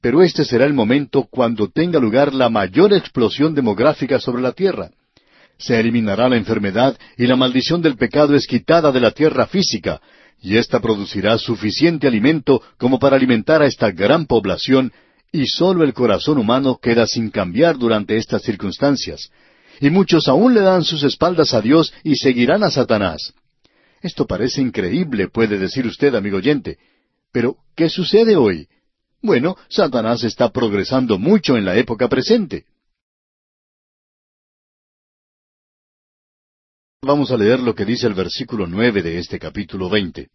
pero 0.01 0.21
este 0.21 0.43
será 0.45 0.65
el 0.65 0.73
momento 0.73 1.27
cuando 1.29 1.69
tenga 1.69 1.99
lugar 1.99 2.33
la 2.33 2.49
mayor 2.49 2.93
explosión 2.93 3.55
demográfica 3.55 4.19
sobre 4.19 4.41
la 4.41 4.51
tierra. 4.51 4.91
Se 5.57 5.79
eliminará 5.79 6.29
la 6.29 6.37
enfermedad 6.37 6.97
y 7.17 7.25
la 7.25 7.35
maldición 7.35 7.81
del 7.81 7.97
pecado 7.97 8.35
es 8.35 8.45
quitada 8.45 8.91
de 8.91 8.99
la 8.99 9.11
tierra 9.11 9.47
física, 9.47 10.01
y 10.41 10.57
ésta 10.57 10.79
producirá 10.79 11.37
suficiente 11.37 12.07
alimento 12.07 12.61
como 12.77 12.99
para 12.99 13.15
alimentar 13.15 13.61
a 13.61 13.65
esta 13.65 13.91
gran 13.91 14.27
población, 14.27 14.91
y 15.31 15.47
sólo 15.47 15.83
el 15.83 15.93
corazón 15.93 16.37
humano 16.37 16.79
queda 16.81 17.07
sin 17.07 17.31
cambiar 17.31 17.77
durante 17.77 18.17
estas 18.17 18.43
circunstancias. 18.43 19.31
Y 19.79 19.89
muchos 19.89 20.27
aún 20.27 20.53
le 20.53 20.61
dan 20.61 20.83
sus 20.83 21.03
espaldas 21.03 21.53
a 21.53 21.61
Dios 21.61 21.93
y 22.03 22.15
seguirán 22.15 22.63
a 22.63 22.71
Satanás. 22.71 23.33
Esto 24.01 24.25
parece 24.25 24.61
increíble, 24.61 25.27
puede 25.27 25.57
decir 25.57 25.85
usted, 25.85 26.13
amigo 26.15 26.37
oyente. 26.37 26.77
Pero, 27.31 27.57
¿qué 27.75 27.89
sucede 27.89 28.35
hoy? 28.35 28.67
Bueno, 29.21 29.57
Satanás 29.69 30.23
está 30.23 30.49
progresando 30.51 31.17
mucho 31.17 31.57
en 31.57 31.65
la 31.65 31.75
época 31.75 32.07
presente. 32.07 32.65
Vamos 37.07 37.31
a 37.31 37.37
leer 37.37 37.61
lo 37.61 37.73
que 37.73 37.85
dice 37.85 38.05
el 38.05 38.13
versículo 38.13 38.67
nueve 38.67 39.01
de 39.01 39.17
este 39.17 39.39
capítulo 39.39 39.89
veinte. 39.89 40.27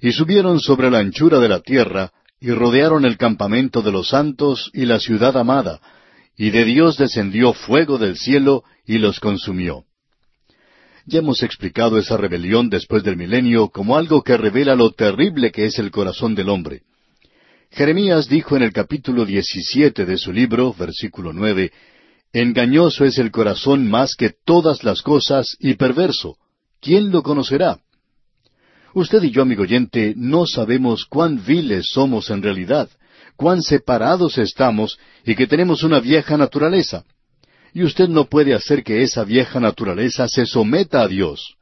Y 0.00 0.12
subieron 0.12 0.60
sobre 0.60 0.90
la 0.90 1.00
anchura 1.00 1.40
de 1.40 1.48
la 1.50 1.60
tierra, 1.60 2.10
y 2.40 2.52
rodearon 2.52 3.04
el 3.04 3.18
campamento 3.18 3.82
de 3.82 3.92
los 3.92 4.08
santos 4.08 4.70
y 4.72 4.86
la 4.86 4.98
ciudad 4.98 5.36
amada, 5.36 5.78
y 6.38 6.48
de 6.48 6.64
Dios 6.64 6.96
descendió 6.96 7.52
fuego 7.52 7.98
del 7.98 8.16
cielo 8.16 8.64
y 8.86 8.96
los 8.96 9.20
consumió. 9.20 9.84
Ya 11.04 11.18
hemos 11.18 11.42
explicado 11.42 11.98
esa 11.98 12.16
rebelión 12.16 12.70
después 12.70 13.02
del 13.02 13.18
milenio 13.18 13.68
como 13.68 13.98
algo 13.98 14.22
que 14.22 14.38
revela 14.38 14.74
lo 14.74 14.92
terrible 14.92 15.52
que 15.52 15.66
es 15.66 15.78
el 15.78 15.90
corazón 15.90 16.34
del 16.34 16.48
hombre. 16.48 16.80
Jeremías 17.72 18.26
dijo 18.26 18.56
en 18.56 18.62
el 18.62 18.72
capítulo 18.72 19.26
17 19.26 20.06
de 20.06 20.16
su 20.16 20.32
libro, 20.32 20.72
versículo 20.72 21.34
nueve, 21.34 21.72
Engañoso 22.32 23.04
es 23.04 23.18
el 23.18 23.30
corazón 23.30 23.88
más 23.88 24.14
que 24.14 24.30
todas 24.44 24.84
las 24.84 25.00
cosas 25.00 25.56
y 25.60 25.74
perverso. 25.74 26.36
¿Quién 26.80 27.10
lo 27.10 27.22
conocerá? 27.22 27.80
Usted 28.92 29.22
y 29.22 29.30
yo, 29.30 29.42
amigo 29.42 29.62
oyente, 29.62 30.12
no 30.16 30.46
sabemos 30.46 31.06
cuán 31.06 31.44
viles 31.44 31.86
somos 31.90 32.30
en 32.30 32.42
realidad, 32.42 32.88
cuán 33.36 33.62
separados 33.62 34.36
estamos 34.38 34.98
y 35.24 35.34
que 35.34 35.46
tenemos 35.46 35.82
una 35.82 36.00
vieja 36.00 36.36
naturaleza. 36.36 37.04
Y 37.72 37.82
usted 37.82 38.08
no 38.08 38.26
puede 38.26 38.54
hacer 38.54 38.82
que 38.82 39.02
esa 39.02 39.24
vieja 39.24 39.60
naturaleza 39.60 40.28
se 40.28 40.44
someta 40.46 41.02
a 41.02 41.08
Dios. 41.08 41.56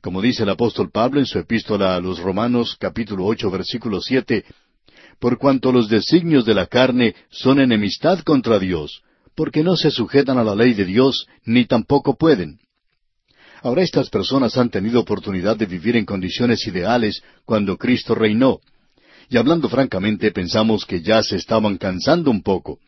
Como 0.00 0.22
dice 0.22 0.44
el 0.44 0.48
apóstol 0.48 0.90
Pablo 0.90 1.20
en 1.20 1.26
su 1.26 1.38
epístola 1.38 1.94
a 1.94 2.00
los 2.00 2.20
Romanos 2.20 2.76
capítulo 2.78 3.26
ocho 3.26 3.50
versículo 3.50 4.00
siete, 4.00 4.44
por 5.18 5.36
cuanto 5.36 5.72
los 5.72 5.88
designios 5.88 6.46
de 6.46 6.54
la 6.54 6.66
carne 6.66 7.14
son 7.30 7.60
enemistad 7.60 8.20
contra 8.20 8.58
Dios, 8.58 9.02
porque 9.40 9.62
no 9.62 9.74
se 9.74 9.90
sujetan 9.90 10.36
a 10.36 10.44
la 10.44 10.54
ley 10.54 10.74
de 10.74 10.84
Dios, 10.84 11.26
ni 11.46 11.64
tampoco 11.64 12.14
pueden. 12.14 12.58
Ahora 13.62 13.82
estas 13.82 14.10
personas 14.10 14.58
han 14.58 14.68
tenido 14.68 15.00
oportunidad 15.00 15.56
de 15.56 15.64
vivir 15.64 15.96
en 15.96 16.04
condiciones 16.04 16.66
ideales 16.66 17.22
cuando 17.46 17.78
Cristo 17.78 18.14
reinó. 18.14 18.58
Y 19.30 19.38
hablando 19.38 19.70
francamente, 19.70 20.30
pensamos 20.30 20.84
que 20.84 21.00
ya 21.00 21.22
se 21.22 21.36
estaban 21.36 21.78
cansando 21.78 22.30
un 22.30 22.42
poco. 22.42 22.80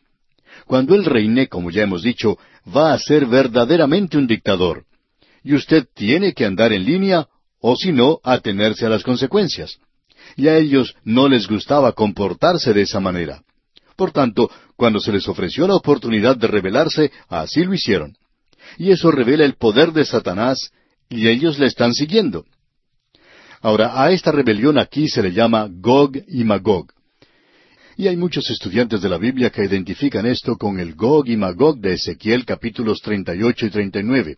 Cuando 0.66 0.94
Él 0.94 1.06
reine, 1.06 1.48
como 1.48 1.70
ya 1.70 1.84
hemos 1.84 2.02
dicho, 2.02 2.36
va 2.68 2.92
a 2.92 2.98
ser 2.98 3.24
verdaderamente 3.24 4.18
un 4.18 4.26
dictador. 4.26 4.84
Y 5.42 5.54
usted 5.54 5.86
tiene 5.94 6.34
que 6.34 6.44
andar 6.44 6.74
en 6.74 6.84
línea, 6.84 7.28
o 7.60 7.76
si 7.76 7.92
no, 7.92 8.20
atenerse 8.22 8.84
a 8.84 8.90
las 8.90 9.04
consecuencias 9.04 9.78
y 10.36 10.48
a 10.48 10.58
ellos 10.58 10.94
no 11.02 11.28
les 11.28 11.48
gustaba 11.48 11.92
comportarse 11.92 12.74
de 12.74 12.82
esa 12.82 13.00
manera. 13.00 13.40
Por 13.96 14.12
tanto, 14.12 14.50
cuando 14.76 15.00
se 15.00 15.12
les 15.12 15.28
ofreció 15.28 15.66
la 15.66 15.76
oportunidad 15.76 16.36
de 16.36 16.46
rebelarse, 16.46 17.12
así 17.28 17.64
lo 17.64 17.74
hicieron. 17.74 18.16
Y 18.78 18.90
eso 18.90 19.10
revela 19.10 19.44
el 19.44 19.54
poder 19.54 19.92
de 19.92 20.04
Satanás, 20.04 20.70
y 21.08 21.28
ellos 21.28 21.58
le 21.58 21.66
están 21.66 21.92
siguiendo. 21.94 22.44
Ahora, 23.60 24.02
a 24.02 24.10
esta 24.10 24.32
rebelión 24.32 24.78
aquí 24.78 25.08
se 25.08 25.22
le 25.22 25.32
llama 25.32 25.68
Gog 25.70 26.16
y 26.26 26.42
Magog. 26.42 26.88
Y 27.96 28.08
hay 28.08 28.16
muchos 28.16 28.50
estudiantes 28.50 29.02
de 29.02 29.08
la 29.08 29.18
Biblia 29.18 29.50
que 29.50 29.64
identifican 29.64 30.26
esto 30.26 30.56
con 30.56 30.80
el 30.80 30.94
Gog 30.94 31.28
y 31.28 31.36
Magog 31.36 31.78
de 31.78 31.94
Ezequiel 31.94 32.44
capítulos 32.44 33.00
38 33.02 33.66
y 33.66 33.70
39. 33.70 34.36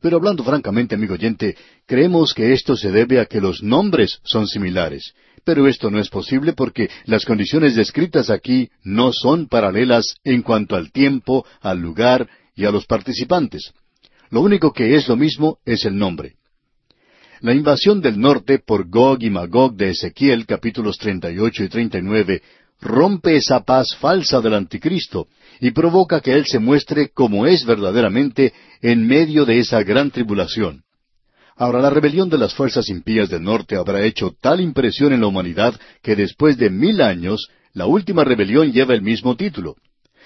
Pero 0.00 0.18
hablando 0.18 0.44
francamente, 0.44 0.94
amigo 0.94 1.14
oyente, 1.14 1.56
creemos 1.86 2.34
que 2.34 2.52
esto 2.52 2.76
se 2.76 2.92
debe 2.92 3.20
a 3.20 3.26
que 3.26 3.40
los 3.40 3.62
nombres 3.62 4.20
son 4.22 4.46
similares. 4.46 5.14
Pero 5.44 5.68
esto 5.68 5.90
no 5.90 6.00
es 6.00 6.08
posible 6.08 6.54
porque 6.54 6.88
las 7.04 7.24
condiciones 7.24 7.74
descritas 7.74 8.30
aquí 8.30 8.70
no 8.82 9.12
son 9.12 9.46
paralelas 9.46 10.16
en 10.24 10.42
cuanto 10.42 10.74
al 10.74 10.90
tiempo, 10.90 11.44
al 11.60 11.80
lugar 11.80 12.28
y 12.56 12.64
a 12.64 12.70
los 12.70 12.86
participantes. 12.86 13.72
Lo 14.30 14.40
único 14.40 14.72
que 14.72 14.94
es 14.94 15.06
lo 15.08 15.16
mismo 15.16 15.58
es 15.64 15.84
el 15.84 15.96
nombre. 15.96 16.36
La 17.40 17.52
invasión 17.52 18.00
del 18.00 18.18
norte 18.18 18.58
por 18.58 18.88
Gog 18.88 19.22
y 19.22 19.28
Magog 19.28 19.76
de 19.76 19.90
Ezequiel 19.90 20.46
capítulos 20.46 20.96
38 20.96 21.64
y 21.64 21.68
39 21.68 22.42
rompe 22.80 23.36
esa 23.36 23.60
paz 23.64 23.94
falsa 23.96 24.40
del 24.40 24.54
anticristo 24.54 25.28
y 25.60 25.72
provoca 25.72 26.20
que 26.20 26.32
Él 26.32 26.46
se 26.46 26.58
muestre 26.58 27.10
como 27.10 27.46
es 27.46 27.66
verdaderamente 27.66 28.54
en 28.80 29.06
medio 29.06 29.44
de 29.44 29.58
esa 29.58 29.82
gran 29.82 30.10
tribulación. 30.10 30.83
Ahora, 31.56 31.80
la 31.80 31.90
rebelión 31.90 32.28
de 32.28 32.38
las 32.38 32.54
fuerzas 32.54 32.88
impías 32.88 33.28
del 33.28 33.42
norte 33.42 33.76
habrá 33.76 34.04
hecho 34.04 34.34
tal 34.40 34.60
impresión 34.60 35.12
en 35.12 35.20
la 35.20 35.28
humanidad 35.28 35.78
que 36.02 36.16
después 36.16 36.56
de 36.56 36.68
mil 36.68 37.00
años, 37.00 37.48
la 37.72 37.86
última 37.86 38.24
rebelión 38.24 38.72
lleva 38.72 38.94
el 38.94 39.02
mismo 39.02 39.36
título. 39.36 39.76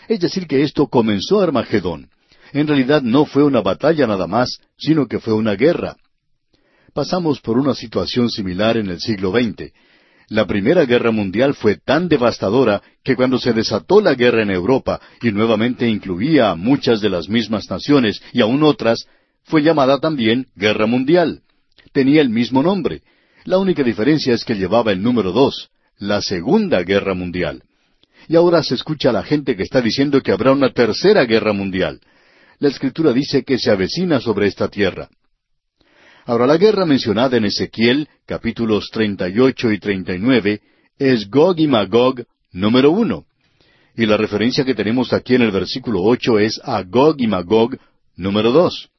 Es 0.08 0.20
decir, 0.20 0.46
que 0.46 0.62
esto 0.62 0.86
comenzó 0.86 1.40
Armagedón. 1.40 2.08
En 2.52 2.66
realidad 2.66 3.02
no 3.02 3.26
fue 3.26 3.44
una 3.44 3.60
batalla 3.60 4.06
nada 4.06 4.26
más, 4.26 4.58
sino 4.78 5.06
que 5.06 5.20
fue 5.20 5.34
una 5.34 5.54
guerra. 5.54 5.96
Pasamos 6.94 7.40
por 7.40 7.58
una 7.58 7.74
situación 7.74 8.30
similar 8.30 8.78
en 8.78 8.88
el 8.88 9.00
siglo 9.00 9.30
XX. 9.32 9.72
La 10.30 10.46
Primera 10.46 10.84
Guerra 10.84 11.10
Mundial 11.10 11.54
fue 11.54 11.76
tan 11.76 12.08
devastadora 12.08 12.82
que 13.04 13.16
cuando 13.16 13.38
se 13.38 13.52
desató 13.52 14.00
la 14.00 14.14
guerra 14.14 14.42
en 14.42 14.50
Europa 14.50 15.00
y 15.22 15.30
nuevamente 15.30 15.88
incluía 15.88 16.50
a 16.50 16.54
muchas 16.54 17.00
de 17.00 17.10
las 17.10 17.28
mismas 17.28 17.70
naciones 17.70 18.20
y 18.32 18.40
aún 18.40 18.62
otras, 18.62 19.06
fue 19.48 19.62
llamada 19.62 19.98
también 19.98 20.46
Guerra 20.54 20.86
Mundial. 20.86 21.40
Tenía 21.92 22.20
el 22.20 22.28
mismo 22.28 22.62
nombre. 22.62 23.02
La 23.44 23.58
única 23.58 23.82
diferencia 23.82 24.34
es 24.34 24.44
que 24.44 24.54
llevaba 24.54 24.92
el 24.92 25.02
número 25.02 25.32
dos, 25.32 25.70
la 25.98 26.20
Segunda 26.20 26.82
Guerra 26.82 27.14
Mundial. 27.14 27.62
Y 28.28 28.36
ahora 28.36 28.62
se 28.62 28.74
escucha 28.74 29.08
a 29.08 29.12
la 29.12 29.22
gente 29.22 29.56
que 29.56 29.62
está 29.62 29.80
diciendo 29.80 30.22
que 30.22 30.32
habrá 30.32 30.52
una 30.52 30.70
tercera 30.70 31.24
guerra 31.24 31.54
mundial. 31.54 32.00
La 32.58 32.68
Escritura 32.68 33.12
dice 33.12 33.42
que 33.42 33.58
se 33.58 33.70
avecina 33.70 34.20
sobre 34.20 34.48
esta 34.48 34.68
tierra. 34.68 35.08
Ahora, 36.26 36.46
la 36.46 36.58
guerra 36.58 36.84
mencionada 36.84 37.38
en 37.38 37.46
Ezequiel, 37.46 38.06
capítulos 38.26 38.90
38 38.92 39.72
y 39.72 39.78
39, 39.78 40.60
es 40.98 41.30
Gog 41.30 41.58
y 41.58 41.68
Magog 41.68 42.24
número 42.52 42.90
uno. 42.90 43.24
Y 43.96 44.04
la 44.04 44.18
referencia 44.18 44.64
que 44.64 44.74
tenemos 44.74 45.14
aquí 45.14 45.36
en 45.36 45.42
el 45.42 45.52
versículo 45.52 46.02
ocho 46.02 46.38
es 46.38 46.60
a 46.62 46.82
Gog 46.82 47.16
y 47.18 47.26
Magog 47.26 47.78
número 48.14 48.52
dos. 48.52 48.90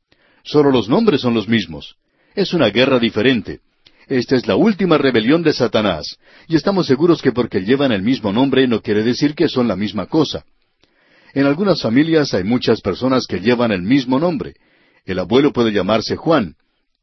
Solo 0.44 0.72
los 0.72 0.90
nombres 0.90 1.22
son 1.22 1.34
los 1.34 1.48
mismos. 1.48 1.96
Es 2.36 2.54
una 2.54 2.70
guerra 2.70 3.00
diferente. 3.00 3.60
Esta 4.08 4.36
es 4.36 4.48
la 4.48 4.56
última 4.56 4.98
rebelión 4.98 5.44
de 5.44 5.54
Satanás, 5.54 6.18
y 6.48 6.56
estamos 6.56 6.88
seguros 6.88 7.22
que 7.22 7.32
porque 7.32 7.62
llevan 7.62 7.92
el 7.92 8.02
mismo 8.02 8.34
nombre 8.34 8.68
no 8.68 8.82
quiere 8.82 9.04
decir 9.04 9.36
que 9.36 9.48
son 9.48 9.68
la 9.68 9.76
misma 9.76 10.08
cosa. 10.08 10.44
En 11.36 11.46
algunas 11.46 11.82
familias 11.82 12.34
hay 12.34 12.44
muchas 12.44 12.82
personas 12.82 13.28
que 13.28 13.40
llevan 13.40 13.72
el 13.72 13.84
mismo 13.84 14.20
nombre. 14.20 14.56
El 15.06 15.20
abuelo 15.20 15.54
puede 15.54 15.72
llamarse 15.72 16.16
Juan, 16.16 16.56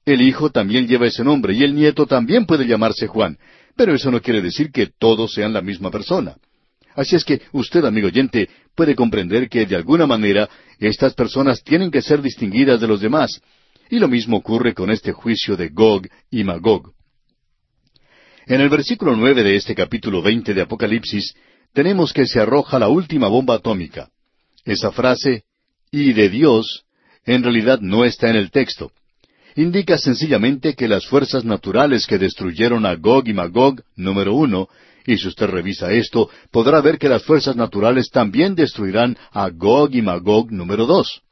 el 0.07 0.23
hijo 0.23 0.51
también 0.51 0.87
lleva 0.87 1.09
ese 1.09 1.25
nombre 1.25 1.53
y 1.53 1.65
el 1.65 1.75
nieto 1.75 2.07
también 2.07 2.47
puede 2.47 2.65
llamarse 2.65 3.09
Juan, 3.09 3.39
pero 3.75 3.93
eso 3.93 4.13
no 4.13 4.23
quiere 4.23 4.41
decir 4.41 4.71
que 4.71 4.87
todos 4.87 5.33
sean 5.33 5.53
la 5.53 5.61
misma 5.61 5.91
persona. 5.91 6.37
Así 6.97 7.15
es 7.15 7.25
que 7.25 7.43
usted, 7.53 7.85
amigo 7.85 8.09
oyente, 8.09 8.49
puede 8.75 8.95
comprender 8.95 9.49
que 9.49 9.67
de 9.67 9.77
alguna 9.77 10.07
manera 10.07 10.49
estas 10.79 11.15
personas 11.15 11.63
tienen 11.63 11.91
que 11.91 12.01
ser 12.01 12.23
distinguidas 12.23 12.81
de 12.81 12.89
los 12.89 13.01
demás. 13.01 13.41
Y 13.91 13.99
lo 13.99 14.09
mismo 14.09 14.39
ocurre 14.39 14.75
con 14.75 14.91
este 14.91 15.13
juicio 15.13 15.57
de 15.57 15.69
Gog 15.69 16.09
y 16.31 16.43
Magog. 16.43 16.93
En 18.47 18.61
el 18.61 18.69
versículo 18.69 19.15
nueve 19.15 19.45
de 19.45 19.57
este 19.57 19.75
capítulo 19.75 20.23
veinte 20.23 20.55
de 20.55 20.63
Apocalipsis 20.63 21.35
tenemos 21.73 22.13
que 22.13 22.27
se 22.27 22.41
arroja 22.41 22.79
la 22.79 22.89
última 22.89 23.29
bomba 23.29 23.57
atómica. 23.57 24.09
Esa 24.65 24.91
frase, 24.91 25.45
y 25.91 26.15
de 26.15 26.31
Dios, 26.31 26.85
en 27.25 27.43
realidad 27.43 27.81
no 27.81 28.05
está 28.05 28.31
en 28.31 28.37
el 28.37 28.51
texto 28.51 28.91
indica 29.57 29.97
sencillamente 29.97 30.75
que 30.75 30.87
las 30.87 31.07
fuerzas 31.07 31.45
naturales 31.45 32.07
que 32.07 32.19
destruyeron 32.19 32.85
a 32.85 32.95
Gog 32.95 33.27
y 33.27 33.33
Magog, 33.33 33.83
número 33.97 34.35
uno, 34.35 34.69
Y 35.07 35.19
si 35.19 35.29
usted 35.29 35.47
revisa 35.47 35.93
esto, 35.93 36.29
podrá 36.51 36.81
ver 36.81 36.99
que 36.99 37.09
las 37.09 37.23
fuerzas 37.23 37.55
naturales 37.55 38.11
también 38.11 38.55
destruirán 38.55 39.17
a 39.31 39.49
Gog 39.51 39.95
y 39.95 40.03
Magog 40.03 40.51
número 40.51 40.85
dos. 40.85 41.23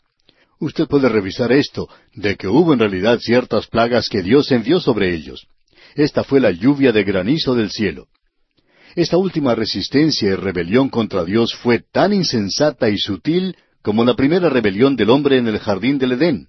Usted 0.60 0.86
puede 0.86 1.08
revisar 1.08 1.52
esto, 1.52 1.88
de 2.14 2.36
que 2.36 2.46
hubo 2.46 2.72
en 2.72 2.78
realidad 2.78 3.18
ciertas 3.18 3.66
plagas 3.66 4.08
que 4.08 4.22
Dios 4.22 4.50
envió 4.52 4.80
sobre 4.80 5.12
ellos. 5.14 5.46
Esta 5.96 6.22
fue 6.22 6.40
la 6.40 6.52
lluvia 6.52 6.92
de 6.92 7.04
granizo 7.04 7.54
del 7.54 7.70
cielo. 7.70 8.06
Esta 8.94 9.16
última 9.16 9.56
resistencia 9.56 10.30
y 10.30 10.34
rebelión 10.34 10.88
contra 10.88 11.24
Dios 11.24 11.52
fue 11.54 11.80
tan 11.80 12.12
insensata 12.12 12.88
y 12.88 12.98
sutil 12.98 13.56
como 13.82 14.04
la 14.04 14.14
primera 14.14 14.48
rebelión 14.48 14.94
del 14.94 15.10
hombre 15.10 15.36
en 15.36 15.48
el 15.48 15.58
jardín 15.58 15.98
del 15.98 16.12
Edén. 16.12 16.48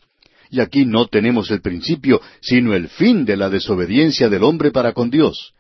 Y 0.51 0.59
aquí 0.59 0.86
no 0.86 1.07
tenemos 1.07 1.49
el 1.49 1.61
principio, 1.61 2.21
sino 2.39 2.76
el 2.76 2.88
fin 2.88 3.26
de 3.26 3.36
la 3.36 3.49
desobediencia 3.49 4.30
del 4.30 4.43
hombre 4.43 4.71
para 4.71 4.93
con 4.93 5.09
Dios. 5.09 5.53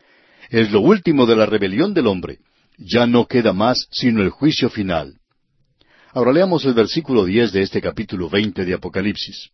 Es 0.49 0.71
lo 0.71 0.81
último 0.81 1.25
de 1.25 1.35
la 1.35 1.45
rebelión 1.45 1.93
del 1.93 2.07
hombre. 2.07 2.39
Ya 2.77 3.07
no 3.07 3.25
queda 3.25 3.53
más 3.53 3.87
sino 3.91 4.21
el 4.21 4.29
juicio 4.29 4.69
final. 4.69 5.15
Ahora 6.13 6.31
leamos 6.31 6.65
el 6.65 6.73
versículo 6.73 7.25
diez 7.25 7.51
de 7.51 7.61
este 7.61 7.81
capítulo 7.81 8.29
veinte 8.29 8.65
de 8.65 8.73
Apocalipsis. 8.73 9.49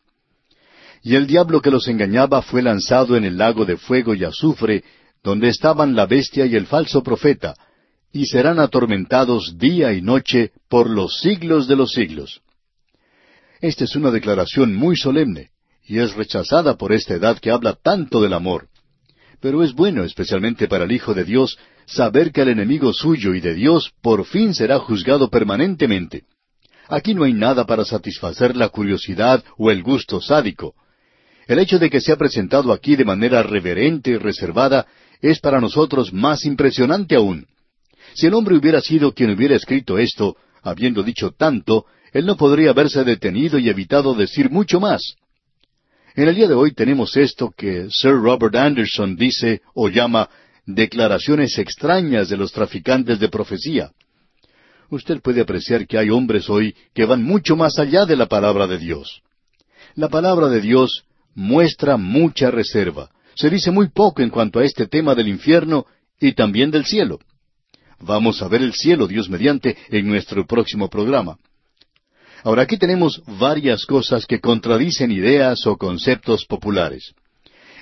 Y 1.04 1.16
el 1.16 1.26
diablo 1.26 1.62
que 1.62 1.72
los 1.72 1.88
engañaba 1.88 2.42
fue 2.42 2.62
lanzado 2.62 3.16
en 3.16 3.26
el 3.26 3.38
lago 3.38 3.66
de 3.66 3.78
fuego 3.78 4.14
y 4.14 4.24
azufre, 4.24 4.84
donde 5.24 5.50
estaban 5.50 5.96
la 5.96 6.06
bestia 6.06 6.46
y 6.46 6.56
el 6.56 6.68
falso 6.68 7.02
profeta, 7.02 7.56
y 8.12 8.26
serán 8.26 8.60
atormentados 8.60 9.58
día 9.58 9.94
y 9.94 10.02
noche 10.02 10.52
por 10.70 10.90
los 10.90 11.20
siglos 11.20 11.68
de 11.68 11.76
los 11.76 11.92
siglos. 11.92 12.42
Esta 13.62 13.86
es 13.86 13.96
una 13.96 14.12
declaración 14.12 14.76
muy 14.76 14.96
solemne, 14.96 15.50
y 15.84 16.00
es 16.00 16.14
rechazada 16.14 16.78
por 16.78 16.92
esta 16.92 17.16
edad 17.16 17.40
que 17.40 17.52
habla 17.52 17.74
tanto 17.74 18.22
del 18.22 18.34
amor. 18.34 18.68
Pero 19.42 19.64
es 19.64 19.74
bueno, 19.74 20.04
especialmente 20.04 20.68
para 20.68 20.84
el 20.84 20.92
Hijo 20.92 21.14
de 21.14 21.24
Dios, 21.24 21.58
saber 21.86 22.32
que 22.32 22.44
el 22.44 22.50
enemigo 22.50 22.94
suyo 22.94 23.34
y 23.34 23.42
de 23.42 23.56
Dios 23.56 23.92
por 24.02 24.26
fin 24.26 24.54
será 24.54 24.80
juzgado 24.80 25.30
permanentemente. 25.30 26.24
Aquí 26.88 27.14
no 27.14 27.24
hay 27.24 27.34
nada 27.34 27.66
para 27.66 27.84
satisfacer 27.84 28.56
la 28.56 28.70
curiosidad 28.70 29.44
o 29.58 29.72
el 29.72 29.82
gusto 29.82 30.22
sádico. 30.22 30.76
El 31.48 31.58
hecho 31.60 31.80
de 31.80 31.90
que 31.90 32.02
sea 32.02 32.18
presentado 32.18 32.72
aquí 32.72 32.96
de 32.96 33.06
manera 33.06 33.42
reverente 33.42 34.12
y 34.12 34.18
reservada 34.18 34.86
es 35.22 35.40
para 35.40 35.60
nosotros 35.60 36.14
más 36.14 36.46
impresionante 36.46 37.16
aún. 37.16 37.48
Si 38.14 38.28
el 38.28 38.34
hombre 38.34 38.56
hubiera 38.56 38.82
sido 38.82 39.14
quien 39.14 39.32
hubiera 39.32 39.56
escrito 39.56 39.98
esto, 39.98 40.36
habiendo 40.62 41.02
dicho 41.02 41.32
tanto, 41.32 41.86
él 42.14 42.26
no 42.26 42.36
podría 42.36 42.72
haberse 42.72 43.04
detenido 43.04 43.58
y 43.58 43.70
evitado 43.70 44.14
decir 44.14 44.50
mucho 44.52 44.80
más. 44.80 45.16
En 46.14 46.28
el 46.28 46.36
día 46.36 46.48
de 46.48 46.56
hoy 46.56 46.74
tenemos 46.74 47.16
esto 47.16 47.54
que 47.56 47.88
Sir 47.90 48.14
Robert 48.14 48.56
Anderson 48.56 49.16
dice 49.16 49.62
o 49.74 49.88
llama 49.88 50.30
declaraciones 50.66 51.58
extrañas 51.58 52.28
de 52.28 52.36
los 52.36 52.52
traficantes 52.52 53.18
de 53.20 53.30
profecía. 53.30 53.92
Usted 54.90 55.22
puede 55.22 55.40
apreciar 55.40 55.88
que 55.88 55.98
hay 55.98 56.10
hombres 56.10 56.50
hoy 56.50 56.76
que 56.94 57.06
van 57.06 57.24
mucho 57.24 57.56
más 57.56 57.80
allá 57.80 58.06
de 58.06 58.18
la 58.18 58.26
palabra 58.26 58.68
de 58.68 58.78
Dios. 58.78 59.22
La 59.96 60.10
palabra 60.10 60.50
de 60.50 60.60
Dios 60.60 61.06
muestra 61.34 61.96
mucha 61.96 62.52
reserva. 62.52 63.10
Se 63.36 63.50
dice 63.50 63.72
muy 63.72 63.88
poco 63.88 64.22
en 64.22 64.30
cuanto 64.30 64.60
a 64.60 64.66
este 64.66 64.88
tema 64.88 65.16
del 65.16 65.30
infierno 65.30 65.86
y 66.20 66.34
también 66.34 66.72
del 66.72 66.86
cielo. 66.86 67.20
Vamos 68.02 68.42
a 68.42 68.50
ver 68.50 68.62
el 68.62 68.74
cielo, 68.74 69.08
Dios 69.08 69.30
mediante, 69.30 69.78
en 69.90 70.08
nuestro 70.08 70.46
próximo 70.46 70.90
programa. 70.90 71.38
Ahora 72.44 72.64
aquí 72.64 72.78
tenemos 72.78 73.22
varias 73.40 73.86
cosas 73.86 74.26
que 74.26 74.40
contradicen 74.40 75.12
ideas 75.12 75.66
o 75.68 75.78
conceptos 75.78 76.46
populares. 76.46 77.14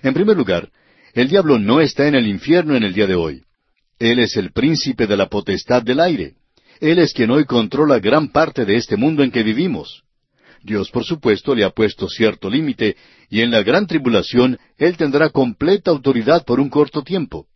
En 0.03 0.13
primer 0.13 0.35
lugar, 0.35 0.69
el 1.13 1.29
diablo 1.29 1.59
no 1.59 1.81
está 1.81 2.07
en 2.07 2.15
el 2.15 2.27
infierno 2.27 2.75
en 2.75 2.83
el 2.83 2.93
día 2.93 3.07
de 3.07 3.15
hoy. 3.15 3.43
Él 3.99 4.19
es 4.19 4.37
el 4.37 4.51
príncipe 4.51 5.07
de 5.07 5.17
la 5.17 5.27
potestad 5.27 5.81
del 5.81 5.99
aire. 5.99 6.35
Él 6.79 6.99
es 6.99 7.13
quien 7.13 7.31
hoy 7.31 7.45
controla 7.45 7.99
gran 7.99 8.29
parte 8.29 8.65
de 8.65 8.75
este 8.75 8.95
mundo 8.95 9.23
en 9.23 9.31
que 9.31 9.43
vivimos. 9.43 10.03
Dios, 10.61 10.89
por 10.91 11.05
supuesto, 11.05 11.55
le 11.55 11.63
ha 11.63 11.69
puesto 11.69 12.07
cierto 12.09 12.49
límite, 12.49 12.95
y 13.29 13.41
en 13.41 13.51
la 13.51 13.63
gran 13.63 13.87
tribulación 13.87 14.57
Él 14.77 14.97
tendrá 14.97 15.29
completa 15.29 15.91
autoridad 15.91 16.45
por 16.45 16.59
un 16.59 16.69
corto 16.69 17.01
tiempo. 17.01 17.47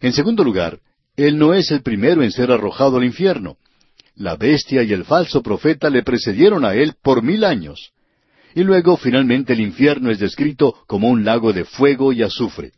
En 0.00 0.12
segundo 0.12 0.42
lugar, 0.42 0.80
Él 1.16 1.38
no 1.38 1.54
es 1.54 1.70
el 1.70 1.82
primero 1.82 2.22
en 2.22 2.32
ser 2.32 2.50
arrojado 2.50 2.96
al 2.96 3.04
infierno. 3.04 3.56
La 4.16 4.36
bestia 4.36 4.82
y 4.82 4.92
el 4.92 5.04
falso 5.04 5.42
profeta 5.42 5.88
le 5.88 6.02
precedieron 6.02 6.64
a 6.64 6.74
Él 6.74 6.94
por 7.02 7.22
mil 7.22 7.44
años. 7.44 7.92
Y 8.54 8.62
luego, 8.62 8.96
finalmente, 8.96 9.54
el 9.54 9.60
infierno 9.60 10.10
es 10.10 10.18
descrito 10.18 10.74
como 10.86 11.08
un 11.08 11.24
lago 11.24 11.52
de 11.52 11.64
fuego 11.64 12.12
y 12.12 12.22
azufre. 12.22 12.72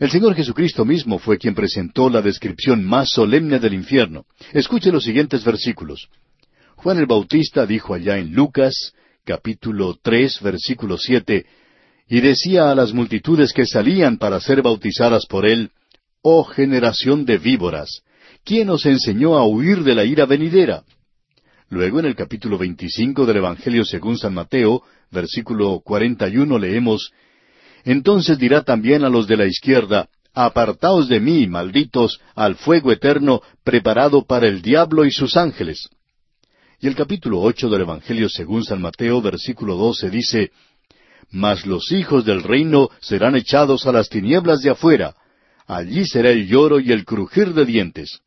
El 0.00 0.10
Señor 0.10 0.34
Jesucristo 0.34 0.84
mismo 0.84 1.18
fue 1.18 1.38
quien 1.38 1.54
presentó 1.54 2.08
la 2.08 2.22
descripción 2.22 2.84
más 2.84 3.10
solemne 3.10 3.60
del 3.60 3.74
infierno. 3.74 4.24
Escuche 4.52 4.90
los 4.90 5.04
siguientes 5.04 5.44
versículos. 5.44 6.08
Juan 6.76 6.98
el 6.98 7.06
Bautista 7.06 7.66
dijo 7.66 7.92
allá 7.94 8.16
en 8.16 8.32
Lucas, 8.32 8.94
capítulo 9.24 9.98
tres, 10.02 10.40
versículo 10.40 10.96
siete, 10.96 11.44
y 12.08 12.20
decía 12.20 12.70
a 12.70 12.74
las 12.74 12.92
multitudes 12.92 13.52
que 13.52 13.66
salían 13.66 14.16
para 14.16 14.40
ser 14.40 14.62
bautizadas 14.62 15.26
por 15.26 15.46
él, 15.46 15.70
Oh 16.22 16.44
generación 16.44 17.24
de 17.24 17.38
víboras, 17.38 18.02
¿quién 18.44 18.70
os 18.70 18.86
enseñó 18.86 19.36
a 19.36 19.46
huir 19.46 19.82
de 19.82 19.94
la 19.94 20.04
ira 20.04 20.26
venidera? 20.26 20.82
Luego 21.68 22.00
en 22.00 22.06
el 22.06 22.16
capítulo 22.16 22.58
veinticinco 22.58 23.26
del 23.26 23.38
Evangelio 23.38 23.84
según 23.84 24.18
San 24.18 24.34
Mateo, 24.34 24.82
versículo 25.10 25.80
cuarenta 25.80 26.28
y 26.28 26.36
uno 26.36 26.58
leemos, 26.58 27.12
Entonces 27.84 28.38
dirá 28.38 28.62
también 28.62 29.04
a 29.04 29.08
los 29.08 29.26
de 29.26 29.36
la 29.36 29.46
izquierda, 29.46 30.08
Apartaos 30.32 31.08
de 31.08 31.18
mí, 31.18 31.46
malditos, 31.48 32.20
al 32.36 32.54
fuego 32.54 32.92
eterno 32.92 33.42
preparado 33.64 34.24
para 34.24 34.46
el 34.46 34.62
diablo 34.62 35.04
y 35.04 35.10
sus 35.10 35.36
ángeles. 35.36 35.88
Y 36.80 36.86
el 36.86 36.94
capítulo 36.94 37.40
ocho 37.40 37.68
del 37.68 37.82
Evangelio 37.82 38.28
según 38.28 38.64
San 38.64 38.80
Mateo, 38.80 39.20
versículo 39.20 39.76
doce, 39.76 40.08
dice, 40.08 40.50
Mas 41.30 41.66
los 41.66 41.92
hijos 41.92 42.24
del 42.24 42.42
reino 42.42 42.90
serán 43.00 43.36
echados 43.36 43.86
a 43.86 43.92
las 43.92 44.08
tinieblas 44.08 44.60
de 44.62 44.70
afuera, 44.70 45.14
allí 45.66 46.06
será 46.06 46.30
el 46.30 46.46
lloro 46.46 46.80
y 46.80 46.90
el 46.92 47.04
crujir 47.04 47.52
de 47.52 47.64
dientes. 47.64 48.20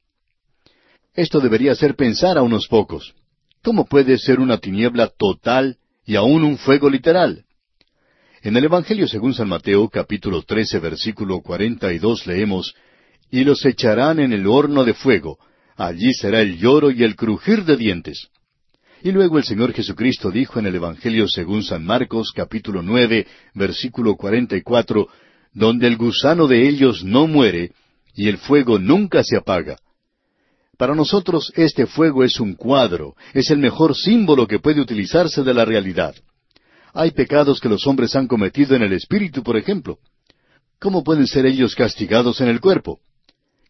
Esto 1.16 1.40
debería 1.40 1.74
hacer 1.74 1.96
pensar 1.96 2.40
a 2.40 2.42
unos 2.42 2.68
pocos. 2.68 3.14
¿Cómo 3.62 3.86
puede 3.86 4.18
ser 4.18 4.40
una 4.40 4.58
tiniebla 4.58 5.12
total 5.16 5.78
y 6.06 6.16
aún 6.16 6.44
un 6.44 6.58
fuego 6.58 6.90
literal? 6.90 7.46
En 8.42 8.58
el 8.58 8.64
Evangelio 8.66 9.08
según 9.08 9.34
San 9.34 9.48
Mateo, 9.48 9.88
capítulo 9.90 10.42
trece, 10.42 10.80
versículo 10.80 11.42
cuarenta 11.42 11.94
y 11.94 12.00
dos, 12.00 12.26
leemos, 12.26 12.74
Y 13.30 13.44
los 13.44 13.64
echarán 13.64 14.20
en 14.20 14.34
el 14.34 14.48
horno 14.48 14.84
de 14.84 14.96
fuego, 14.96 15.38
allí 15.76 16.14
será 16.14 16.42
el 16.42 16.58
lloro 16.58 16.90
y 16.90 17.04
el 17.04 17.16
crujir 17.16 17.64
de 17.64 17.78
dientes. 17.78 18.30
Y 19.04 19.12
luego 19.12 19.38
el 19.38 19.44
Señor 19.44 19.72
Jesucristo 19.74 20.32
dijo 20.32 20.60
en 20.60 20.66
el 20.66 20.76
Evangelio 20.76 21.28
según 21.28 21.64
San 21.64 21.86
Marcos 21.86 22.32
capítulo 22.36 22.82
nueve 22.82 23.28
versículo 23.54 24.16
cuarenta 24.16 24.58
y 24.58 24.62
cuatro, 24.62 25.10
donde 25.54 25.88
el 25.88 25.96
gusano 25.96 26.48
de 26.48 26.68
ellos 26.68 27.04
no 27.04 27.28
muere 27.28 27.72
y 28.16 28.30
el 28.30 28.40
fuego 28.40 28.80
nunca 28.80 29.24
se 29.24 29.38
apaga. 29.38 29.78
Para 30.78 30.96
nosotros 30.96 31.52
este 31.56 31.86
fuego 31.86 32.24
es 32.24 32.40
un 32.40 32.56
cuadro, 32.56 33.16
es 33.34 33.52
el 33.52 33.60
mejor 33.60 33.96
símbolo 33.96 34.48
que 34.48 34.60
puede 34.60 34.82
utilizarse 34.82 35.44
de 35.44 35.54
la 35.54 35.66
realidad. 35.66 36.16
Hay 36.94 37.12
pecados 37.12 37.60
que 37.60 37.70
los 37.70 37.86
hombres 37.86 38.16
han 38.16 38.28
cometido 38.28 38.76
en 38.76 38.82
el 38.82 38.94
espíritu, 38.94 39.44
por 39.44 39.58
ejemplo. 39.58 40.00
¿Cómo 40.80 41.04
pueden 41.04 41.28
ser 41.28 41.46
ellos 41.46 41.76
castigados 41.76 42.42
en 42.42 42.48
el 42.48 42.60
cuerpo? 42.60 43.00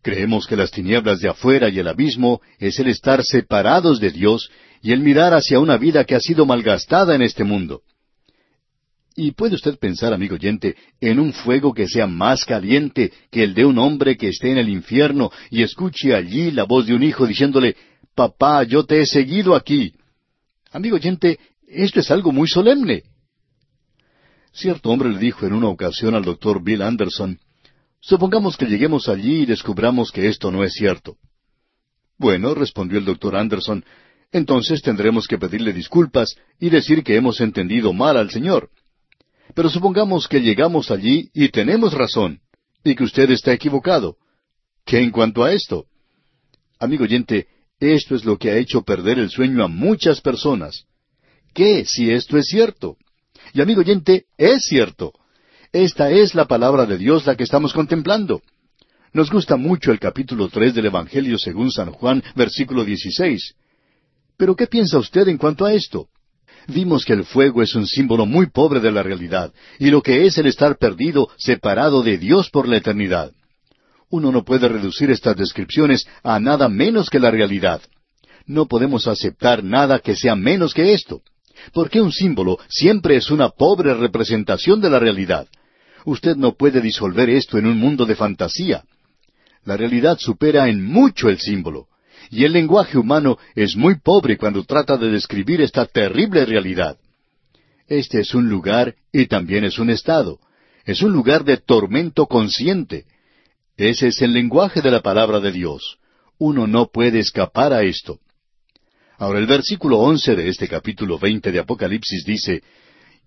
Creemos 0.01 0.47
que 0.47 0.57
las 0.57 0.71
tinieblas 0.71 1.19
de 1.19 1.29
afuera 1.29 1.69
y 1.69 1.79
el 1.79 1.87
abismo 1.87 2.41
es 2.59 2.79
el 2.79 2.87
estar 2.87 3.23
separados 3.23 3.99
de 3.99 4.11
Dios 4.11 4.49
y 4.81 4.91
el 4.91 4.99
mirar 4.99 5.33
hacia 5.33 5.59
una 5.59 5.77
vida 5.77 6.03
que 6.03 6.15
ha 6.15 6.19
sido 6.19 6.45
malgastada 6.45 7.15
en 7.15 7.21
este 7.21 7.43
mundo. 7.43 7.81
Y 9.15 9.31
puede 9.31 9.55
usted 9.55 9.77
pensar, 9.77 10.11
amigo 10.13 10.35
oyente, 10.35 10.75
en 10.99 11.19
un 11.19 11.33
fuego 11.33 11.73
que 11.73 11.87
sea 11.87 12.07
más 12.07 12.45
caliente 12.45 13.11
que 13.29 13.43
el 13.43 13.53
de 13.53 13.65
un 13.65 13.77
hombre 13.77 14.17
que 14.17 14.29
esté 14.29 14.51
en 14.51 14.57
el 14.57 14.69
infierno 14.69 15.31
y 15.51 15.61
escuche 15.61 16.15
allí 16.15 16.49
la 16.51 16.63
voz 16.63 16.87
de 16.87 16.95
un 16.95 17.03
hijo 17.03 17.27
diciéndole, 17.27 17.75
Papá, 18.15 18.63
yo 18.63 18.85
te 18.85 19.01
he 19.01 19.05
seguido 19.05 19.55
aquí. 19.55 19.93
Amigo 20.71 20.95
oyente, 20.95 21.39
esto 21.67 21.99
es 21.99 22.09
algo 22.09 22.31
muy 22.31 22.47
solemne. 22.47 23.03
Cierto 24.51 24.89
hombre 24.89 25.09
le 25.09 25.19
dijo 25.19 25.45
en 25.45 25.53
una 25.53 25.67
ocasión 25.67 26.15
al 26.15 26.23
doctor 26.23 26.63
Bill 26.63 26.81
Anderson, 26.81 27.39
Supongamos 28.05 28.57
que 28.57 28.65
lleguemos 28.65 29.07
allí 29.07 29.43
y 29.43 29.45
descubramos 29.45 30.11
que 30.11 30.27
esto 30.27 30.51
no 30.51 30.65
es 30.65 30.73
cierto. 30.73 31.15
Bueno, 32.17 32.53
respondió 32.53 32.99
el 32.99 33.05
doctor 33.05 33.35
Anderson, 33.37 33.85
entonces 34.31 34.81
tendremos 34.81 35.25
que 35.25 35.37
pedirle 35.37 35.71
disculpas 35.71 36.35
y 36.59 36.69
decir 36.69 37.01
que 37.03 37.15
hemos 37.15 37.39
entendido 37.39 37.93
mal 37.93 38.17
al 38.17 38.29
Señor. 38.29 38.69
Pero 39.55 39.69
supongamos 39.69 40.27
que 40.27 40.41
llegamos 40.41 40.89
allí 40.89 41.29
y 41.33 41.49
tenemos 41.49 41.93
razón, 41.93 42.39
y 42.83 42.95
que 42.95 43.03
usted 43.03 43.29
está 43.31 43.53
equivocado. 43.53 44.17
¿Qué 44.85 44.99
en 44.99 45.11
cuanto 45.11 45.43
a 45.43 45.53
esto? 45.53 45.85
Amigo 46.79 47.03
oyente, 47.03 47.47
esto 47.79 48.15
es 48.15 48.25
lo 48.25 48.37
que 48.37 48.51
ha 48.51 48.57
hecho 48.57 48.81
perder 48.81 49.19
el 49.19 49.29
sueño 49.29 49.63
a 49.63 49.67
muchas 49.67 50.21
personas. 50.21 50.85
¿Qué 51.53 51.85
si 51.85 52.09
esto 52.09 52.37
es 52.37 52.47
cierto? 52.47 52.97
Y 53.53 53.61
amigo 53.61 53.81
oyente, 53.81 54.25
es 54.37 54.63
cierto. 54.63 55.13
Esta 55.71 56.11
es 56.11 56.35
la 56.35 56.45
palabra 56.45 56.85
de 56.85 56.97
Dios 56.97 57.25
la 57.25 57.35
que 57.35 57.43
estamos 57.43 57.73
contemplando. 57.73 58.41
Nos 59.13 59.29
gusta 59.29 59.57
mucho 59.57 59.91
el 59.91 59.99
capítulo 59.99 60.49
tres 60.49 60.73
del 60.73 60.87
Evangelio 60.87 61.37
según 61.37 61.71
San 61.71 61.91
Juan, 61.91 62.23
versículo 62.35 62.83
16. 62.83 63.55
Pero 64.37 64.55
¿qué 64.55 64.65
piensa 64.65 64.97
usted 64.97 65.27
en 65.27 65.37
cuanto 65.37 65.65
a 65.65 65.73
esto? 65.73 66.09
Vimos 66.67 67.05
que 67.05 67.13
el 67.13 67.25
fuego 67.25 67.61
es 67.61 67.75
un 67.75 67.85
símbolo 67.87 68.25
muy 68.25 68.47
pobre 68.47 68.79
de 68.79 68.91
la 68.91 69.03
realidad, 69.03 69.53
y 69.79 69.89
lo 69.89 70.01
que 70.01 70.25
es 70.25 70.37
el 70.37 70.47
estar 70.47 70.77
perdido, 70.77 71.29
separado 71.37 72.03
de 72.03 72.17
Dios 72.17 72.49
por 72.49 72.67
la 72.67 72.77
eternidad. 72.77 73.31
Uno 74.09 74.31
no 74.31 74.43
puede 74.43 74.67
reducir 74.67 75.09
estas 75.11 75.35
descripciones 75.35 76.05
a 76.23 76.39
nada 76.39 76.69
menos 76.69 77.09
que 77.09 77.19
la 77.19 77.31
realidad. 77.31 77.81
No 78.45 78.67
podemos 78.67 79.07
aceptar 79.07 79.63
nada 79.63 79.99
que 79.99 80.15
sea 80.15 80.35
menos 80.35 80.73
que 80.73 80.93
esto, 80.93 81.21
porque 81.73 82.01
un 82.01 82.11
símbolo 82.11 82.59
siempre 82.69 83.15
es 83.15 83.31
una 83.31 83.49
pobre 83.49 83.93
representación 83.93 84.81
de 84.81 84.89
la 84.89 84.99
realidad. 84.99 85.47
Usted 86.05 86.35
no 86.35 86.53
puede 86.53 86.81
disolver 86.81 87.29
esto 87.29 87.57
en 87.57 87.65
un 87.65 87.77
mundo 87.77 88.05
de 88.05 88.15
fantasía. 88.15 88.83
La 89.65 89.77
realidad 89.77 90.17
supera 90.19 90.67
en 90.67 90.83
mucho 90.85 91.29
el 91.29 91.39
símbolo. 91.39 91.87
Y 92.33 92.45
el 92.45 92.53
lenguaje 92.53 92.97
humano 92.97 93.37
es 93.53 93.75
muy 93.75 93.99
pobre 93.99 94.37
cuando 94.37 94.63
trata 94.63 94.97
de 94.97 95.11
describir 95.11 95.61
esta 95.61 95.85
terrible 95.85 96.47
realidad. 96.47 96.97
Este 97.87 98.21
es 98.21 98.33
un 98.33 98.49
lugar 98.49 98.95
y 99.11 99.27
también 99.27 99.63
es 99.65 99.77
un 99.77 99.91
estado. 99.91 100.39
Es 100.83 101.03
un 101.03 101.11
lugar 101.11 101.43
de 101.43 101.57
tormento 101.57 102.25
consciente. 102.25 103.05
Ese 103.77 104.07
es 104.07 104.19
el 104.23 104.33
lenguaje 104.33 104.81
de 104.81 104.89
la 104.89 105.01
palabra 105.01 105.39
de 105.41 105.51
Dios. 105.51 105.99
Uno 106.39 106.65
no 106.65 106.87
puede 106.87 107.19
escapar 107.19 107.71
a 107.71 107.83
esto. 107.83 108.17
Ahora 109.19 109.37
el 109.37 109.45
versículo 109.45 109.99
once 109.99 110.35
de 110.35 110.49
este 110.49 110.67
capítulo 110.67 111.19
veinte 111.19 111.51
de 111.51 111.59
Apocalipsis 111.59 112.25
dice, 112.25 112.63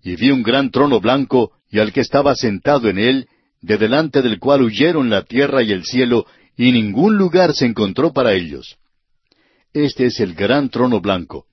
Y 0.03 0.17
vi 0.17 0.31
un 0.31 0.43
gran 0.43 0.69
trono 0.69 0.99
blanco, 0.99 1.53
y 1.71 1.79
al 1.79 1.93
que 1.93 2.01
estaba 2.01 2.35
sentado 2.35 2.89
en 2.89 2.99
él, 2.99 3.29
de 3.61 3.77
delante 3.77 4.21
del 4.21 4.37
cual 4.37 4.63
huyeron 4.63 5.09
la 5.09 5.23
tierra 5.23 5.63
y 5.63 5.71
el 5.71 5.85
cielo, 5.85 6.25
y 6.57 6.73
ningún 6.73 7.15
lugar 7.15 7.53
se 7.53 7.65
encontró 7.65 8.11
para 8.11 8.33
ellos. 8.33 8.77
Este 9.73 10.05
es 10.05 10.19
el 10.19 10.33
gran 10.33 10.69
trono 10.69 11.01
blanco. 11.01 11.45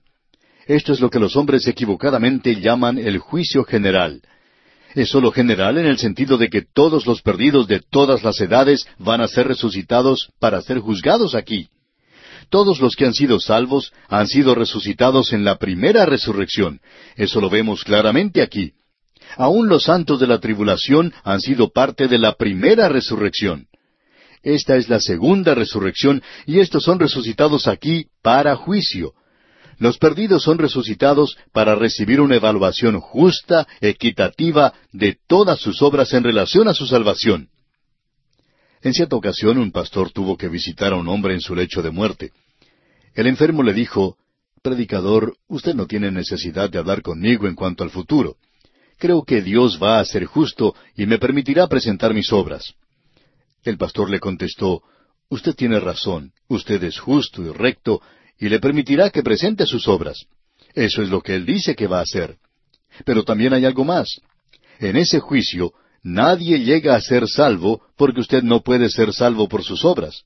Esto 0.67 0.93
es 0.93 0.99
lo 0.99 1.09
que 1.09 1.19
los 1.19 1.35
hombres 1.35 1.67
equivocadamente 1.67 2.59
llaman 2.59 2.97
el 2.97 3.19
juicio 3.19 3.63
general. 3.63 4.21
Es 4.95 5.09
sólo 5.09 5.31
general 5.31 5.77
en 5.77 5.85
el 5.85 5.97
sentido 5.97 6.37
de 6.37 6.49
que 6.49 6.61
todos 6.61 7.05
los 7.05 7.21
perdidos 7.21 7.67
de 7.67 7.81
todas 7.81 8.23
las 8.23 8.39
edades 8.39 8.87
van 8.97 9.21
a 9.21 9.27
ser 9.27 9.47
resucitados 9.47 10.29
para 10.39 10.61
ser 10.61 10.79
juzgados 10.79 11.35
aquí. 11.35 11.67
Todos 12.49 12.79
los 12.79 12.95
que 12.95 13.05
han 13.05 13.13
sido 13.13 13.39
salvos 13.39 13.91
han 14.07 14.27
sido 14.27 14.55
resucitados 14.55 15.33
en 15.33 15.43
la 15.43 15.57
primera 15.57 16.05
resurrección. 16.05 16.79
Eso 17.15 17.41
lo 17.41 17.49
vemos 17.49 17.83
claramente 17.83 18.41
aquí. 18.41 18.73
Aún 19.37 19.67
los 19.67 19.83
santos 19.83 20.19
de 20.19 20.27
la 20.27 20.39
tribulación 20.39 21.13
han 21.23 21.41
sido 21.41 21.69
parte 21.69 22.07
de 22.07 22.17
la 22.17 22.35
primera 22.35 22.87
resurrección. 22.87 23.67
Esta 24.45 24.77
es 24.77 24.89
la 24.89 24.99
segunda 24.99 25.55
resurrección 25.55 26.21
y 26.45 26.59
estos 26.59 26.83
son 26.83 26.99
resucitados 26.99 27.67
aquí 27.67 28.05
para 28.21 28.55
juicio. 28.55 29.13
Los 29.79 29.97
perdidos 29.97 30.43
son 30.43 30.59
resucitados 30.59 31.35
para 31.51 31.73
recibir 31.73 32.21
una 32.21 32.35
evaluación 32.35 32.99
justa, 32.99 33.67
equitativa, 33.81 34.75
de 34.93 35.17
todas 35.27 35.59
sus 35.59 35.81
obras 35.81 36.13
en 36.13 36.23
relación 36.23 36.67
a 36.67 36.75
su 36.75 36.85
salvación. 36.85 37.49
En 38.83 38.93
cierta 38.93 39.15
ocasión 39.15 39.57
un 39.57 39.71
pastor 39.71 40.11
tuvo 40.11 40.37
que 40.37 40.47
visitar 40.47 40.93
a 40.93 40.97
un 40.97 41.07
hombre 41.07 41.33
en 41.33 41.41
su 41.41 41.55
lecho 41.55 41.81
de 41.81 41.89
muerte. 41.89 42.31
El 43.15 43.25
enfermo 43.25 43.63
le 43.63 43.73
dijo, 43.73 44.15
Predicador, 44.61 45.37
usted 45.47 45.73
no 45.73 45.87
tiene 45.87 46.11
necesidad 46.11 46.69
de 46.69 46.77
hablar 46.77 47.01
conmigo 47.01 47.47
en 47.47 47.55
cuanto 47.55 47.83
al 47.83 47.89
futuro. 47.89 48.35
Creo 48.99 49.23
que 49.23 49.41
Dios 49.41 49.79
va 49.81 49.99
a 49.99 50.05
ser 50.05 50.25
justo 50.25 50.75
y 50.95 51.07
me 51.07 51.17
permitirá 51.17 51.65
presentar 51.65 52.13
mis 52.13 52.31
obras. 52.31 52.75
El 53.65 53.77
pastor 53.77 54.09
le 54.09 54.19
contestó, 54.19 54.81
Usted 55.27 55.55
tiene 55.55 55.79
razón, 55.79 56.31
usted 56.47 56.81
es 56.83 56.99
justo 56.99 57.41
y 57.41 57.51
recto, 57.51 58.01
y 58.39 58.47
le 58.47 58.59
permitirá 58.59 59.09
que 59.09 59.23
presente 59.23 59.65
sus 59.65 59.87
obras. 59.87 60.25
Eso 60.73 61.01
es 61.01 61.09
lo 61.09 61.21
que 61.21 61.35
él 61.35 61.45
dice 61.45 61.75
que 61.75 61.87
va 61.87 61.99
a 61.99 62.03
hacer. 62.03 62.37
Pero 63.05 63.23
también 63.23 63.53
hay 63.53 63.65
algo 63.65 63.83
más. 63.83 64.21
En 64.79 64.95
ese 64.95 65.19
juicio, 65.19 65.73
Nadie 66.05 66.59
llega 66.59 66.95
a 66.95 67.01
ser 67.01 67.27
salvo 67.27 67.81
porque 67.97 68.21
usted 68.21 68.43
no 68.43 68.61
puede 68.61 68.89
ser 68.89 69.11
salvo 69.11 69.49
por 69.49 69.63
sus 69.63 69.83
obras. 69.83 70.21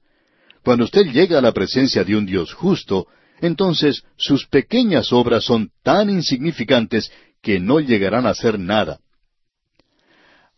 Cuando 0.62 0.84
usted 0.84 1.06
llega 1.06 1.40
a 1.40 1.42
la 1.42 1.54
presencia 1.54 2.04
de 2.04 2.18
un 2.18 2.26
Dios 2.26 2.54
justo, 2.54 3.08
entonces 3.40 4.04
sus 4.18 4.46
pequeñas 4.46 5.14
obras 5.14 5.46
son 5.46 5.72
tan 5.82 6.10
insignificantes 6.10 7.10
que 7.42 7.62
no 7.62 7.80
llegarán 7.80 8.26
a 8.26 8.34
ser 8.34 8.60
nada. 8.60 9.00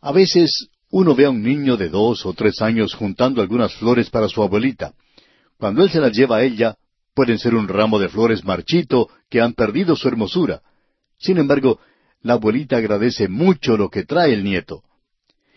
A 0.01 0.11
veces 0.11 0.69
uno 0.91 1.15
ve 1.15 1.25
a 1.25 1.29
un 1.29 1.41
niño 1.41 1.77
de 1.77 1.89
dos 1.89 2.25
o 2.25 2.33
tres 2.33 2.61
años 2.61 2.93
juntando 2.93 3.41
algunas 3.41 3.73
flores 3.75 4.09
para 4.09 4.27
su 4.27 4.43
abuelita. 4.43 4.93
Cuando 5.57 5.83
él 5.83 5.89
se 5.89 5.99
las 5.99 6.11
lleva 6.11 6.37
a 6.37 6.43
ella, 6.43 6.75
pueden 7.15 7.39
ser 7.39 7.55
un 7.55 7.67
ramo 7.67 7.97
de 7.99 8.09
flores 8.09 8.43
marchito 8.43 9.09
que 9.29 9.41
han 9.41 9.53
perdido 9.53 9.95
su 9.95 10.07
hermosura. 10.07 10.61
Sin 11.17 11.37
embargo, 11.37 11.79
la 12.21 12.33
abuelita 12.33 12.77
agradece 12.77 13.27
mucho 13.27 13.77
lo 13.77 13.89
que 13.89 14.03
trae 14.03 14.33
el 14.33 14.43
nieto. 14.43 14.83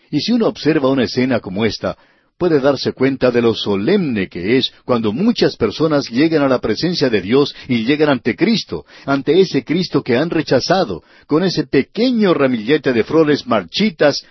Y 0.09 0.21
si 0.21 0.31
uno 0.31 0.47
observa 0.47 0.89
una 0.89 1.03
escena 1.03 1.39
como 1.39 1.65
esta, 1.65 1.97
puede 2.37 2.59
darse 2.59 2.93
cuenta 2.93 3.31
de 3.31 3.41
lo 3.41 3.53
solemne 3.53 4.27
que 4.27 4.57
es 4.57 4.71
cuando 4.83 5.13
muchas 5.13 5.55
personas 5.55 6.09
llegan 6.09 6.43
a 6.43 6.49
la 6.49 6.59
presencia 6.59 7.09
de 7.09 7.21
Dios 7.21 7.55
y 7.67 7.85
llegan 7.85 8.09
ante 8.09 8.35
Cristo, 8.35 8.85
ante 9.05 9.39
ese 9.39 9.63
Cristo 9.63 10.03
que 10.03 10.17
han 10.17 10.29
rechazado, 10.29 11.03
con 11.27 11.43
ese 11.43 11.65
pequeño 11.65 12.33
ramillete 12.33 12.93
de 12.93 13.03
flores 13.03 13.47
marchitas, 13.47 14.25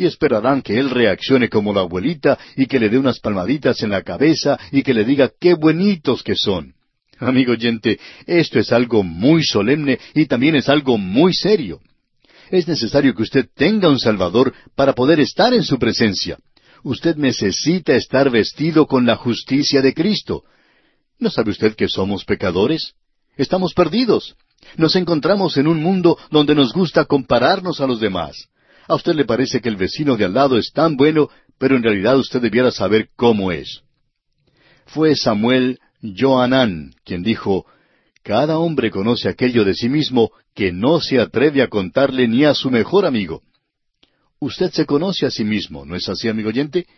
y 0.00 0.06
esperarán 0.06 0.62
que 0.62 0.78
Él 0.78 0.88
reaccione 0.88 1.50
como 1.50 1.74
la 1.74 1.82
abuelita 1.82 2.38
y 2.56 2.64
que 2.64 2.80
le 2.80 2.88
dé 2.88 2.96
unas 2.96 3.20
palmaditas 3.20 3.82
en 3.82 3.90
la 3.90 4.00
cabeza 4.02 4.58
y 4.72 4.82
que 4.82 4.94
le 4.94 5.04
diga 5.04 5.30
qué 5.38 5.52
buenitos 5.52 6.22
que 6.22 6.34
son. 6.36 6.72
Amigo 7.18 7.52
oyente, 7.52 8.00
esto 8.26 8.58
es 8.58 8.72
algo 8.72 9.02
muy 9.02 9.44
solemne 9.44 9.98
y 10.14 10.24
también 10.24 10.56
es 10.56 10.70
algo 10.70 10.96
muy 10.96 11.34
serio. 11.34 11.80
Es 12.50 12.66
necesario 12.66 13.14
que 13.14 13.24
usted 13.24 13.46
tenga 13.54 13.90
un 13.90 13.98
Salvador 13.98 14.54
para 14.74 14.94
poder 14.94 15.20
estar 15.20 15.52
en 15.52 15.64
su 15.64 15.78
presencia. 15.78 16.38
Usted 16.82 17.16
necesita 17.16 17.94
estar 17.94 18.30
vestido 18.30 18.86
con 18.86 19.04
la 19.04 19.16
justicia 19.16 19.82
de 19.82 19.92
Cristo. 19.92 20.44
¿No 21.18 21.28
sabe 21.28 21.50
usted 21.50 21.74
que 21.74 21.88
somos 21.88 22.24
pecadores? 22.24 22.94
Estamos 23.36 23.74
perdidos. 23.74 24.34
Nos 24.78 24.96
encontramos 24.96 25.58
en 25.58 25.66
un 25.66 25.82
mundo 25.82 26.16
donde 26.30 26.54
nos 26.54 26.72
gusta 26.72 27.04
compararnos 27.04 27.82
a 27.82 27.86
los 27.86 28.00
demás. 28.00 28.48
A 28.90 28.96
usted 28.96 29.14
le 29.14 29.24
parece 29.24 29.60
que 29.60 29.68
el 29.68 29.76
vecino 29.76 30.16
de 30.16 30.24
al 30.24 30.34
lado 30.34 30.58
es 30.58 30.72
tan 30.72 30.96
bueno, 30.96 31.28
pero 31.58 31.76
en 31.76 31.82
realidad 31.84 32.18
usted 32.18 32.40
debiera 32.40 32.72
saber 32.72 33.10
cómo 33.14 33.52
es. 33.52 33.82
Fue 34.84 35.14
Samuel 35.14 35.78
Joanán 36.02 36.94
quien 37.04 37.22
dijo, 37.22 37.66
Cada 38.24 38.58
hombre 38.58 38.90
conoce 38.90 39.28
aquello 39.28 39.64
de 39.64 39.74
sí 39.74 39.88
mismo 39.88 40.32
que 40.56 40.72
no 40.72 41.00
se 41.00 41.20
atreve 41.20 41.62
a 41.62 41.68
contarle 41.68 42.26
ni 42.26 42.44
a 42.44 42.52
su 42.52 42.68
mejor 42.68 43.06
amigo. 43.06 43.42
Usted 44.40 44.72
se 44.72 44.86
conoce 44.86 45.24
a 45.24 45.30
sí 45.30 45.44
mismo, 45.44 45.86
¿no 45.86 45.94
es 45.94 46.08
así, 46.08 46.26
amigo 46.28 46.48
oyente? 46.48 46.88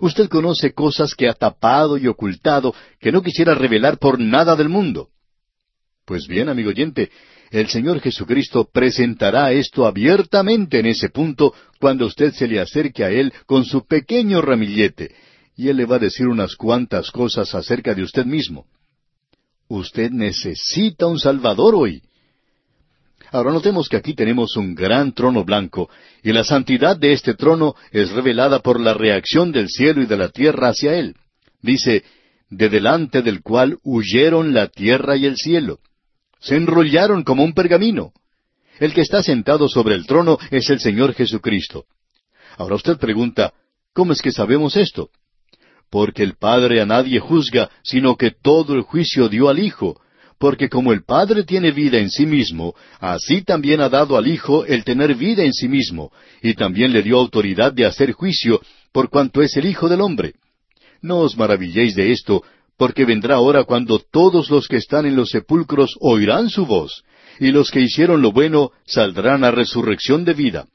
Usted 0.00 0.30
conoce 0.30 0.72
cosas 0.72 1.14
que 1.14 1.28
ha 1.28 1.34
tapado 1.34 1.98
y 1.98 2.06
ocultado, 2.06 2.74
que 2.98 3.12
no 3.12 3.20
quisiera 3.20 3.54
revelar 3.54 3.98
por 3.98 4.18
nada 4.18 4.56
del 4.56 4.70
mundo. 4.70 5.10
Pues 6.06 6.26
bien, 6.26 6.48
amigo 6.48 6.70
oyente, 6.70 7.10
el 7.52 7.68
Señor 7.68 8.00
Jesucristo 8.00 8.68
presentará 8.72 9.52
esto 9.52 9.86
abiertamente 9.86 10.78
en 10.78 10.86
ese 10.86 11.10
punto 11.10 11.54
cuando 11.78 12.06
usted 12.06 12.32
se 12.32 12.48
le 12.48 12.58
acerque 12.58 13.04
a 13.04 13.10
Él 13.10 13.32
con 13.44 13.66
su 13.66 13.86
pequeño 13.86 14.40
ramillete, 14.40 15.14
y 15.54 15.68
Él 15.68 15.76
le 15.76 15.84
va 15.84 15.96
a 15.96 16.00
decir 16.00 16.28
unas 16.28 16.56
cuantas 16.56 17.10
cosas 17.10 17.54
acerca 17.54 17.94
de 17.94 18.02
usted 18.02 18.24
mismo. 18.24 18.64
Usted 19.68 20.10
necesita 20.10 21.06
un 21.06 21.18
Salvador 21.18 21.74
hoy. 21.74 22.02
Ahora 23.30 23.52
notemos 23.52 23.88
que 23.88 23.96
aquí 23.96 24.14
tenemos 24.14 24.56
un 24.56 24.74
gran 24.74 25.12
trono 25.12 25.44
blanco, 25.44 25.90
y 26.22 26.32
la 26.32 26.44
santidad 26.44 26.96
de 26.96 27.12
este 27.12 27.34
trono 27.34 27.74
es 27.90 28.12
revelada 28.12 28.60
por 28.60 28.80
la 28.80 28.94
reacción 28.94 29.52
del 29.52 29.68
cielo 29.68 30.02
y 30.02 30.06
de 30.06 30.16
la 30.16 30.30
tierra 30.30 30.68
hacia 30.68 30.94
él. 30.94 31.16
Dice, 31.60 32.02
de 32.48 32.70
delante 32.70 33.20
del 33.20 33.42
cual 33.42 33.78
huyeron 33.82 34.54
la 34.54 34.68
tierra 34.68 35.16
y 35.16 35.26
el 35.26 35.36
cielo. 35.36 35.80
Se 36.42 36.56
enrollaron 36.56 37.22
como 37.22 37.44
un 37.44 37.54
pergamino. 37.54 38.12
El 38.78 38.92
que 38.92 39.00
está 39.00 39.22
sentado 39.22 39.68
sobre 39.68 39.94
el 39.94 40.06
trono 40.06 40.38
es 40.50 40.68
el 40.70 40.80
Señor 40.80 41.14
Jesucristo. 41.14 41.84
Ahora 42.58 42.74
usted 42.74 42.98
pregunta, 42.98 43.52
¿cómo 43.94 44.12
es 44.12 44.20
que 44.20 44.32
sabemos 44.32 44.76
esto? 44.76 45.10
Porque 45.88 46.24
el 46.24 46.34
Padre 46.34 46.80
a 46.80 46.86
nadie 46.86 47.20
juzga, 47.20 47.70
sino 47.84 48.16
que 48.16 48.32
todo 48.32 48.74
el 48.74 48.82
juicio 48.82 49.28
dio 49.28 49.48
al 49.48 49.60
Hijo, 49.60 50.00
porque 50.38 50.68
como 50.68 50.92
el 50.92 51.04
Padre 51.04 51.44
tiene 51.44 51.70
vida 51.70 51.98
en 51.98 52.10
sí 52.10 52.26
mismo, 52.26 52.74
así 52.98 53.42
también 53.42 53.80
ha 53.80 53.88
dado 53.88 54.16
al 54.16 54.26
Hijo 54.26 54.64
el 54.64 54.82
tener 54.82 55.14
vida 55.14 55.44
en 55.44 55.52
sí 55.52 55.68
mismo, 55.68 56.10
y 56.42 56.54
también 56.54 56.92
le 56.92 57.02
dio 57.02 57.18
autoridad 57.18 57.72
de 57.72 57.86
hacer 57.86 58.12
juicio, 58.12 58.60
por 58.90 59.10
cuanto 59.10 59.42
es 59.42 59.56
el 59.56 59.66
Hijo 59.66 59.88
del 59.88 60.00
hombre. 60.00 60.34
No 61.00 61.18
os 61.18 61.36
maravilléis 61.36 61.94
de 61.94 62.10
esto, 62.10 62.42
porque 62.76 63.04
vendrá 63.04 63.40
hora 63.40 63.64
cuando 63.64 63.98
todos 63.98 64.50
los 64.50 64.68
que 64.68 64.76
están 64.76 65.06
en 65.06 65.16
los 65.16 65.30
sepulcros 65.30 65.96
oirán 66.00 66.50
su 66.50 66.66
voz, 66.66 67.04
y 67.38 67.50
los 67.50 67.70
que 67.70 67.80
hicieron 67.80 68.22
lo 68.22 68.32
bueno 68.32 68.72
saldrán 68.86 69.44
a 69.44 69.50
resurrección 69.50 70.24
de 70.24 70.34
vida. 70.34 70.66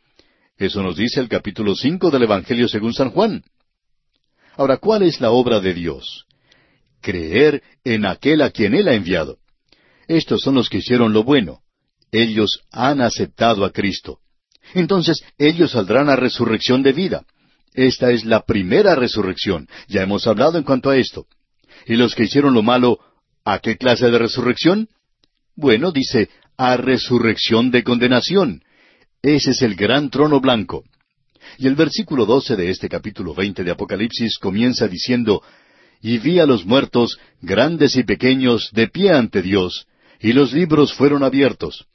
Eso 0.58 0.82
nos 0.82 0.98
dice 0.98 1.20
el 1.20 1.30
capítulo 1.30 1.76
cinco 1.76 2.10
del 2.10 2.24
Evangelio 2.24 2.68
según 2.68 2.94
San 2.94 3.12
Juan. 3.12 3.44
Ahora, 4.56 4.78
¿cuál 4.78 5.04
es 5.04 5.22
la 5.22 5.30
obra 5.30 5.60
de 5.60 5.74
Dios? 5.74 6.26
Creer 7.02 7.62
en 7.84 8.06
aquel 8.06 8.42
a 8.42 8.50
quien 8.50 8.74
Él 8.74 8.88
ha 8.88 8.96
enviado. 8.96 9.38
Estos 10.08 10.42
son 10.42 10.56
los 10.56 10.70
que 10.70 10.78
hicieron 10.78 11.14
lo 11.14 11.24
bueno. 11.24 11.60
Ellos 12.12 12.62
han 12.72 13.02
aceptado 13.02 13.66
a 13.66 13.72
Cristo. 13.72 14.20
Entonces 14.74 15.24
ellos 15.38 15.72
saldrán 15.72 16.10
a 16.10 16.16
resurrección 16.16 16.82
de 16.82 16.94
vida. 16.94 17.26
Esta 17.74 18.12
es 18.12 18.26
la 18.26 18.42
primera 18.42 18.96
resurrección. 18.96 19.68
Ya 19.88 20.02
hemos 20.02 20.26
hablado 20.26 20.58
en 20.58 20.64
cuanto 20.64 20.90
a 20.90 20.98
esto. 20.98 21.28
¿Y 21.88 21.96
los 21.96 22.16
que 22.16 22.24
hicieron 22.24 22.54
lo 22.54 22.64
malo, 22.64 23.00
a 23.46 23.60
qué 23.60 23.78
clase 23.78 24.12
de 24.12 24.20
resurrección? 24.20 24.90
Bueno, 25.56 25.92
dice, 25.92 26.30
a 26.58 26.76
resurrección 26.76 27.72
de 27.72 27.84
condenación. 27.84 28.62
Ese 29.22 29.52
es 29.52 29.62
el 29.62 29.76
gran 29.76 30.10
trono 30.10 30.42
blanco. 30.42 30.84
Y 31.58 31.66
el 31.68 31.76
versículo 31.76 32.26
doce 32.26 32.58
de 32.58 32.70
este 32.70 32.90
capítulo 32.90 33.34
veinte 33.34 33.64
de 33.64 33.72
Apocalipsis 33.72 34.38
comienza 34.38 34.88
diciendo, 34.90 35.42
Y 36.02 36.18
vi 36.18 36.40
a 36.40 36.46
los 36.46 36.66
muertos, 36.66 37.20
grandes 37.42 37.96
y 37.96 38.04
pequeños, 38.04 38.70
de 38.74 38.90
pie 38.90 39.12
ante 39.12 39.42
Dios, 39.42 39.88
y 40.20 40.34
los 40.34 40.52
libros 40.52 40.94
fueron 40.94 41.24
abiertos. 41.24 41.86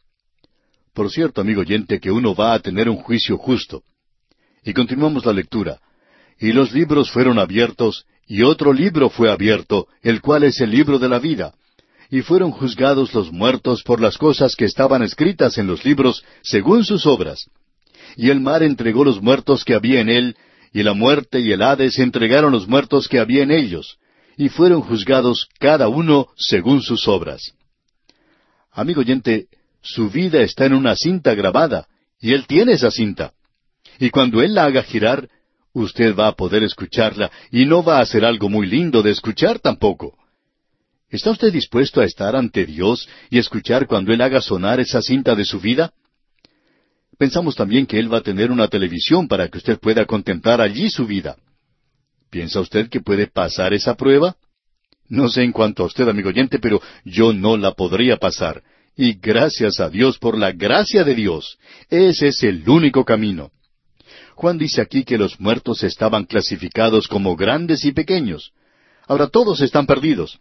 Por 0.95 1.11
cierto, 1.11 1.43
amigo 1.43 1.61
oyente, 1.61 2.01
que 2.01 2.11
uno 2.11 2.35
va 2.35 2.55
a 2.55 2.61
tener 2.61 2.89
un 2.89 2.97
juicio 2.97 3.37
justo. 3.37 3.83
Y 4.65 4.73
continuamos 4.73 5.27
la 5.27 5.35
lectura. 5.35 5.81
Y 6.43 6.51
los 6.53 6.73
libros 6.73 7.09
fueron 7.09 7.39
abiertos, 7.39 8.05
y 8.27 8.43
otro 8.43 8.73
libro 8.73 9.09
fue 9.11 9.31
abierto, 9.31 9.87
el 10.03 10.21
cual 10.21 10.43
es 10.43 10.61
el 10.61 10.73
libro 10.73 10.99
de 10.99 11.09
la 11.09 11.21
vida. 11.21 11.55
Y 12.11 12.23
fueron 12.23 12.51
juzgados 12.51 13.15
los 13.15 13.31
muertos 13.31 13.85
por 13.85 14.01
las 14.01 14.19
cosas 14.19 14.57
que 14.57 14.65
estaban 14.65 15.05
escritas 15.05 15.57
en 15.57 15.69
los 15.69 15.85
libros, 15.85 16.25
según 16.43 16.85
sus 16.85 17.07
obras. 17.07 17.49
Y 18.17 18.31
el 18.31 18.41
mar 18.41 18.65
entregó 18.65 19.05
los 19.05 19.23
muertos 19.23 19.65
que 19.65 19.75
había 19.77 20.01
en 20.01 20.09
él, 20.09 20.37
y 20.73 20.83
la 20.83 20.95
muerte 20.95 21.39
y 21.39 21.53
el 21.53 21.63
Hades 21.63 22.01
entregaron 22.01 22.51
los 22.51 22.67
muertos 22.67 23.07
que 23.07 23.21
había 23.21 23.45
en 23.45 23.53
ellos, 23.53 23.99
y 24.37 24.49
fueron 24.49 24.81
juzgados 24.81 25.47
cada 25.61 25.87
uno 25.87 26.27
según 26.37 26.83
sus 26.83 27.07
obras. 27.07 27.53
Amigo 28.73 29.03
oyente, 29.03 29.47
su 29.81 30.11
vida 30.11 30.43
está 30.43 30.67
en 30.67 30.75
una 30.75 30.97
cinta 30.97 31.37
grabada, 31.37 31.87
y 32.21 32.33
Él 32.33 32.49
tiene 32.49 32.73
esa 32.73 32.91
cinta. 32.91 33.33
Y 34.01 34.11
cuando 34.11 34.43
Él 34.43 34.55
la 34.55 34.65
haga 34.65 34.83
girar, 34.83 35.29
usted 35.73 36.15
va 36.15 36.29
a 36.29 36.33
poder 36.33 36.63
escucharla, 36.63 37.31
y 37.51 37.65
no 37.65 37.83
va 37.83 38.01
a 38.01 38.07
ser 38.07 38.25
algo 38.25 38.49
muy 38.49 38.67
lindo 38.67 39.03
de 39.03 39.11
escuchar 39.11 39.59
tampoco. 39.59 40.17
¿Está 41.11 41.31
usted 41.31 41.53
dispuesto 41.53 42.01
a 42.01 42.05
estar 42.05 42.35
ante 42.35 42.65
Dios 42.65 43.09
y 43.31 43.39
escuchar 43.39 43.87
cuando 43.87 44.13
Él 44.13 44.21
haga 44.23 44.41
sonar 44.41 44.81
esa 44.81 45.03
cinta 45.03 45.35
de 45.35 45.45
su 45.45 45.61
vida? 45.61 45.93
Pensamos 47.19 47.55
también 47.55 47.87
que 47.87 47.99
Él 47.99 48.13
va 48.13 48.19
a 48.19 48.23
tener 48.23 48.51
una 48.51 48.69
televisión 48.69 49.29
para 49.29 49.49
que 49.49 49.59
usted 49.59 49.79
pueda 49.79 50.07
contemplar 50.07 50.61
allí 50.61 50.89
su 50.89 51.07
vida. 51.07 51.37
¿Piensa 52.31 52.61
usted 52.61 52.89
que 52.89 53.01
puede 53.01 53.27
pasar 53.27 53.75
esa 53.75 53.95
prueba? 53.95 54.37
No 55.07 55.29
sé 55.29 55.43
en 55.43 55.53
cuanto 55.53 55.83
a 55.83 55.87
usted, 55.87 56.09
amigo 56.09 56.31
oyente, 56.31 56.59
pero 56.59 56.81
yo 57.05 57.35
no 57.35 57.59
la 57.59 57.73
podría 57.73 58.17
pasar. 58.17 58.63
Y 58.97 59.13
gracias 59.15 59.81
a 59.81 59.91
Dios 59.91 60.19
por 60.19 60.39
la 60.39 60.53
gracia 60.53 61.05
de 61.05 61.15
Dios. 61.15 61.59
Ese 61.91 62.29
es 62.29 62.43
el 62.43 62.67
único 62.67 63.05
camino. 63.05 63.51
Juan 64.43 64.59
dice 64.59 64.81
aquí 64.81 65.05
que 65.05 65.19
los 65.19 65.39
muertos 65.39 65.85
estaban 65.85 66.25
clasificados 66.25 67.07
como 67.07 67.37
grandes 67.37 67.85
y 67.85 67.93
pequeños. 67.93 68.51
Ahora 69.07 69.29
todos 69.29 69.61
están 69.61 69.87
perdidos. 69.87 70.41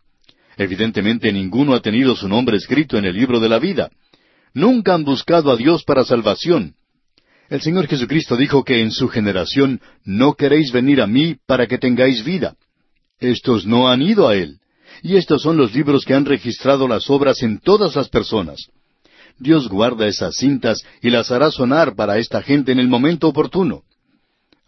Evidentemente 0.57 1.31
ninguno 1.31 1.75
ha 1.75 1.83
tenido 1.83 2.15
su 2.15 2.27
nombre 2.27 2.57
escrito 2.57 2.97
en 2.97 3.05
el 3.05 3.15
libro 3.15 3.39
de 3.39 3.47
la 3.47 3.59
vida. 3.59 3.91
Nunca 4.55 4.95
han 4.95 5.03
buscado 5.03 5.51
a 5.51 5.55
Dios 5.55 5.83
para 5.83 6.03
salvación. 6.03 6.73
El 7.47 7.61
Señor 7.61 7.85
Jesucristo 7.85 8.35
dijo 8.37 8.63
que 8.63 8.81
en 8.81 8.89
su 8.89 9.07
generación 9.07 9.79
no 10.03 10.33
queréis 10.33 10.71
venir 10.71 10.99
a 10.99 11.05
mí 11.05 11.35
para 11.45 11.67
que 11.67 11.77
tengáis 11.77 12.23
vida. 12.23 12.55
Estos 13.19 13.67
no 13.67 13.87
han 13.87 14.01
ido 14.01 14.27
a 14.27 14.35
Él. 14.35 14.57
Y 15.03 15.17
estos 15.17 15.43
son 15.43 15.57
los 15.57 15.75
libros 15.75 16.05
que 16.05 16.15
han 16.15 16.25
registrado 16.25 16.87
las 16.87 17.07
obras 17.07 17.43
en 17.43 17.59
todas 17.59 17.95
las 17.95 18.09
personas. 18.09 18.61
Dios 19.37 19.69
guarda 19.69 20.07
esas 20.07 20.37
cintas 20.37 20.79
y 21.03 21.11
las 21.11 21.29
hará 21.29 21.51
sonar 21.51 21.95
para 21.95 22.17
esta 22.17 22.41
gente 22.41 22.71
en 22.71 22.79
el 22.79 22.87
momento 22.87 23.27
oportuno. 23.27 23.83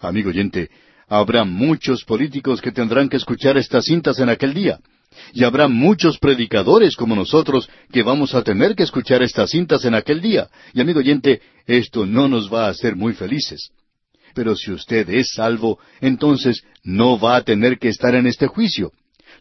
Amigo 0.07 0.29
oyente, 0.29 0.69
habrá 1.07 1.43
muchos 1.43 2.03
políticos 2.03 2.61
que 2.61 2.71
tendrán 2.71 3.09
que 3.09 3.17
escuchar 3.17 3.57
estas 3.57 3.85
cintas 3.85 4.19
en 4.19 4.29
aquel 4.29 4.53
día. 4.53 4.79
Y 5.33 5.43
habrá 5.43 5.67
muchos 5.67 6.17
predicadores 6.17 6.95
como 6.95 7.15
nosotros 7.15 7.69
que 7.91 8.01
vamos 8.01 8.33
a 8.33 8.41
tener 8.41 8.75
que 8.75 8.83
escuchar 8.83 9.21
estas 9.21 9.51
cintas 9.51 9.85
en 9.85 9.93
aquel 9.93 10.21
día. 10.21 10.49
Y 10.73 10.81
amigo 10.81 10.99
oyente, 10.99 11.41
esto 11.67 12.05
no 12.05 12.27
nos 12.27 12.51
va 12.51 12.65
a 12.65 12.69
hacer 12.69 12.95
muy 12.95 13.13
felices. 13.13 13.69
Pero 14.33 14.55
si 14.55 14.71
usted 14.71 15.07
es 15.09 15.33
salvo, 15.33 15.79
entonces 16.01 16.63
no 16.83 17.19
va 17.19 17.35
a 17.35 17.43
tener 17.43 17.77
que 17.77 17.89
estar 17.89 18.15
en 18.15 18.25
este 18.25 18.47
juicio 18.47 18.91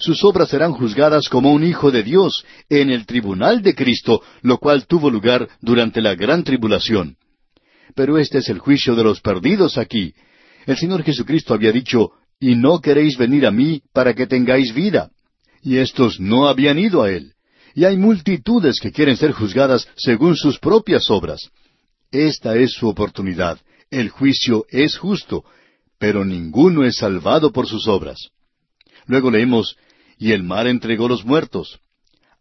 sus 0.03 0.25
obras 0.25 0.49
serán 0.49 0.73
juzgadas 0.73 1.29
como 1.29 1.53
un 1.53 1.65
hijo 1.65 1.91
de 1.91 2.03
Dios 2.03 2.45
en 2.69 2.91
el 2.91 3.07
tribunal 3.07 3.63
de 3.63 3.75
Cristo, 3.75 4.23
lo 4.43 4.59
cual 4.59 4.87
tuvo 4.87 5.11
lugar 5.11 5.49
durante 5.61 6.01
la 6.01 6.15
gran 6.15 6.43
tribulación. 6.43 7.17
Pero 7.95 8.19
este 8.19 8.39
es 8.39 8.49
el 8.49 8.59
juicio 8.59 8.95
de 8.95 9.05
los 9.05 9.21
perdidos 9.21 9.79
aquí. 9.79 10.15
El 10.67 10.77
Señor 10.77 11.03
Jesucristo 11.03 11.55
había 11.55 11.73
dicho, 11.73 12.13
y 12.39 12.55
no 12.55 12.81
queréis 12.81 13.17
venir 13.17 13.47
a 13.47 13.51
mí 13.51 13.83
para 13.93 14.15
que 14.15 14.27
tengáis 14.27 14.75
vida. 14.75 15.11
Y 15.63 15.77
estos 15.79 16.19
no 16.19 16.49
habían 16.49 16.79
ido 16.79 17.03
a 17.03 17.11
Él. 17.11 17.33
Y 17.75 17.85
hay 17.85 17.97
multitudes 17.97 18.81
que 18.81 18.93
quieren 18.93 19.17
ser 19.17 19.33
juzgadas 19.33 19.89
según 19.97 20.37
sus 20.37 20.59
propias 20.59 21.11
obras. 21.11 21.51
Esta 22.11 22.57
es 22.57 22.73
su 22.73 22.89
oportunidad. 22.89 23.59
El 23.91 24.11
juicio 24.11 24.67
es 24.71 24.97
justo, 24.99 25.45
pero 25.99 26.25
ninguno 26.25 26.85
es 26.85 26.97
salvado 26.97 27.53
por 27.53 27.67
sus 27.67 27.87
obras. 27.87 28.29
Luego 29.07 29.31
leemos, 29.31 29.77
y 30.19 30.33
el 30.33 30.43
mar 30.43 30.67
entregó 30.67 31.09
los 31.09 31.25
muertos. 31.25 31.81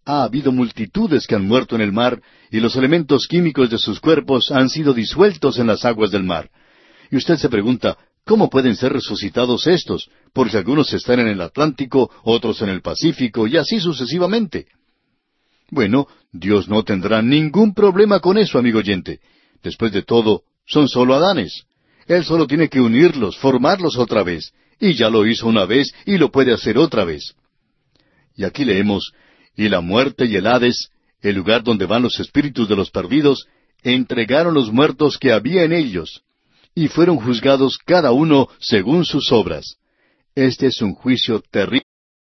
Ha 0.05 0.24
habido 0.24 0.51
multitudes 0.51 1.28
que 1.28 1.36
han 1.36 1.47
muerto 1.47 1.76
en 1.76 1.82
el 1.82 1.91
mar, 1.91 2.22
y 2.49 2.59
los 2.59 2.76
elementos 2.76 3.28
químicos 3.28 3.69
de 3.69 3.78
sus 3.78 3.99
cuerpos 3.99 4.51
han 4.51 4.69
sido 4.69 4.93
disueltos 4.93 5.59
en 5.59 5.67
las 5.67 5.86
aguas 5.86 6.11
del 6.11 6.24
mar. 6.24 6.49
Y 7.11 7.17
usted 7.17 7.38
se 7.38 7.49
pregunta, 7.49 7.97
¿cómo 8.26 8.49
pueden 8.49 8.76
ser 8.76 8.93
resucitados 8.93 9.67
estos? 9.67 10.09
Porque 10.34 10.57
algunos 10.57 10.93
están 10.93 11.19
en 11.19 11.28
el 11.28 11.41
Atlántico, 11.41 12.11
otros 12.24 12.61
en 12.61 12.69
el 12.69 12.82
Pacífico, 12.82 13.47
y 13.47 13.57
así 13.57 13.80
sucesivamente. 13.80 14.67
Bueno, 15.69 16.07
Dios 16.32 16.67
no 16.67 16.84
tendrá 16.84 17.22
ningún 17.22 17.74
problema 17.74 18.19
con 18.19 18.38
eso, 18.38 18.59
amigo 18.59 18.80
oyente. 18.80 19.19
Después 19.63 19.91
de 19.91 20.03
todo, 20.03 20.43
son 20.65 20.88
solo 20.88 21.15
Adanes. 21.15 21.63
Él 22.07 22.26
solo 22.26 22.47
tiene 22.47 22.67
que 22.67 22.82
unirlos, 22.82 23.38
formarlos 23.38 23.97
otra 23.97 24.24
vez, 24.24 24.53
y 24.80 24.93
ya 24.95 25.09
lo 25.09 25.26
hizo 25.26 25.47
una 25.47 25.65
vez 25.65 25.93
y 26.05 26.17
lo 26.17 26.32
puede 26.32 26.53
hacer 26.53 26.78
otra 26.78 27.05
vez. 27.05 27.36
Y 28.36 28.43
aquí 28.43 28.65
leemos, 28.65 29.13
y 29.55 29.69
la 29.69 29.82
muerte 29.82 30.26
y 30.26 30.36
el 30.36 30.47
Hades, 30.47 30.89
el 31.22 31.36
lugar 31.36 31.63
donde 31.63 31.86
van 31.86 32.01
los 32.01 32.19
espíritus 32.19 32.67
de 32.67 32.76
los 32.76 32.89
perdidos, 32.89 33.45
entregaron 33.84 34.53
los 34.53 34.72
muertos 34.72 35.17
que 35.17 35.32
había 35.32 35.63
en 35.63 35.74
ellos, 35.74 36.24
y 36.74 36.88
fueron 36.88 37.17
juzgados 37.17 37.78
cada 37.78 38.11
uno 38.11 38.47
según 38.59 39.05
sus 39.05 39.32
obras. 39.32 39.78
Este 40.36 40.67
es 40.67 40.82
un 40.82 40.93
juicio 40.93 41.41
terrible. 41.41 41.90